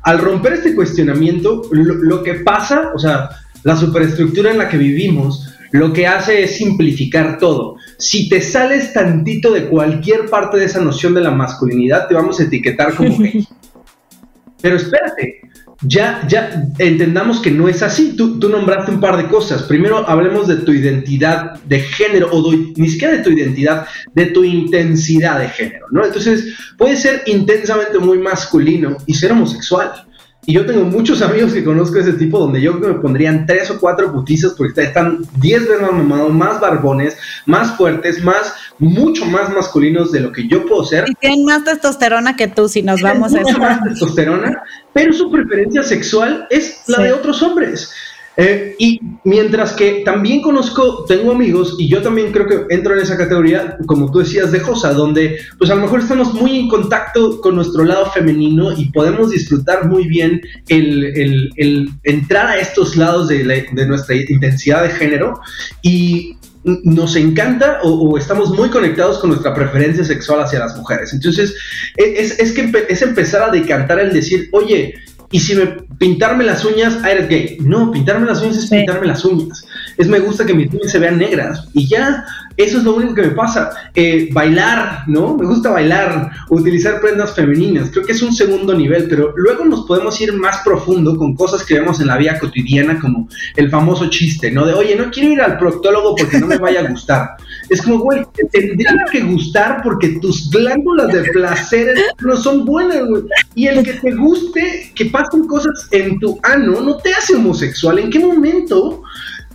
Al 0.02 0.18
romper 0.18 0.54
este 0.54 0.74
cuestionamiento, 0.74 1.62
lo, 1.70 1.94
lo 1.94 2.24
que 2.24 2.35
pasa, 2.35 2.90
o 2.92 2.98
sea, 2.98 3.30
la 3.62 3.76
superestructura 3.76 4.50
en 4.50 4.59
la 4.59 4.68
que 4.68 4.78
vivimos, 4.78 5.48
lo 5.72 5.92
que 5.92 6.06
hace 6.06 6.42
es 6.42 6.56
simplificar 6.56 7.38
todo. 7.38 7.76
Si 7.98 8.28
te 8.28 8.40
sales 8.40 8.92
tantito 8.92 9.52
de 9.52 9.66
cualquier 9.66 10.26
parte 10.26 10.59
de 10.59 10.66
esa 10.66 10.80
noción 10.80 11.14
de 11.14 11.20
la 11.20 11.30
masculinidad, 11.30 12.09
te 12.09 12.14
vamos 12.14 12.40
a 12.40 12.44
etiquetar 12.44 12.94
como 12.94 13.16
gay. 13.18 13.46
Pero 14.62 14.76
espérate, 14.76 15.40
ya, 15.83 16.26
ya 16.28 16.68
entendamos 16.78 17.40
que 17.40 17.50
no 17.50 17.68
es 17.68 17.83
así. 17.83 18.14
Tú, 18.16 18.38
tú, 18.38 18.48
nombraste 18.48 18.90
un 18.90 19.00
par 19.00 19.16
de 19.16 19.28
cosas. 19.28 19.62
Primero 19.62 20.06
hablemos 20.09 20.46
de 20.46 20.56
tu 20.56 20.72
identidad 20.72 21.54
de 21.64 21.80
género, 21.80 22.28
o 22.30 22.52
ni 22.52 22.88
siquiera 22.88 23.16
de 23.16 23.22
tu 23.22 23.30
identidad, 23.30 23.87
de 24.14 24.26
tu 24.26 24.44
intensidad 24.44 25.40
de 25.40 25.48
género, 25.48 25.87
¿no? 25.90 26.04
Entonces, 26.04 26.54
puede 26.76 26.96
ser 26.96 27.22
intensamente 27.26 27.98
muy 27.98 28.18
masculino 28.18 28.98
y 29.06 29.14
ser 29.14 29.33
homosexual. 29.33 30.06
Y 30.50 30.54
yo 30.54 30.66
tengo 30.66 30.82
muchos 30.82 31.22
amigos 31.22 31.52
que 31.52 31.62
conozco 31.62 32.00
ese 32.00 32.14
tipo 32.14 32.36
donde 32.36 32.60
yo 32.60 32.74
me 32.74 32.94
pondrían 32.94 33.46
tres 33.46 33.70
o 33.70 33.78
cuatro 33.78 34.11
putizas 34.11 34.53
porque 34.55 34.82
están 34.82 35.20
diez 35.36 35.61
veces 35.61 35.80
más 35.80 35.92
mamados, 35.92 36.34
más 36.34 36.61
barbones, 36.61 37.16
más 37.46 37.76
fuertes, 37.76 38.20
más, 38.24 38.53
mucho 38.80 39.24
más 39.26 39.48
masculinos 39.55 40.11
de 40.11 40.18
lo 40.18 40.32
que 40.32 40.48
yo 40.48 40.66
puedo 40.66 40.84
ser. 40.84 41.05
Y 41.09 41.14
tienen 41.14 41.44
más 41.44 41.62
testosterona 41.62 42.34
que 42.34 42.48
tú 42.48 42.68
si 42.68 42.82
nos 42.82 43.01
vamos 43.01 43.32
a 43.32 43.42
eso. 43.42 43.59
más 43.61 43.80
testosterona, 43.84 44.61
pero 44.92 45.12
su 45.12 45.30
preferencia 45.30 45.84
sexual 45.84 46.48
es 46.51 46.82
la 46.88 47.01
de 47.01 47.12
otros 47.12 47.40
hombres. 47.44 47.92
Eh, 48.37 48.76
y 48.78 49.01
mientras 49.24 49.72
que 49.72 50.03
también 50.05 50.41
conozco, 50.41 51.05
tengo 51.07 51.33
amigos, 51.33 51.76
y 51.78 51.89
yo 51.89 52.01
también 52.01 52.33
creo 52.33 52.47
que 52.47 52.74
entro 52.74 52.95
en 52.95 53.01
esa 53.01 53.16
categoría, 53.16 53.76
como 53.87 54.11
tú 54.11 54.20
decías, 54.20 54.53
de 54.53 54.61
Josa, 54.61 54.93
donde 54.93 55.39
pues 55.59 55.70
a 55.70 55.74
lo 55.74 55.83
mejor 55.83 56.01
estamos 56.01 56.33
muy 56.33 56.59
en 56.61 56.68
contacto 56.68 57.41
con 57.41 57.57
nuestro 57.57 57.85
lado 57.85 58.11
femenino 58.12 58.72
y 58.72 58.91
podemos 58.93 59.31
disfrutar 59.31 59.89
muy 59.89 60.07
bien 60.07 60.41
el, 60.68 61.91
entrar 62.05 62.47
a 62.47 62.59
estos 62.59 62.97
lados 62.97 63.28
de, 63.28 63.45
nuestra 63.87 64.14
intensidad 64.14 64.85
de 64.85 64.91
género 64.91 65.41
y 65.83 66.37
nos 66.62 67.16
encanta 67.16 67.81
o, 67.83 68.16
estamos 68.18 68.51
muy 68.51 68.68
conectados 68.68 69.18
con 69.18 69.31
nuestra 69.31 69.55
preferencia 69.55 70.05
sexual 70.05 70.43
hacia 70.43 70.61
las 70.61 70.76
mujeres. 70.76 71.12
Entonces, 71.12 71.55
e, 71.97 72.20
es 72.20 72.53
que 72.53 72.87
es 72.89 73.03
empezar 73.03 73.43
a 73.43 73.51
decantar 73.51 73.99
el 73.99 74.12
decir, 74.12 74.49
oye, 74.53 74.95
y 75.33 75.39
si 75.39 75.55
me 75.55 75.66
pintarme 75.99 76.45
las 76.45 76.64
uñas, 76.64 76.99
ah, 77.05 77.11
eres 77.11 77.28
gay. 77.28 77.59
No, 77.61 77.91
pintarme 77.93 78.26
las 78.26 78.43
uñas 78.43 78.57
es 78.57 78.70
pintarme 78.70 79.07
las 79.07 79.24
uñas. 79.24 79.64
Es 79.97 80.09
me 80.09 80.18
gusta 80.18 80.45
que 80.45 80.55
mis 80.55 80.72
uñas 80.72 80.91
se 80.91 80.99
vean 80.99 81.18
negras. 81.18 81.68
Y 81.72 81.87
ya, 81.87 82.24
eso 82.57 82.78
es 82.78 82.84
lo 82.84 82.94
único 82.94 83.14
que 83.14 83.22
me 83.22 83.30
pasa. 83.30 83.70
Eh, 83.94 84.28
bailar, 84.32 85.05
¿no? 85.07 85.36
Me 85.36 85.46
gusta 85.46 85.70
bailar, 85.70 86.30
utilizar 86.48 87.01
prendas 87.01 87.34
femeninas. 87.34 87.90
Creo 87.90 88.05
que 88.05 88.12
es 88.12 88.22
un 88.22 88.34
segundo 88.34 88.74
nivel, 88.74 89.07
pero 89.09 89.32
luego 89.36 89.64
nos 89.64 89.86
podemos 89.86 90.20
ir 90.20 90.32
más 90.32 90.59
profundo 90.64 91.16
con 91.16 91.34
cosas 91.34 91.64
que 91.64 91.74
vemos 91.74 92.01
en 92.01 92.09
la 92.09 92.16
vida 92.16 92.38
cotidiana, 92.38 92.98
como 93.01 93.28
el 93.57 93.70
famoso 93.70 94.09
chiste, 94.11 94.51
¿no? 94.51 94.66
De, 94.66 94.74
oye, 94.74 94.96
no 94.96 95.11
quiero 95.11 95.32
ir 95.32 95.40
al 95.40 95.59
proctólogo 95.59 96.14
porque 96.16 96.38
no 96.38 96.46
me 96.46 96.59
vaya 96.59 96.80
a 96.80 96.90
gustar. 96.90 97.30
Es 97.70 97.82
como, 97.82 98.01
güey, 98.01 98.24
te 98.34 98.46
tendría 98.46 98.92
que 99.12 99.20
gustar 99.20 99.80
porque 99.84 100.18
tus 100.20 100.51
glándulas 100.51 101.12
de 101.12 101.22
placer 101.30 101.94
no 102.20 102.36
son 102.36 102.64
buenas, 102.64 103.07
güey. 103.07 103.22
Y 103.55 103.68
el 103.68 103.84
que 103.84 103.92
te 103.92 104.12
guste, 104.12 104.90
que 104.94 105.07
pasen 105.07 105.46
cosas 105.46 105.86
en 105.92 106.18
tu 106.18 106.40
ano, 106.42 106.80
no 106.80 106.96
te 106.96 107.12
hace 107.14 107.36
homosexual. 107.36 108.01
¿En 108.01 108.11
qué 108.11 108.18
momento 108.18 109.03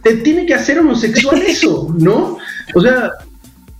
te 0.01 0.17
tiene 0.17 0.45
que 0.45 0.53
hacer 0.53 0.79
homosexual 0.79 1.41
eso, 1.47 1.93
no? 1.97 2.37
O 2.73 2.81
sea, 2.81 3.11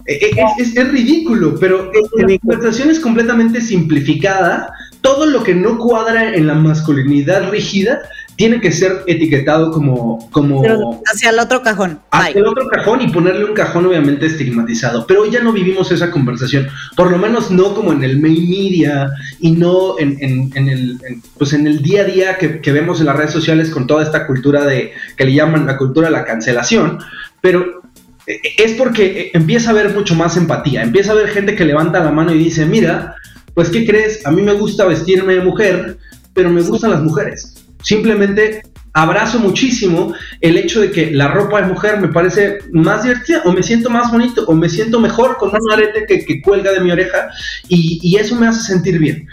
e, 0.05 0.13
e, 0.13 0.31
es, 0.59 0.75
es, 0.77 0.91
ridículo, 0.91 1.55
pero 1.59 1.91
la 2.17 2.37
conversación 2.39 2.89
es 2.89 2.99
completamente 2.99 3.61
simplificada. 3.61 4.71
Todo 5.01 5.25
lo 5.25 5.43
que 5.43 5.53
no 5.55 5.77
cuadra 5.77 6.33
en 6.33 6.47
la 6.47 6.55
masculinidad 6.55 7.49
rígida 7.49 8.01
tiene 8.35 8.59
que 8.59 8.71
ser 8.71 9.03
etiquetado 9.07 9.71
como... 9.71 10.29
como 10.31 11.01
hacia 11.05 11.29
el 11.29 11.39
otro 11.39 11.61
cajón. 11.61 11.99
Hacia 12.11 12.39
el 12.39 12.47
otro 12.47 12.67
cajón 12.67 13.01
y 13.01 13.09
ponerle 13.09 13.45
un 13.45 13.53
cajón 13.53 13.85
obviamente 13.85 14.25
estigmatizado. 14.25 15.07
Pero 15.07 15.21
hoy 15.21 15.31
ya 15.31 15.41
no 15.41 15.53
vivimos 15.53 15.91
esa 15.91 16.11
conversación. 16.11 16.67
Por 16.95 17.11
lo 17.11 17.17
menos 17.17 17.49
no 17.49 17.73
como 17.73 17.93
en 17.93 18.03
el 18.03 18.19
main 18.19 18.49
media 18.49 19.09
y 19.39 19.51
no 19.51 19.97
en, 19.99 20.49
el, 20.53 20.99
pues 21.37 21.53
en 21.53 21.65
el 21.67 21.81
día 21.81 22.01
a 22.01 22.05
día 22.05 22.37
que, 22.37 22.59
que, 22.59 22.71
vemos 22.71 22.99
en 22.99 23.05
las 23.05 23.15
redes 23.15 23.31
sociales 23.31 23.69
con 23.69 23.87
toda 23.87 24.03
esta 24.03 24.27
cultura 24.27 24.65
de 24.65 24.91
que 25.15 25.25
le 25.25 25.33
llaman 25.33 25.65
la 25.65 25.77
cultura 25.77 26.07
de 26.07 26.13
la 26.13 26.25
cancelación. 26.25 26.99
Pero 27.39 27.84
es 28.25 28.71
porque 28.73 29.31
empieza 29.33 29.69
a 29.69 29.73
haber 29.73 29.93
mucho 29.93 30.15
más 30.15 30.37
empatía. 30.37 30.83
Empieza 30.83 31.11
a 31.11 31.15
haber 31.15 31.29
gente 31.29 31.55
que 31.55 31.65
levanta 31.65 32.03
la 32.03 32.11
mano 32.11 32.33
y 32.33 32.37
dice, 32.39 32.65
mira, 32.65 33.15
pues 33.53 33.69
¿qué 33.69 33.85
crees? 33.85 34.25
A 34.25 34.31
mí 34.31 34.41
me 34.41 34.53
gusta 34.53 34.85
vestirme 34.85 35.35
de 35.35 35.43
mujer, 35.43 35.97
pero 36.33 36.49
me 36.49 36.61
gustan 36.61 36.91
las 36.91 37.01
mujeres 37.01 37.55
Simplemente 37.85 38.63
abrazo 38.93 39.39
muchísimo 39.39 40.13
el 40.41 40.57
hecho 40.57 40.81
de 40.81 40.89
que 40.89 41.11
la 41.11 41.27
ropa 41.27 41.61
de 41.61 41.67
mujer 41.67 41.99
me 41.99 42.07
parece 42.07 42.59
más 42.71 43.03
divertida 43.03 43.41
o 43.45 43.51
me 43.51 43.61
siento 43.61 43.89
más 43.91 44.11
bonito 44.11 44.43
o 44.47 44.55
me 44.55 44.69
siento 44.69 44.99
mejor 44.99 45.37
con 45.37 45.49
un 45.49 45.71
arete 45.71 46.05
que, 46.07 46.41
cuelga 46.41 46.71
de 46.71 46.79
mi 46.79 46.91
oreja 46.91 47.29
y, 47.67 48.15
eso 48.17 48.35
me 48.35 48.47
hace 48.47 48.61
sentir 48.61 48.97
bien. 48.97 49.27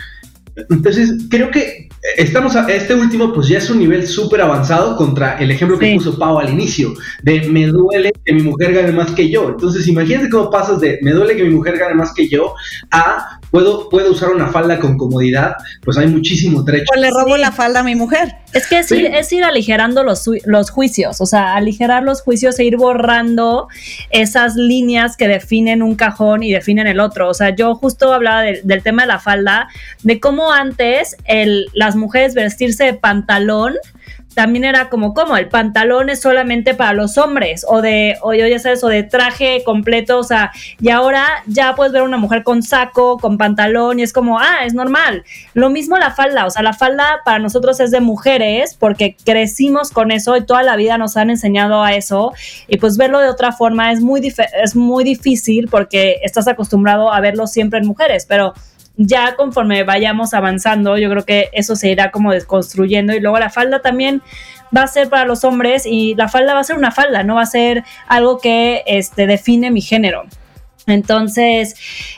Entonces, 0.70 1.26
creo 1.30 1.50
que 1.50 1.88
estamos 2.16 2.56
a 2.56 2.66
este 2.70 2.94
último, 2.94 3.32
pues 3.32 3.48
ya 3.48 3.58
es 3.58 3.70
un 3.70 3.78
nivel 3.78 4.06
súper 4.06 4.42
avanzado 4.42 4.96
contra 4.96 5.38
el 5.38 5.50
ejemplo 5.50 5.78
que 5.78 5.94
puso 5.94 6.18
Pau 6.18 6.38
al 6.38 6.50
inicio, 6.50 6.92
de 7.22 7.48
me 7.48 7.66
duele 7.66 8.12
que 8.24 8.32
mi 8.32 8.42
mujer 8.42 8.74
gane 8.74 8.92
más 8.92 9.12
que 9.12 9.30
yo. 9.30 9.50
Entonces, 9.50 9.86
imagínate 9.88 10.28
cómo 10.28 10.50
pasas 10.50 10.80
de 10.80 10.98
me 11.02 11.12
duele 11.12 11.36
que 11.36 11.44
mi 11.44 11.54
mujer 11.54 11.78
gane 11.78 11.94
más 11.94 12.12
que 12.12 12.28
yo 12.28 12.54
a 12.90 13.40
puedo, 13.52 13.88
puedo 13.90 14.10
usar 14.10 14.30
una 14.30 14.48
falda 14.48 14.80
con 14.80 14.96
comodidad, 14.96 15.54
pues 15.84 15.98
hay 15.98 16.08
muchísimo 16.08 16.64
trecho. 16.64 16.86
O 16.96 16.98
le 16.98 17.10
robo 17.10 17.36
la 17.36 17.52
falda 17.52 17.80
a 17.80 17.82
mi 17.84 17.94
mujer. 17.94 18.34
Es 18.52 18.66
que 18.66 18.78
es, 18.78 18.90
ir, 18.90 19.06
es 19.06 19.32
ir 19.32 19.44
aligerando 19.44 20.02
los, 20.02 20.28
los 20.46 20.70
juicios, 20.70 21.20
o 21.20 21.26
sea, 21.26 21.54
aligerar 21.54 22.02
los 22.02 22.22
juicios 22.22 22.58
e 22.58 22.64
ir 22.64 22.76
borrando 22.76 23.68
esas 24.10 24.56
líneas 24.56 25.16
que 25.16 25.28
definen 25.28 25.82
un 25.82 25.94
cajón 25.94 26.42
y 26.42 26.52
definen 26.52 26.86
el 26.86 26.98
otro. 26.98 27.28
O 27.28 27.34
sea, 27.34 27.54
yo 27.54 27.74
justo 27.74 28.12
hablaba 28.12 28.42
del 28.42 28.82
tema 28.82 29.02
de 29.02 29.08
la 29.08 29.20
falda, 29.20 29.68
de 30.02 30.18
cómo 30.18 30.50
antes 30.50 31.16
el, 31.24 31.66
las 31.74 31.94
mujeres 31.94 32.34
vestirse 32.34 32.84
de 32.84 32.94
pantalón 32.94 33.74
también 34.34 34.64
era 34.64 34.88
como, 34.88 35.14
como 35.14 35.36
el 35.36 35.48
pantalón 35.48 36.10
es 36.10 36.20
solamente 36.20 36.74
para 36.74 36.92
los 36.92 37.18
hombres, 37.18 37.64
o 37.68 37.82
de, 37.82 38.16
o 38.22 38.32
ya 38.34 38.58
sabes, 38.58 38.82
o 38.84 38.88
de 38.88 39.02
traje 39.02 39.62
completo, 39.64 40.18
o 40.18 40.24
sea, 40.24 40.52
y 40.80 40.90
ahora 40.90 41.26
ya 41.46 41.74
puedes 41.74 41.92
ver 41.92 42.02
una 42.02 42.16
mujer 42.16 42.42
con 42.42 42.62
saco, 42.62 43.18
con 43.18 43.38
pantalón, 43.38 43.98
y 43.98 44.02
es 44.02 44.12
como, 44.12 44.38
ah, 44.38 44.64
es 44.64 44.74
normal. 44.74 45.24
Lo 45.54 45.70
mismo 45.70 45.96
la 45.98 46.10
falda, 46.10 46.46
o 46.46 46.50
sea, 46.50 46.62
la 46.62 46.72
falda 46.72 47.20
para 47.24 47.38
nosotros 47.38 47.80
es 47.80 47.90
de 47.90 48.00
mujeres, 48.00 48.74
porque 48.78 49.16
crecimos 49.24 49.90
con 49.90 50.10
eso 50.10 50.36
y 50.36 50.44
toda 50.44 50.62
la 50.62 50.76
vida 50.76 50.98
nos 50.98 51.16
han 51.16 51.30
enseñado 51.30 51.82
a 51.82 51.94
eso, 51.94 52.32
y 52.68 52.78
pues 52.78 52.96
verlo 52.96 53.20
de 53.20 53.28
otra 53.28 53.52
forma 53.52 53.92
es 53.92 54.00
muy, 54.00 54.20
es 54.62 54.76
muy 54.76 55.04
difícil 55.04 55.68
porque 55.68 56.20
estás 56.22 56.48
acostumbrado 56.48 57.12
a 57.12 57.20
verlo 57.20 57.46
siempre 57.46 57.78
en 57.78 57.86
mujeres, 57.86 58.26
pero 58.28 58.54
ya 59.06 59.36
conforme 59.36 59.84
vayamos 59.84 60.34
avanzando, 60.34 60.96
yo 60.98 61.10
creo 61.10 61.24
que 61.24 61.48
eso 61.52 61.76
se 61.76 61.90
irá 61.90 62.10
como 62.10 62.32
desconstruyendo 62.32 63.14
y 63.14 63.20
luego 63.20 63.38
la 63.38 63.50
falda 63.50 63.80
también 63.80 64.22
va 64.76 64.82
a 64.82 64.86
ser 64.86 65.08
para 65.08 65.24
los 65.24 65.44
hombres 65.44 65.84
y 65.86 66.14
la 66.14 66.28
falda 66.28 66.54
va 66.54 66.60
a 66.60 66.64
ser 66.64 66.76
una 66.76 66.90
falda, 66.90 67.22
no 67.22 67.36
va 67.36 67.42
a 67.42 67.46
ser 67.46 67.84
algo 68.06 68.38
que 68.38 68.82
este, 68.86 69.26
define 69.26 69.70
mi 69.70 69.80
género. 69.80 70.24
Entonces, 70.86 71.76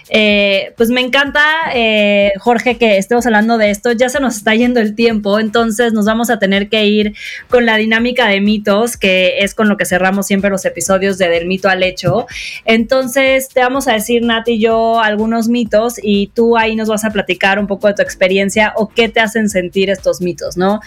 eh, 0.09 0.73
pues 0.77 0.89
me 0.89 1.03
encanta, 1.03 1.45
eh, 1.75 2.33
Jorge, 2.39 2.77
que 2.79 2.97
estemos 2.97 3.27
hablando 3.27 3.59
de 3.59 3.71
esto. 3.71 3.93
Ya 3.93 4.09
se 4.09 4.21
nos 4.21 4.37
está 4.37 4.55
yendo 4.55 4.81
el 4.81 4.95
tiempo, 4.95 5.39
entonces 5.39 5.93
nos 5.93 6.07
vamos 6.07 6.31
a 6.31 6.39
tener 6.39 6.69
que 6.71 6.87
ir 6.87 7.15
con 7.49 7.67
la 7.67 7.77
dinámica 7.77 8.27
de 8.27 8.41
mitos, 8.41 8.97
que 8.97 9.39
es 9.41 9.55
con 9.55 9.69
lo 9.69 9.77
que 9.77 9.85
cerramos 9.85 10.27
siempre 10.27 10.51
los 10.51 10.65
episodios 10.65 11.19
de 11.19 11.29
Del 11.29 11.47
mito 11.47 11.69
al 11.69 11.83
hecho. 11.83 12.27
Entonces, 12.65 13.49
te 13.49 13.61
vamos 13.61 13.87
a 13.87 13.93
decir, 13.93 14.23
Nati 14.23 14.53
y 14.53 14.61
yo, 14.61 15.01
algunos 15.01 15.49
mitos 15.49 15.95
y 16.03 16.29
tú 16.29 16.57
ahí 16.57 16.77
nos 16.77 16.89
vas 16.89 17.05
a 17.05 17.11
platicar 17.11 17.59
un 17.59 17.67
poco 17.67 17.89
de 17.89 17.95
tu 17.95 18.03
experiencia 18.03 18.73
o 18.77 18.89
qué 18.89 19.09
te 19.09 19.21
hacen 19.21 19.49
sentir 19.49 19.91
estos 19.91 20.21
mitos, 20.21 20.57
¿no? 20.57 20.81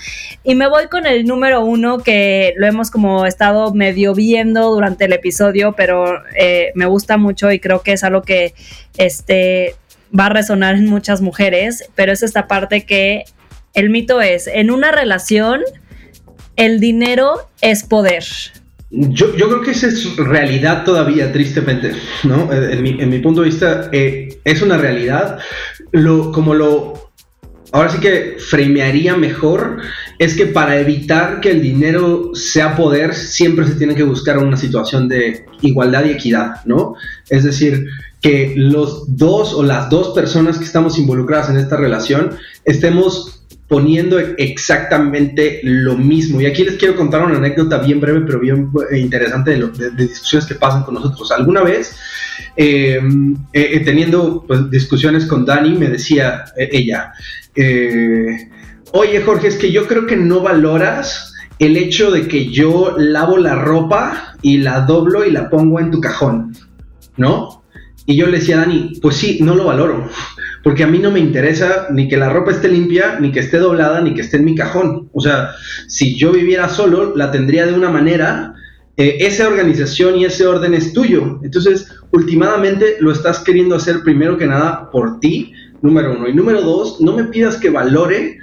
Y 0.44 0.56
me 0.56 0.68
voy 0.68 0.88
con 0.88 1.06
el 1.06 1.26
número 1.26 1.64
uno, 1.66 2.00
que 2.00 2.54
lo 2.58 2.66
hemos 2.66 2.90
como 2.92 3.26
estado 3.26 3.74
medio 3.74 4.14
viendo 4.14 4.72
durante 4.72 5.06
el 5.06 5.14
episodio, 5.14 5.74
pero 5.76 6.24
eh, 6.40 6.72
me 6.76 6.86
gusta 6.86 7.18
mucho 7.18 7.52
y 7.52 7.60
creo 7.68 7.84
que 7.84 7.94
es 7.94 8.04
algo 8.04 8.22
que 8.22 8.54
este, 8.98 9.76
va 10.18 10.28
a 10.28 10.30
resonar 10.30 10.76
en 10.76 10.88
muchas 10.88 11.22
mujeres, 11.22 11.84
pero 11.96 12.12
es 12.12 12.24
esta 12.24 12.48
parte 12.48 12.86
que 12.86 13.26
el 13.74 13.90
mito 13.90 14.22
es, 14.22 14.48
en 14.48 14.72
una 14.72 14.92
relación, 14.92 15.62
el 16.56 16.80
dinero 16.80 17.50
es 17.62 17.84
poder. 17.84 18.24
Yo, 18.90 19.34
creo 19.34 19.62
que 19.62 19.72
esa 19.72 19.88
es 19.88 20.16
realidad 20.16 20.86
todavía, 20.86 21.34
tristemente, 21.34 21.92
¿no? 22.24 22.52
En 22.54 23.10
mi, 23.10 23.20
punto 23.20 23.42
de 23.42 23.50
vista, 23.50 23.90
eh, 23.92 24.40
es 24.46 24.62
una 24.62 24.78
realidad. 24.78 25.40
Lo, 25.92 26.32
como 26.32 26.54
lo, 26.54 27.12
ahora 27.74 27.90
sí 27.90 28.00
que 28.00 28.38
framearía 28.40 29.18
mejor, 29.18 29.82
es 30.20 30.36
que 30.36 30.48
para 30.48 30.80
evitar 30.80 31.42
que 31.42 31.52
el 31.52 31.62
dinero 31.62 32.32
sea 32.34 32.76
poder, 32.76 33.14
siempre 33.14 33.68
se 33.68 33.76
tiene 33.76 33.96
que 33.96 34.04
buscar 34.04 34.38
una 34.40 34.58
situación 34.58 35.08
de 35.08 35.46
igualdad 35.62 36.06
y 36.06 36.12
equidad, 36.12 36.64
¿no? 36.66 36.96
Es 37.30 37.44
decir, 37.44 37.88
que 38.22 38.54
los 38.56 39.16
dos 39.16 39.54
o 39.54 39.62
las 39.62 39.90
dos 39.90 40.16
personas 40.16 40.58
que 40.58 40.66
estamos 40.66 40.98
involucradas 40.98 41.50
en 41.50 41.58
esta 41.58 41.78
relación 41.78 42.32
estemos 42.66 43.46
poniendo 43.68 44.18
exactamente 44.18 45.60
lo 45.62 45.98
mismo. 45.98 46.42
Y 46.42 46.46
aquí 46.46 46.64
les 46.64 46.78
quiero 46.78 46.96
contar 46.96 47.24
una 47.24 47.38
anécdota 47.38 47.80
bien 47.80 48.00
breve, 48.00 48.22
pero 48.22 48.40
bien 48.40 48.72
eh, 48.92 48.98
interesante 48.98 49.52
de, 49.52 49.92
discusiones 49.92 50.48
que 50.48 50.56
pasan 50.56 50.84
con 50.84 50.96
nosotros. 50.96 51.32
Alguna 51.32 51.64
vez, 51.64 51.96
eh, 52.56 53.00
eh, 53.54 53.80
teniendo 53.82 54.46
pues, 54.48 54.72
discusiones 54.72 55.26
con 55.26 55.46
Dani, 55.46 55.78
me 55.78 55.90
decía 55.90 56.46
ella, 56.56 57.12
oye 58.92 59.22
Jorge, 59.22 59.48
es 59.48 59.56
que 59.58 59.72
yo 59.72 59.88
creo 59.88 60.06
que 60.06 60.18
no 60.18 60.42
valoras 60.42 61.34
el 61.60 61.78
hecho 61.78 62.12
de 62.12 62.28
que 62.28 62.48
yo 62.50 62.96
lavo 62.98 63.38
la 63.38 63.56
ropa 63.56 64.36
y 64.42 64.60
la 64.60 64.82
doblo 64.82 65.26
y 65.26 65.32
la 65.32 65.50
pongo 65.50 65.80
en 65.80 65.92
tu 65.92 66.00
cajón, 66.00 66.56
¿no? 67.18 67.64
Y 68.06 68.16
yo 68.16 68.28
le 68.28 68.40
decía 68.40 68.58
a 68.58 68.60
Dani, 68.60 68.94
pues 69.02 69.18
sí, 69.18 69.40
no 69.42 69.56
lo 69.56 69.66
valoro, 69.66 70.08
porque 70.64 70.84
a 70.84 70.88
mí 70.88 71.00
no 71.00 71.12
me 71.12 71.20
interesa 71.20 71.88
ni 71.92 72.08
que 72.08 72.16
la 72.16 72.30
ropa 72.30 72.52
esté 72.52 72.70
limpia, 72.70 73.20
ni 73.20 73.32
que 73.32 73.42
esté 73.42 73.58
doblada, 73.58 74.02
ni 74.02 74.14
que 74.14 74.22
esté 74.22 74.38
en 74.38 74.46
mi 74.46 74.56
cajón. 74.56 75.10
O 75.14 75.20
sea, 75.20 75.52
si 75.88 76.16
yo 76.16 76.32
viviera 76.32 76.70
solo, 76.70 77.16
la 77.16 77.32
tendría 77.32 77.66
de 77.66 77.74
una 77.74 77.90
manera, 77.90 78.54
eh, 78.96 79.18
esa 79.22 79.48
organización 79.48 80.16
y 80.18 80.26
ese 80.26 80.48
orden 80.48 80.74
es 80.74 80.94
tuyo. 80.94 81.40
Entonces, 81.44 81.92
últimamente 82.12 82.98
lo 83.00 83.12
estás 83.12 83.40
queriendo 83.40 83.76
hacer 83.76 84.04
primero 84.04 84.38
que 84.38 84.48
nada 84.48 84.90
por 84.90 85.20
ti, 85.20 85.52
número 85.82 86.16
uno. 86.16 86.30
Y 86.30 86.34
número 86.34 86.62
dos, 86.62 87.02
no 87.02 87.16
me 87.16 87.26
pidas 87.26 87.58
que 87.58 87.70
valore 87.70 88.40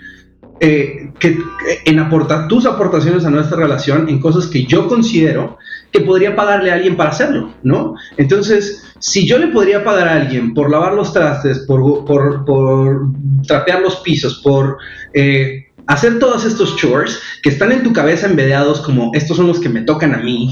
eh, 0.67 1.11
que, 1.19 1.37
en 1.85 1.99
aportar 1.99 2.49
tus 2.49 2.65
aportaciones 2.65 3.27
a 3.27 3.31
nuestra 3.31 3.59
relación 3.59 4.09
en 4.09 4.19
cosas 4.19 4.47
que 4.47 4.65
yo 4.65 4.89
considero 4.89 5.59
que 5.93 6.01
podría 6.01 6.35
pagarle 6.35 6.71
a 6.71 6.75
alguien 6.77 6.97
para 6.97 7.11
hacerlo, 7.11 7.53
¿no? 7.63 7.97
Entonces, 8.17 8.83
si 8.99 9.29
yo 9.29 9.37
le 9.37 9.49
podría 9.49 9.85
pagar 9.85 10.09
a 10.09 10.15
alguien 10.15 10.55
por 10.55 10.71
lavar 10.71 10.95
los 10.95 11.13
trastes, 11.13 11.59
por, 11.67 12.07
por, 12.07 13.09
trapear 13.47 13.83
los 13.83 13.97
pisos, 13.97 14.41
por 14.43 14.79
eh, 15.13 15.67
hacer 15.87 16.19
todos 16.19 16.47
estos 16.47 16.77
chores 16.77 17.21
que 17.43 17.51
están 17.51 17.71
en 17.71 17.83
tu 17.83 17.93
cabeza 17.93 18.27
envedeados 18.27 18.81
como 18.81 19.11
estos 19.13 19.37
son 19.37 19.49
los 19.49 19.61
que 19.61 19.69
me 19.69 19.83
tocan 19.83 20.15
a 20.15 20.19
mí, 20.19 20.51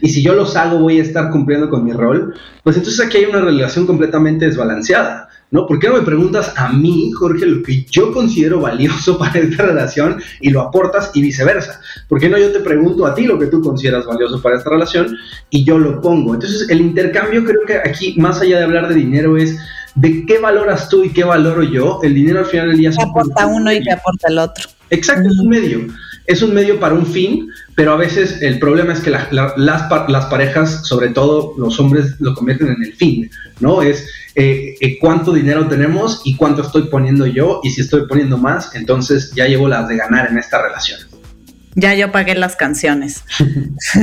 y 0.00 0.08
si 0.08 0.22
yo 0.22 0.32
los 0.32 0.56
hago 0.56 0.78
voy 0.78 0.98
a 0.98 1.02
estar 1.02 1.30
cumpliendo 1.30 1.68
con 1.68 1.84
mi 1.84 1.92
rol, 1.92 2.34
pues 2.64 2.78
entonces 2.78 3.04
aquí 3.04 3.18
hay 3.18 3.26
una 3.26 3.42
relación 3.42 3.86
completamente 3.86 4.46
desbalanceada. 4.46 5.28
¿No? 5.52 5.66
¿Por 5.66 5.78
qué 5.78 5.88
no 5.88 5.94
me 5.94 6.02
preguntas 6.02 6.52
a 6.56 6.72
mí, 6.72 7.12
Jorge, 7.12 7.46
lo 7.46 7.62
que 7.62 7.84
yo 7.84 8.10
considero 8.12 8.60
valioso 8.60 9.18
para 9.18 9.38
esta 9.38 9.64
relación 9.64 10.20
y 10.40 10.50
lo 10.50 10.62
aportas 10.62 11.12
y 11.14 11.22
viceversa? 11.22 11.80
¿Por 12.08 12.18
qué 12.18 12.28
no 12.28 12.38
yo 12.38 12.50
te 12.50 12.60
pregunto 12.60 13.06
a 13.06 13.14
ti 13.14 13.26
lo 13.26 13.38
que 13.38 13.46
tú 13.46 13.62
consideras 13.62 14.06
valioso 14.06 14.42
para 14.42 14.56
esta 14.56 14.70
relación 14.70 15.16
y 15.50 15.64
yo 15.64 15.78
lo 15.78 16.00
pongo? 16.00 16.34
Entonces, 16.34 16.68
el 16.68 16.80
intercambio 16.80 17.44
creo 17.44 17.60
que 17.66 17.76
aquí, 17.76 18.14
más 18.18 18.40
allá 18.40 18.58
de 18.58 18.64
hablar 18.64 18.88
de 18.88 18.96
dinero, 18.96 19.36
es 19.36 19.56
de 19.94 20.24
qué 20.26 20.38
valoras 20.38 20.88
tú 20.88 21.04
y 21.04 21.10
qué 21.10 21.22
valoro 21.22 21.62
yo. 21.62 22.00
El 22.02 22.14
dinero 22.14 22.40
al 22.40 22.46
final 22.46 22.68
del 22.68 22.78
día... 22.78 22.90
¿Qué 22.90 23.02
aporta 23.02 23.46
uno 23.46 23.70
y 23.70 23.82
qué 23.82 23.92
aporta 23.92 24.28
el 24.28 24.38
otro? 24.38 24.68
Exacto, 24.88 25.28
es 25.28 25.38
un 25.38 25.48
medio. 25.48 25.86
Es 26.26 26.42
un 26.42 26.54
medio 26.54 26.78
para 26.78 26.94
un 26.94 27.06
fin, 27.06 27.48
pero 27.74 27.92
a 27.92 27.96
veces 27.96 28.40
el 28.42 28.58
problema 28.58 28.92
es 28.92 29.00
que 29.00 29.10
las, 29.10 29.32
las 29.56 30.26
parejas, 30.26 30.86
sobre 30.86 31.08
todo 31.08 31.54
los 31.58 31.78
hombres, 31.80 32.20
lo 32.20 32.34
convierten 32.34 32.68
en 32.68 32.82
el 32.82 32.92
fin, 32.94 33.30
¿no? 33.60 33.82
Es 33.82 34.06
eh, 34.34 34.74
eh, 34.80 34.98
cuánto 34.98 35.32
dinero 35.32 35.68
tenemos 35.68 36.22
y 36.24 36.36
cuánto 36.36 36.62
estoy 36.62 36.84
poniendo 36.84 37.26
yo, 37.26 37.60
y 37.62 37.70
si 37.70 37.80
estoy 37.80 38.06
poniendo 38.06 38.38
más, 38.38 38.74
entonces 38.74 39.32
ya 39.34 39.46
llevo 39.46 39.68
las 39.68 39.88
de 39.88 39.96
ganar 39.96 40.30
en 40.30 40.38
esta 40.38 40.62
relación. 40.62 41.00
Ya 41.74 41.94
yo 41.94 42.12
pagué 42.12 42.34
las 42.34 42.56
canciones. 42.56 43.24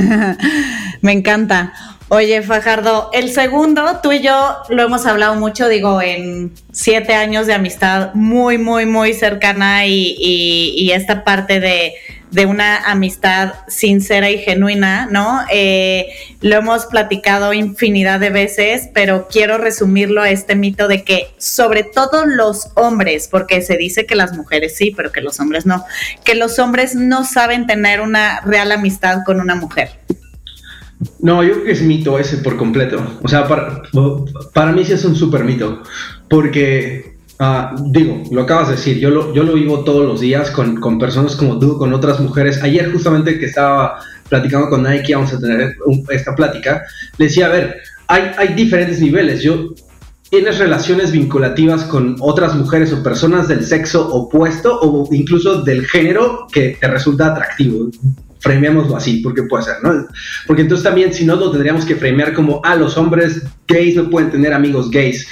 Me 1.02 1.12
encanta. 1.12 1.74
Oye, 2.10 2.42
Fajardo, 2.42 3.10
el 3.14 3.32
segundo, 3.32 4.00
tú 4.02 4.12
y 4.12 4.22
yo 4.22 4.58
lo 4.70 4.84
hemos 4.84 5.06
hablado 5.06 5.36
mucho, 5.36 5.70
digo, 5.70 6.02
en 6.02 6.52
siete 6.72 7.14
años 7.14 7.46
de 7.46 7.54
amistad 7.54 8.14
muy, 8.16 8.58
muy, 8.58 8.86
muy 8.86 9.14
cercana 9.14 9.86
y 9.86 10.92
esta 10.92 11.24
parte 11.24 11.60
de, 11.60 11.94
de 12.32 12.46
una 12.46 12.78
amistad 12.78 13.54
sincera 13.68 14.30
y 14.30 14.38
genuina, 14.40 15.08
¿no? 15.10 15.42
Eh, 15.52 16.08
lo 16.42 16.58
hemos 16.58 16.86
platicado 16.86 17.54
infinidad 17.54 18.20
de 18.20 18.30
veces, 18.30 18.90
pero 18.94 19.28
quiero 19.28 19.58
resumirlo 19.58 20.22
a 20.22 20.30
este 20.30 20.56
mito 20.56 20.88
de 20.88 21.04
que 21.04 21.28
sobre 21.38 21.84
todo 21.84 22.26
los 22.26 22.70
hombres, 22.76 23.28
porque 23.30 23.62
se 23.62 23.78
dice 23.78 24.06
que 24.06 24.16
las 24.16 24.34
mujeres 24.34 24.76
sí, 24.76 24.92
pero 24.96 25.12
que 25.12 25.22
los 25.22 25.40
hombres 25.40 25.66
no, 25.66 25.84
que 26.24 26.36
los 26.36 26.60
hombres 26.60 26.96
no 26.96 27.24
saben 27.26 27.66
tener 27.66 28.02
una 28.02 28.42
real 28.42 28.72
amistad 28.72 29.20
con 29.26 29.40
una 29.42 29.56
mujer. 29.56 29.90
No, 31.20 31.44
yo 31.44 31.54
creo 31.54 31.66
que 31.66 31.72
es 31.72 31.82
mito 31.82 32.20
ese 32.20 32.38
por 32.38 32.58
completo. 32.58 33.02
O 33.24 33.28
sea, 33.28 33.48
para, 33.48 33.84
para 34.54 34.72
mí 34.72 34.84
sí 34.84 34.94
es 34.94 35.06
un 35.06 35.16
súper 35.16 35.44
mito, 35.44 35.82
porque 36.30 37.20
Ah, 37.42 37.74
digo, 37.86 38.22
lo 38.32 38.42
acabas 38.42 38.68
de 38.68 38.76
decir, 38.76 39.00
yo 39.00 39.10
lo, 39.10 39.34
yo 39.34 39.44
lo 39.44 39.54
vivo 39.54 39.86
todos 39.86 40.06
los 40.06 40.20
días 40.20 40.52
con, 40.52 40.76
con, 40.76 41.00
personas 41.00 41.38
como 41.38 41.58
tú, 41.58 41.78
con 41.78 41.94
otras 41.94 42.20
mujeres. 42.20 42.62
Ayer 42.62 42.92
justamente 42.92 43.40
que 43.40 43.46
estaba 43.46 43.98
platicando 44.28 44.70
con 44.70 44.84
Nike, 44.84 45.16
vamos 45.16 45.34
a 45.34 45.40
tener 45.40 45.74
esta 46.10 46.36
plática, 46.36 46.84
le 47.18 47.26
decía, 47.28 47.46
a 47.46 47.50
ver, 47.50 47.78
hay, 48.10 48.32
hay 48.38 48.54
diferentes 48.56 49.00
niveles. 49.00 49.42
Yo, 49.42 49.74
tienes 50.30 50.60
relaciones 50.60 51.14
vinculativas 51.14 51.86
con 51.86 52.18
otras 52.20 52.56
mujeres 52.56 52.92
o 52.92 53.02
personas 53.02 53.48
del 53.48 53.66
sexo 53.66 54.14
opuesto 54.14 54.78
o 54.82 55.08
incluso 55.14 55.62
del 55.62 55.88
género 55.88 56.46
que 56.52 56.78
te 56.78 56.88
resulta 56.90 57.28
atractivo. 57.28 57.90
Fremeémoslo 58.40 58.96
así, 58.96 59.18
porque 59.18 59.44
puede 59.44 59.66
ser, 59.66 59.76
¿no? 59.84 60.08
Porque 60.48 60.62
entonces 60.62 60.84
también, 60.84 61.14
si 61.14 61.26
no, 61.26 61.36
lo 61.36 61.52
tendríamos 61.52 61.86
que 61.86 61.96
fremear 61.96 62.34
como, 62.34 62.62
ah, 62.64 62.76
los 62.76 62.98
hombres 62.98 63.44
gays 63.68 63.96
no 63.96 64.10
pueden 64.10 64.32
tener 64.32 64.54
amigos 64.54 64.90
gays 64.90 65.28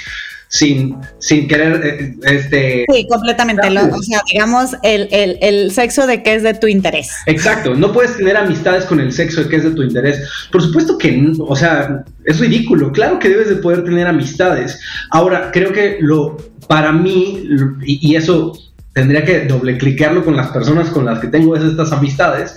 sin, 0.48 0.96
sin 1.18 1.46
querer, 1.46 1.80
eh, 1.84 2.14
este... 2.22 2.86
Sí, 2.92 3.06
completamente, 3.06 3.68
o 3.68 4.02
sea, 4.02 4.22
digamos, 4.32 4.74
el, 4.82 5.08
el, 5.10 5.38
el, 5.42 5.70
sexo 5.70 6.06
de 6.06 6.22
que 6.22 6.34
es 6.34 6.42
de 6.42 6.54
tu 6.54 6.66
interés. 6.66 7.10
Exacto, 7.26 7.74
no 7.74 7.92
puedes 7.92 8.16
tener 8.16 8.36
amistades 8.36 8.84
con 8.86 8.98
el 8.98 9.12
sexo 9.12 9.44
de 9.44 9.48
que 9.48 9.56
es 9.56 9.64
de 9.64 9.70
tu 9.72 9.82
interés. 9.82 10.26
Por 10.50 10.62
supuesto 10.62 10.96
que, 10.96 11.32
o 11.38 11.56
sea, 11.56 12.04
es 12.24 12.40
ridículo, 12.40 12.92
claro 12.92 13.18
que 13.18 13.28
debes 13.28 13.50
de 13.50 13.56
poder 13.56 13.84
tener 13.84 14.06
amistades. 14.06 14.80
Ahora, 15.10 15.50
creo 15.52 15.72
que 15.72 15.98
lo, 16.00 16.38
para 16.66 16.92
mí, 16.92 17.46
y, 17.84 18.10
y 18.10 18.16
eso 18.16 18.52
tendría 18.98 19.24
que 19.24 19.42
doble 19.42 19.78
cliquearlo 19.78 20.24
con 20.24 20.36
las 20.36 20.48
personas 20.48 20.90
con 20.90 21.04
las 21.04 21.20
que 21.20 21.28
tengo 21.28 21.54
estas 21.54 21.92
amistades, 21.92 22.56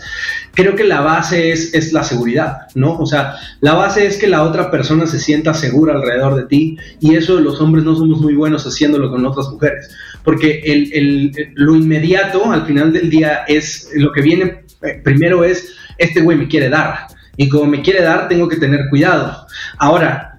creo 0.56 0.76
que 0.76 0.84
la 0.84 1.02
base 1.02 1.52
es, 1.52 1.72
es, 1.76 1.94
la 1.94 2.04
seguridad, 2.04 2.68
¿no? 2.74 2.98
O 2.98 3.06
sea, 3.06 3.36
la 3.60 3.76
base 3.76 4.08
es 4.08 4.18
que 4.18 4.26
la 4.26 4.42
otra 4.42 4.72
persona 4.72 5.06
se 5.06 5.20
sienta 5.20 5.54
segura 5.54 5.94
alrededor 5.94 6.34
de 6.34 6.48
ti 6.48 6.78
y 7.00 7.14
eso 7.14 7.40
los 7.40 7.62
hombres 7.62 7.86
no 7.86 7.96
somos 7.96 8.20
muy 8.22 8.34
buenos 8.34 8.66
haciéndolo 8.66 9.12
con 9.12 9.24
otras 9.24 9.50
mujeres, 9.50 9.96
porque 10.24 10.64
el, 10.66 10.92
el, 10.94 11.52
lo 11.54 11.76
inmediato 11.76 12.52
al 12.52 12.66
final 12.66 12.92
del 12.92 13.12
día 13.12 13.44
es, 13.48 13.92
lo 13.94 14.12
que 14.12 14.22
viene 14.22 14.64
eh, 14.82 15.00
primero 15.04 15.44
es, 15.44 15.76
este 16.00 16.22
güey 16.22 16.40
me 16.40 16.48
quiere 16.48 16.70
dar 16.70 17.06
y 17.38 17.50
como 17.50 17.66
me 17.66 17.84
quiere 17.84 18.02
dar 18.02 18.28
tengo 18.28 18.48
que 18.48 18.58
tener 18.58 18.90
cuidado. 18.90 19.46
Ahora, 19.78 20.31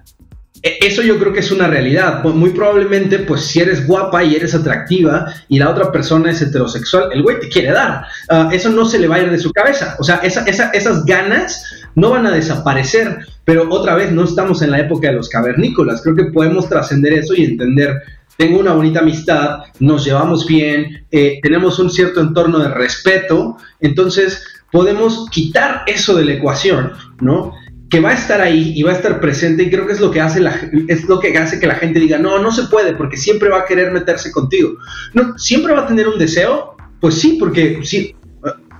eso 0.63 1.01
yo 1.01 1.19
creo 1.19 1.33
que 1.33 1.41
es 1.41 1.51
una 1.51 1.67
realidad. 1.67 2.23
Muy 2.23 2.51
probablemente, 2.51 3.19
pues 3.19 3.41
si 3.41 3.59
eres 3.59 3.85
guapa 3.85 4.23
y 4.23 4.35
eres 4.35 4.55
atractiva 4.55 5.33
y 5.49 5.59
la 5.59 5.69
otra 5.69 5.91
persona 5.91 6.31
es 6.31 6.41
heterosexual, 6.41 7.09
el 7.11 7.21
güey 7.21 7.39
te 7.41 7.49
quiere 7.49 7.71
dar. 7.71 8.05
Ah, 8.29 8.49
eso 8.51 8.69
no 8.69 8.85
se 8.85 8.97
le 8.97 9.07
va 9.07 9.17
a 9.17 9.21
ir 9.21 9.29
de 9.29 9.39
su 9.39 9.51
cabeza. 9.51 9.97
O 9.99 10.03
sea, 10.03 10.21
esas 10.23 11.05
ganas 11.05 11.83
no 11.95 12.11
van 12.11 12.25
a 12.25 12.31
desaparecer. 12.31 13.19
Pero 13.45 13.67
otra 13.69 13.95
vez, 13.95 14.11
no 14.13 14.23
estamos 14.23 14.61
en 14.61 14.71
la 14.71 14.79
época 14.79 15.09
de 15.09 15.15
los 15.15 15.27
cavernícolas. 15.27 16.01
Creo 16.01 16.15
que 16.15 16.25
podemos 16.25 16.69
trascender 16.69 17.11
eso 17.11 17.33
y 17.35 17.43
entender. 17.43 18.01
Tengo 18.37 18.59
una 18.59 18.73
bonita 18.73 19.01
amistad, 19.01 19.59
nos 19.79 20.05
llevamos 20.05 20.47
bien, 20.47 21.05
eh, 21.11 21.39
tenemos 21.43 21.77
un 21.77 21.91
cierto 21.91 22.19
entorno 22.19 22.57
de 22.59 22.69
respeto, 22.69 23.57
entonces 23.79 24.43
podemos 24.71 25.29
quitar 25.29 25.83
eso 25.85 26.15
de 26.15 26.25
la 26.25 26.33
ecuación, 26.33 26.93
¿no? 27.21 27.53
Que 27.93 27.99
va 27.99 28.09
a 28.09 28.13
estar 28.13 28.41
ahí 28.41 28.73
y 28.75 28.81
va 28.81 28.89
a 28.89 28.95
estar 28.95 29.19
presente 29.19 29.61
y 29.61 29.69
creo 29.69 29.85
que 29.85 29.93
es 29.93 29.99
lo 29.99 30.09
que 30.09 30.19
hace 30.19 30.41
es 30.87 31.07
lo 31.07 31.19
que 31.19 31.37
hace 31.37 31.59
que 31.59 31.67
la 31.67 31.75
gente 31.75 31.99
diga 31.99 32.17
no 32.17 32.39
no 32.39 32.51
se 32.51 32.63
puede 32.63 32.93
porque 32.93 33.17
siempre 33.17 33.49
va 33.49 33.59
a 33.59 33.65
querer 33.65 33.91
meterse 33.91 34.31
contigo 34.31 34.77
no 35.13 35.37
siempre 35.37 35.73
va 35.73 35.81
a 35.81 35.87
tener 35.87 36.07
un 36.07 36.17
deseo 36.17 36.75
pues 36.99 37.13
sí 37.13 37.37
porque 37.39 37.81
sí 37.83 38.15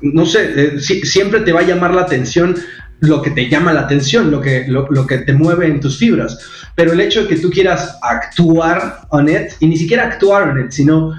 no 0.02 0.26
sé 0.26 0.54
eh, 0.56 0.80
siempre 0.80 1.42
te 1.42 1.54
va 1.54 1.60
a 1.60 1.68
llamar 1.68 1.94
la 1.94 2.02
atención 2.02 2.56
lo 3.02 3.22
que 3.22 3.30
te 3.30 3.50
llama 3.50 3.72
la 3.72 3.82
atención 3.82 4.32
lo 4.32 4.42
que 4.42 4.66
lo, 4.68 4.88
lo, 4.90 5.06
que 5.06 5.20
te 5.20 5.34
mueve 5.34 5.68
en 5.68 5.80
tus 5.80 6.00
fibras. 6.00 6.40
Pero 6.76 6.94
el 6.94 7.02
hecho 7.02 7.24
de 7.24 7.28
que 7.28 7.36
tú 7.36 7.52
quieras 7.52 8.00
actuar 8.02 9.02
on 9.10 9.30
it 9.30 9.52
y 9.60 9.68
ni 9.68 9.78
siquiera 9.78 10.06
actuar 10.06 10.50
on 10.50 10.60
it 10.62 10.72
sino 10.72 11.14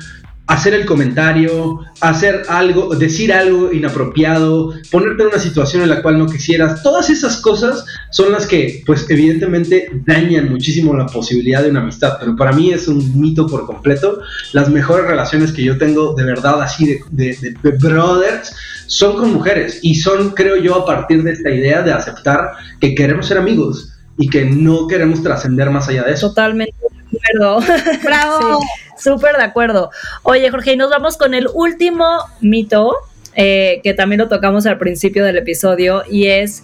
hacer 0.46 0.74
el 0.74 0.84
comentario, 0.84 1.80
hacer 2.00 2.42
algo, 2.48 2.94
decir 2.94 3.32
algo 3.32 3.72
inapropiado, 3.72 4.74
ponerte 4.90 5.22
en 5.22 5.28
una 5.28 5.38
situación 5.38 5.82
en 5.82 5.88
la 5.88 6.02
cual 6.02 6.18
no 6.18 6.26
quisieras, 6.26 6.82
todas 6.82 7.08
esas 7.08 7.38
cosas 7.38 7.84
son 8.10 8.30
las 8.30 8.46
que, 8.46 8.82
pues 8.84 9.06
evidentemente 9.08 9.88
dañan 10.06 10.50
muchísimo 10.50 10.94
la 10.94 11.06
posibilidad 11.06 11.62
de 11.62 11.70
una 11.70 11.80
amistad, 11.80 12.18
pero 12.20 12.36
para 12.36 12.52
mí 12.52 12.72
es 12.72 12.88
un 12.88 13.18
mito 13.18 13.46
por 13.46 13.66
completo. 13.66 14.20
Las 14.52 14.68
mejores 14.68 15.06
relaciones 15.06 15.52
que 15.52 15.64
yo 15.64 15.78
tengo 15.78 16.14
de 16.14 16.24
verdad 16.24 16.60
así 16.60 17.00
de, 17.10 17.36
de, 17.62 17.70
brothers 17.80 18.54
son 18.86 19.16
con 19.16 19.32
mujeres 19.32 19.78
y 19.82 19.94
son, 19.94 20.30
creo 20.30 20.56
yo, 20.56 20.74
a 20.76 20.84
partir 20.84 21.22
de 21.22 21.32
esta 21.32 21.50
idea 21.50 21.82
de 21.82 21.92
aceptar 21.92 22.52
que 22.80 22.94
queremos 22.94 23.26
ser 23.26 23.38
amigos 23.38 23.94
y 24.18 24.28
que 24.28 24.44
no 24.44 24.86
queremos 24.86 25.22
trascender 25.22 25.70
más 25.70 25.88
allá 25.88 26.04
de 26.04 26.12
eso. 26.12 26.28
Totalmente 26.28 26.83
acuerdo. 27.24 27.60
Bravo. 28.02 28.60
Súper 28.96 29.36
de 29.36 29.44
acuerdo. 29.44 29.90
Oye, 30.22 30.50
Jorge, 30.50 30.72
y 30.72 30.76
nos 30.76 30.90
vamos 30.90 31.16
con 31.16 31.34
el 31.34 31.48
último 31.52 32.06
mito, 32.40 32.94
eh, 33.34 33.80
que 33.82 33.94
también 33.94 34.20
lo 34.20 34.28
tocamos 34.28 34.66
al 34.66 34.78
principio 34.78 35.24
del 35.24 35.38
episodio, 35.38 36.04
y 36.08 36.28
es, 36.28 36.62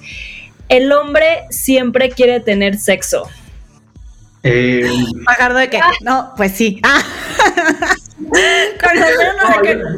el 0.68 0.92
hombre 0.92 1.44
siempre 1.50 2.10
quiere 2.10 2.40
tener 2.40 2.78
sexo. 2.78 3.28
Eh, 4.42 4.88
de 5.56 5.70
qué? 5.70 5.80
No, 6.02 6.32
pues 6.36 6.52
sí. 6.52 6.80
Ah. 6.82 7.02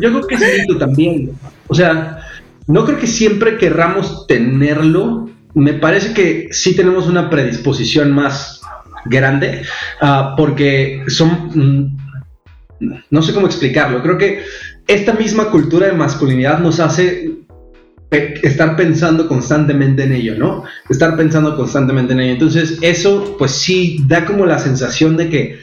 yo, 0.00 0.10
creo 0.10 0.26
que 0.26 0.34
es 0.34 0.40
mito 0.60 0.78
también. 0.78 1.32
O 1.68 1.74
sea, 1.74 2.18
no 2.66 2.84
creo 2.84 2.98
que 2.98 3.06
siempre 3.06 3.56
querramos 3.56 4.26
tenerlo. 4.26 5.28
Me 5.54 5.74
parece 5.74 6.12
que 6.14 6.48
sí 6.50 6.74
tenemos 6.74 7.06
una 7.06 7.30
predisposición 7.30 8.10
más 8.10 8.61
grande, 9.04 9.62
uh, 10.00 10.36
porque 10.36 11.04
son 11.08 11.50
mm, 11.54 12.02
no 13.10 13.22
sé 13.22 13.32
cómo 13.32 13.46
explicarlo. 13.46 14.02
Creo 14.02 14.18
que 14.18 14.42
esta 14.86 15.12
misma 15.12 15.50
cultura 15.50 15.86
de 15.86 15.92
masculinidad 15.92 16.58
nos 16.58 16.80
hace 16.80 17.30
estar 18.42 18.76
pensando 18.76 19.26
constantemente 19.26 20.04
en 20.04 20.12
ello, 20.12 20.36
¿no? 20.36 20.64
Estar 20.90 21.16
pensando 21.16 21.56
constantemente 21.56 22.12
en 22.12 22.20
ello. 22.20 22.32
Entonces, 22.32 22.78
eso, 22.82 23.36
pues 23.38 23.52
sí, 23.52 24.04
da 24.06 24.26
como 24.26 24.44
la 24.44 24.58
sensación 24.58 25.16
de 25.16 25.30
que 25.30 25.58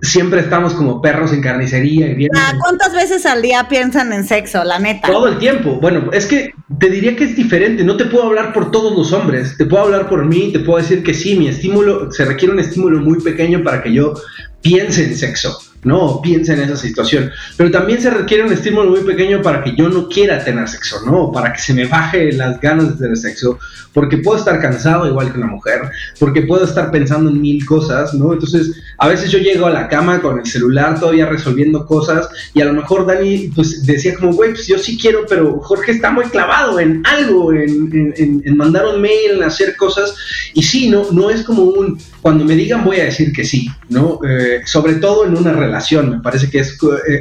siempre 0.00 0.40
estamos 0.40 0.74
como 0.74 1.00
perros 1.02 1.32
en 1.32 1.42
carnicería. 1.42 2.08
Y 2.12 2.28
ah, 2.34 2.54
¿Cuántas 2.60 2.94
veces 2.94 3.26
al 3.26 3.42
día 3.42 3.68
piensan 3.68 4.12
en 4.12 4.24
sexo, 4.24 4.62
la 4.64 4.78
neta? 4.78 5.08
Todo 5.08 5.28
el 5.28 5.38
tiempo. 5.38 5.78
Bueno, 5.80 6.10
es 6.12 6.26
que 6.26 6.52
te 6.78 6.90
diría 6.90 7.16
que 7.16 7.24
es 7.24 7.36
diferente. 7.36 7.84
No 7.84 7.96
te 7.96 8.06
puedo 8.06 8.24
hablar 8.24 8.52
por 8.52 8.70
todos 8.70 8.96
los 8.96 9.12
hombres. 9.12 9.56
Te 9.56 9.66
puedo 9.66 9.84
hablar 9.84 10.08
por 10.08 10.24
mí. 10.24 10.52
Te 10.52 10.60
puedo 10.60 10.78
decir 10.78 11.02
que 11.02 11.14
sí, 11.14 11.36
mi 11.36 11.48
estímulo, 11.48 12.10
se 12.12 12.24
requiere 12.24 12.54
un 12.54 12.60
estímulo 12.60 13.00
muy 13.00 13.20
pequeño 13.20 13.62
para 13.62 13.82
que 13.82 13.92
yo 13.92 14.14
piense 14.62 15.04
en 15.04 15.16
sexo. 15.16 15.58
¿No? 15.84 16.20
Piensa 16.22 16.54
en 16.54 16.60
esa 16.60 16.76
situación. 16.76 17.30
Pero 17.56 17.70
también 17.70 18.00
se 18.00 18.10
requiere 18.10 18.44
un 18.44 18.52
estímulo 18.52 18.90
muy 18.90 19.00
pequeño 19.00 19.42
para 19.42 19.62
que 19.62 19.74
yo 19.76 19.88
no 19.88 20.08
quiera 20.08 20.42
tener 20.44 20.68
sexo, 20.68 21.00
¿no? 21.06 21.30
Para 21.32 21.52
que 21.52 21.60
se 21.60 21.74
me 21.74 21.86
baje 21.86 22.32
las 22.32 22.60
ganas 22.60 22.90
de 22.90 23.04
tener 23.04 23.16
sexo, 23.16 23.58
porque 23.92 24.18
puedo 24.18 24.38
estar 24.38 24.60
cansado 24.60 25.06
igual 25.08 25.32
que 25.32 25.38
una 25.38 25.46
mujer, 25.46 25.82
porque 26.18 26.42
puedo 26.42 26.64
estar 26.64 26.90
pensando 26.90 27.30
en 27.30 27.40
mil 27.40 27.64
cosas, 27.64 28.14
¿no? 28.14 28.32
Entonces, 28.32 28.80
a 28.98 29.08
veces 29.08 29.30
yo 29.30 29.38
llego 29.38 29.66
a 29.66 29.70
la 29.70 29.88
cama 29.88 30.20
con 30.20 30.38
el 30.38 30.46
celular 30.46 30.98
todavía 30.98 31.26
resolviendo 31.26 31.86
cosas 31.86 32.28
y 32.54 32.60
a 32.60 32.64
lo 32.64 32.74
mejor 32.74 33.06
Dani, 33.06 33.50
pues 33.54 33.84
decía 33.86 34.14
como, 34.14 34.32
güey, 34.32 34.52
pues 34.52 34.66
yo 34.66 34.78
sí 34.78 34.98
quiero, 34.98 35.24
pero 35.28 35.60
Jorge 35.60 35.92
está 35.92 36.10
muy 36.10 36.24
clavado 36.26 36.80
en 36.80 37.02
algo, 37.06 37.52
en, 37.52 38.14
en 38.16 38.56
mandar 38.56 38.86
un 38.86 39.00
mail, 39.00 39.32
en 39.36 39.42
hacer 39.42 39.76
cosas. 39.76 40.14
Y 40.54 40.62
sí, 40.62 40.88
no, 40.88 41.10
no 41.12 41.30
es 41.30 41.42
como 41.42 41.62
un 41.62 41.98
cuando 42.20 42.44
me 42.44 42.56
digan 42.56 42.84
voy 42.84 43.00
a 43.00 43.04
decir 43.04 43.32
que 43.32 43.44
sí, 43.44 43.68
¿no? 43.88 44.20
Eh, 44.28 44.60
sobre 44.64 44.96
todo 44.96 45.24
en 45.24 45.36
una 45.36 45.52
relación, 45.52 45.67
me 45.68 46.20
parece 46.20 46.50
que 46.50 46.58
eh, 46.60 46.64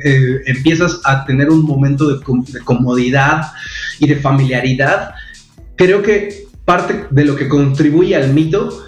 eh, 0.04 0.42
empiezas 0.46 1.00
a 1.04 1.26
tener 1.26 1.50
un 1.50 1.64
momento 1.64 2.08
de, 2.08 2.20
de, 2.52 2.60
comodidad 2.62 3.52
y 4.00 4.08
de 4.08 4.16
familiaridad. 4.16 5.12
Creo 5.76 6.02
que 6.02 6.46
parte 6.66 7.06
de 7.10 7.26
lo 7.26 7.36
que 7.36 7.48
contribuye 7.48 8.16
al 8.16 8.34
mito 8.34 8.88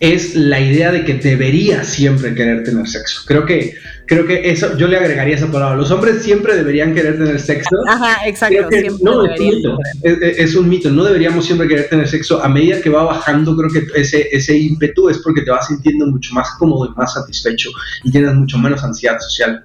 es 0.00 0.34
la 0.34 0.60
idea 0.60 0.92
de 0.92 1.04
que 1.04 1.14
debería 1.14 1.82
siempre 1.84 2.34
querer 2.34 2.64
tener 2.64 2.86
sexo. 2.86 3.22
Creo 3.26 3.46
que, 3.46 3.74
creo 4.06 4.26
que 4.26 4.50
eso, 4.50 4.76
yo 4.76 4.86
le 4.86 4.96
agregaría 4.96 5.36
esa 5.36 5.50
palabra. 5.50 5.76
Los 5.76 5.90
hombres 5.90 6.22
siempre 6.22 6.54
deberían 6.54 6.94
querer 6.94 7.18
tener 7.18 7.40
sexo. 7.40 7.76
Ajá, 7.88 8.26
exacto. 8.26 8.68
no, 9.02 9.24
es 9.24 9.40
un, 9.40 9.46
mito, 9.46 9.78
es, 10.02 10.54
un 10.54 10.68
mito. 10.68 10.90
No 10.90 11.04
deberíamos 11.04 11.44
siempre 11.44 11.68
querer 11.68 11.88
tener 11.88 12.08
sexo. 12.08 12.42
A 12.42 12.48
medida 12.48 12.80
que 12.80 12.90
va 12.90 13.04
bajando, 13.04 13.56
creo 13.56 13.70
que 13.70 14.00
ese, 14.00 14.28
ese 14.30 14.56
ímpetu 14.56 15.08
es 15.08 15.18
porque 15.18 15.42
te 15.42 15.50
vas 15.50 15.66
sintiendo 15.66 16.06
mucho 16.06 16.34
más 16.34 16.50
cómodo 16.58 16.86
y 16.86 16.96
más 16.96 17.14
satisfecho 17.14 17.70
y 18.04 18.10
tienes 18.10 18.34
mucho 18.34 18.58
menos 18.58 18.82
ansiedad 18.84 19.18
social. 19.18 19.64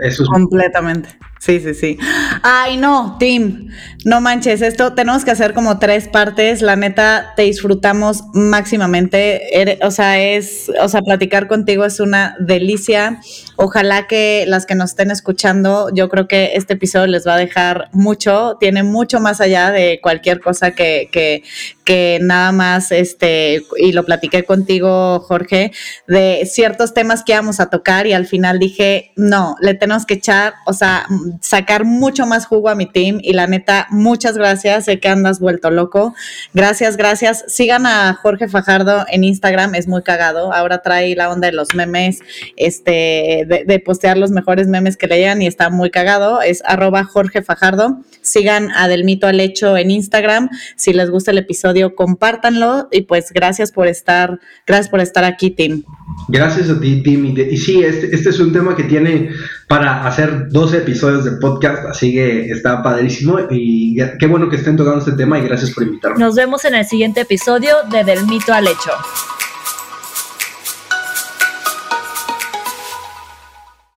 Eso 0.00 0.22
es 0.22 0.28
Completamente. 0.28 1.08
Sí, 1.38 1.60
sí, 1.60 1.74
sí. 1.74 1.98
Ay, 2.42 2.76
no, 2.76 3.16
Tim, 3.20 3.68
no 4.04 4.20
manches, 4.20 4.62
esto 4.62 4.94
tenemos 4.94 5.24
que 5.24 5.30
hacer 5.30 5.52
como 5.52 5.78
tres 5.78 6.08
partes. 6.08 6.62
La 6.62 6.76
neta, 6.76 7.34
te 7.36 7.42
disfrutamos 7.42 8.24
máximamente. 8.32 9.78
O 9.82 9.90
sea, 9.90 10.18
es, 10.20 10.70
o 10.80 10.88
sea, 10.88 11.02
platicar 11.02 11.46
contigo 11.46 11.84
es 11.84 12.00
una 12.00 12.36
delicia. 12.40 13.20
Ojalá 13.56 14.06
que 14.06 14.44
las 14.48 14.66
que 14.66 14.74
nos 14.74 14.90
estén 14.90 15.10
escuchando, 15.10 15.90
yo 15.94 16.08
creo 16.08 16.26
que 16.26 16.52
este 16.54 16.74
episodio 16.74 17.06
les 17.06 17.26
va 17.26 17.34
a 17.34 17.38
dejar 17.38 17.90
mucho. 17.92 18.56
Tiene 18.58 18.82
mucho 18.82 19.20
más 19.20 19.40
allá 19.40 19.70
de 19.70 20.00
cualquier 20.02 20.40
cosa 20.40 20.70
que, 20.72 21.08
que, 21.12 21.42
que 21.84 22.18
nada 22.22 22.50
más, 22.52 22.92
este, 22.92 23.62
y 23.78 23.92
lo 23.92 24.04
platiqué 24.04 24.44
contigo, 24.44 25.20
Jorge, 25.20 25.70
de 26.08 26.48
ciertos 26.50 26.94
temas 26.94 27.22
que 27.22 27.32
íbamos 27.32 27.60
a 27.60 27.70
tocar 27.70 28.06
y 28.06 28.12
al 28.12 28.26
final 28.26 28.58
dije, 28.58 29.12
no, 29.16 29.56
le 29.60 29.74
tenemos 29.74 30.06
que 30.06 30.14
echar, 30.14 30.54
o 30.66 30.72
sea, 30.72 31.06
sacar 31.40 31.84
mucho 31.84 32.26
más 32.26 32.46
jugo 32.46 32.68
a 32.68 32.74
mi 32.74 32.86
team 32.86 33.18
y 33.22 33.32
la 33.32 33.46
neta, 33.46 33.86
muchas 33.90 34.36
gracias, 34.36 34.86
sé 34.86 35.00
que 35.00 35.08
andas 35.08 35.40
vuelto 35.40 35.70
loco. 35.70 36.14
Gracias, 36.54 36.96
gracias. 36.96 37.44
Sigan 37.48 37.86
a 37.86 38.14
Jorge 38.14 38.48
Fajardo 38.48 39.04
en 39.08 39.24
Instagram, 39.24 39.74
es 39.74 39.88
muy 39.88 40.02
cagado. 40.02 40.52
Ahora 40.52 40.82
trae 40.82 41.14
la 41.14 41.30
onda 41.30 41.46
de 41.46 41.52
los 41.52 41.74
memes, 41.74 42.20
este, 42.56 43.46
de, 43.66 43.82
postear 43.84 44.16
los 44.16 44.30
mejores 44.30 44.68
memes 44.68 44.96
que 44.96 45.06
leían 45.06 45.42
y 45.42 45.46
está 45.46 45.70
muy 45.70 45.90
cagado. 45.90 46.42
Es 46.42 46.62
arroba 46.64 47.04
Jorge 47.04 47.42
Fajardo. 47.42 47.98
Sigan 48.26 48.70
a 48.72 48.88
Del 48.88 49.04
Mito 49.04 49.26
al 49.26 49.40
Hecho 49.40 49.76
en 49.76 49.90
Instagram. 49.90 50.50
Si 50.76 50.92
les 50.92 51.10
gusta 51.10 51.30
el 51.30 51.38
episodio, 51.38 51.94
compártanlo 51.94 52.88
y 52.90 53.02
pues 53.02 53.32
gracias 53.32 53.72
por 53.72 53.86
estar, 53.86 54.40
gracias 54.66 54.88
por 54.88 55.00
estar 55.00 55.24
aquí, 55.24 55.50
Tim. 55.50 55.84
Gracias 56.28 56.70
a 56.70 56.80
ti, 56.80 57.02
Tim. 57.02 57.36
Y, 57.36 57.56
sí, 57.56 57.82
este, 57.82 58.14
este 58.14 58.30
es 58.30 58.40
un 58.40 58.52
tema 58.52 58.74
que 58.74 58.84
tiene 58.84 59.30
para 59.68 60.06
hacer 60.06 60.48
12 60.48 60.78
episodios 60.78 61.24
de 61.24 61.32
podcast, 61.32 61.86
así 61.86 62.12
que 62.12 62.46
está 62.46 62.82
padrísimo 62.82 63.38
y 63.50 63.96
qué 64.18 64.26
bueno 64.26 64.48
que 64.48 64.56
estén 64.56 64.76
tocando 64.76 64.98
este 64.98 65.12
tema 65.12 65.38
y 65.38 65.42
gracias 65.42 65.70
por 65.70 65.84
invitarme. 65.84 66.18
Nos 66.18 66.34
vemos 66.34 66.64
en 66.64 66.74
el 66.74 66.84
siguiente 66.84 67.20
episodio 67.20 67.74
de 67.90 68.04
Del 68.04 68.26
Mito 68.26 68.52
al 68.52 68.66
Hecho. 68.66 68.92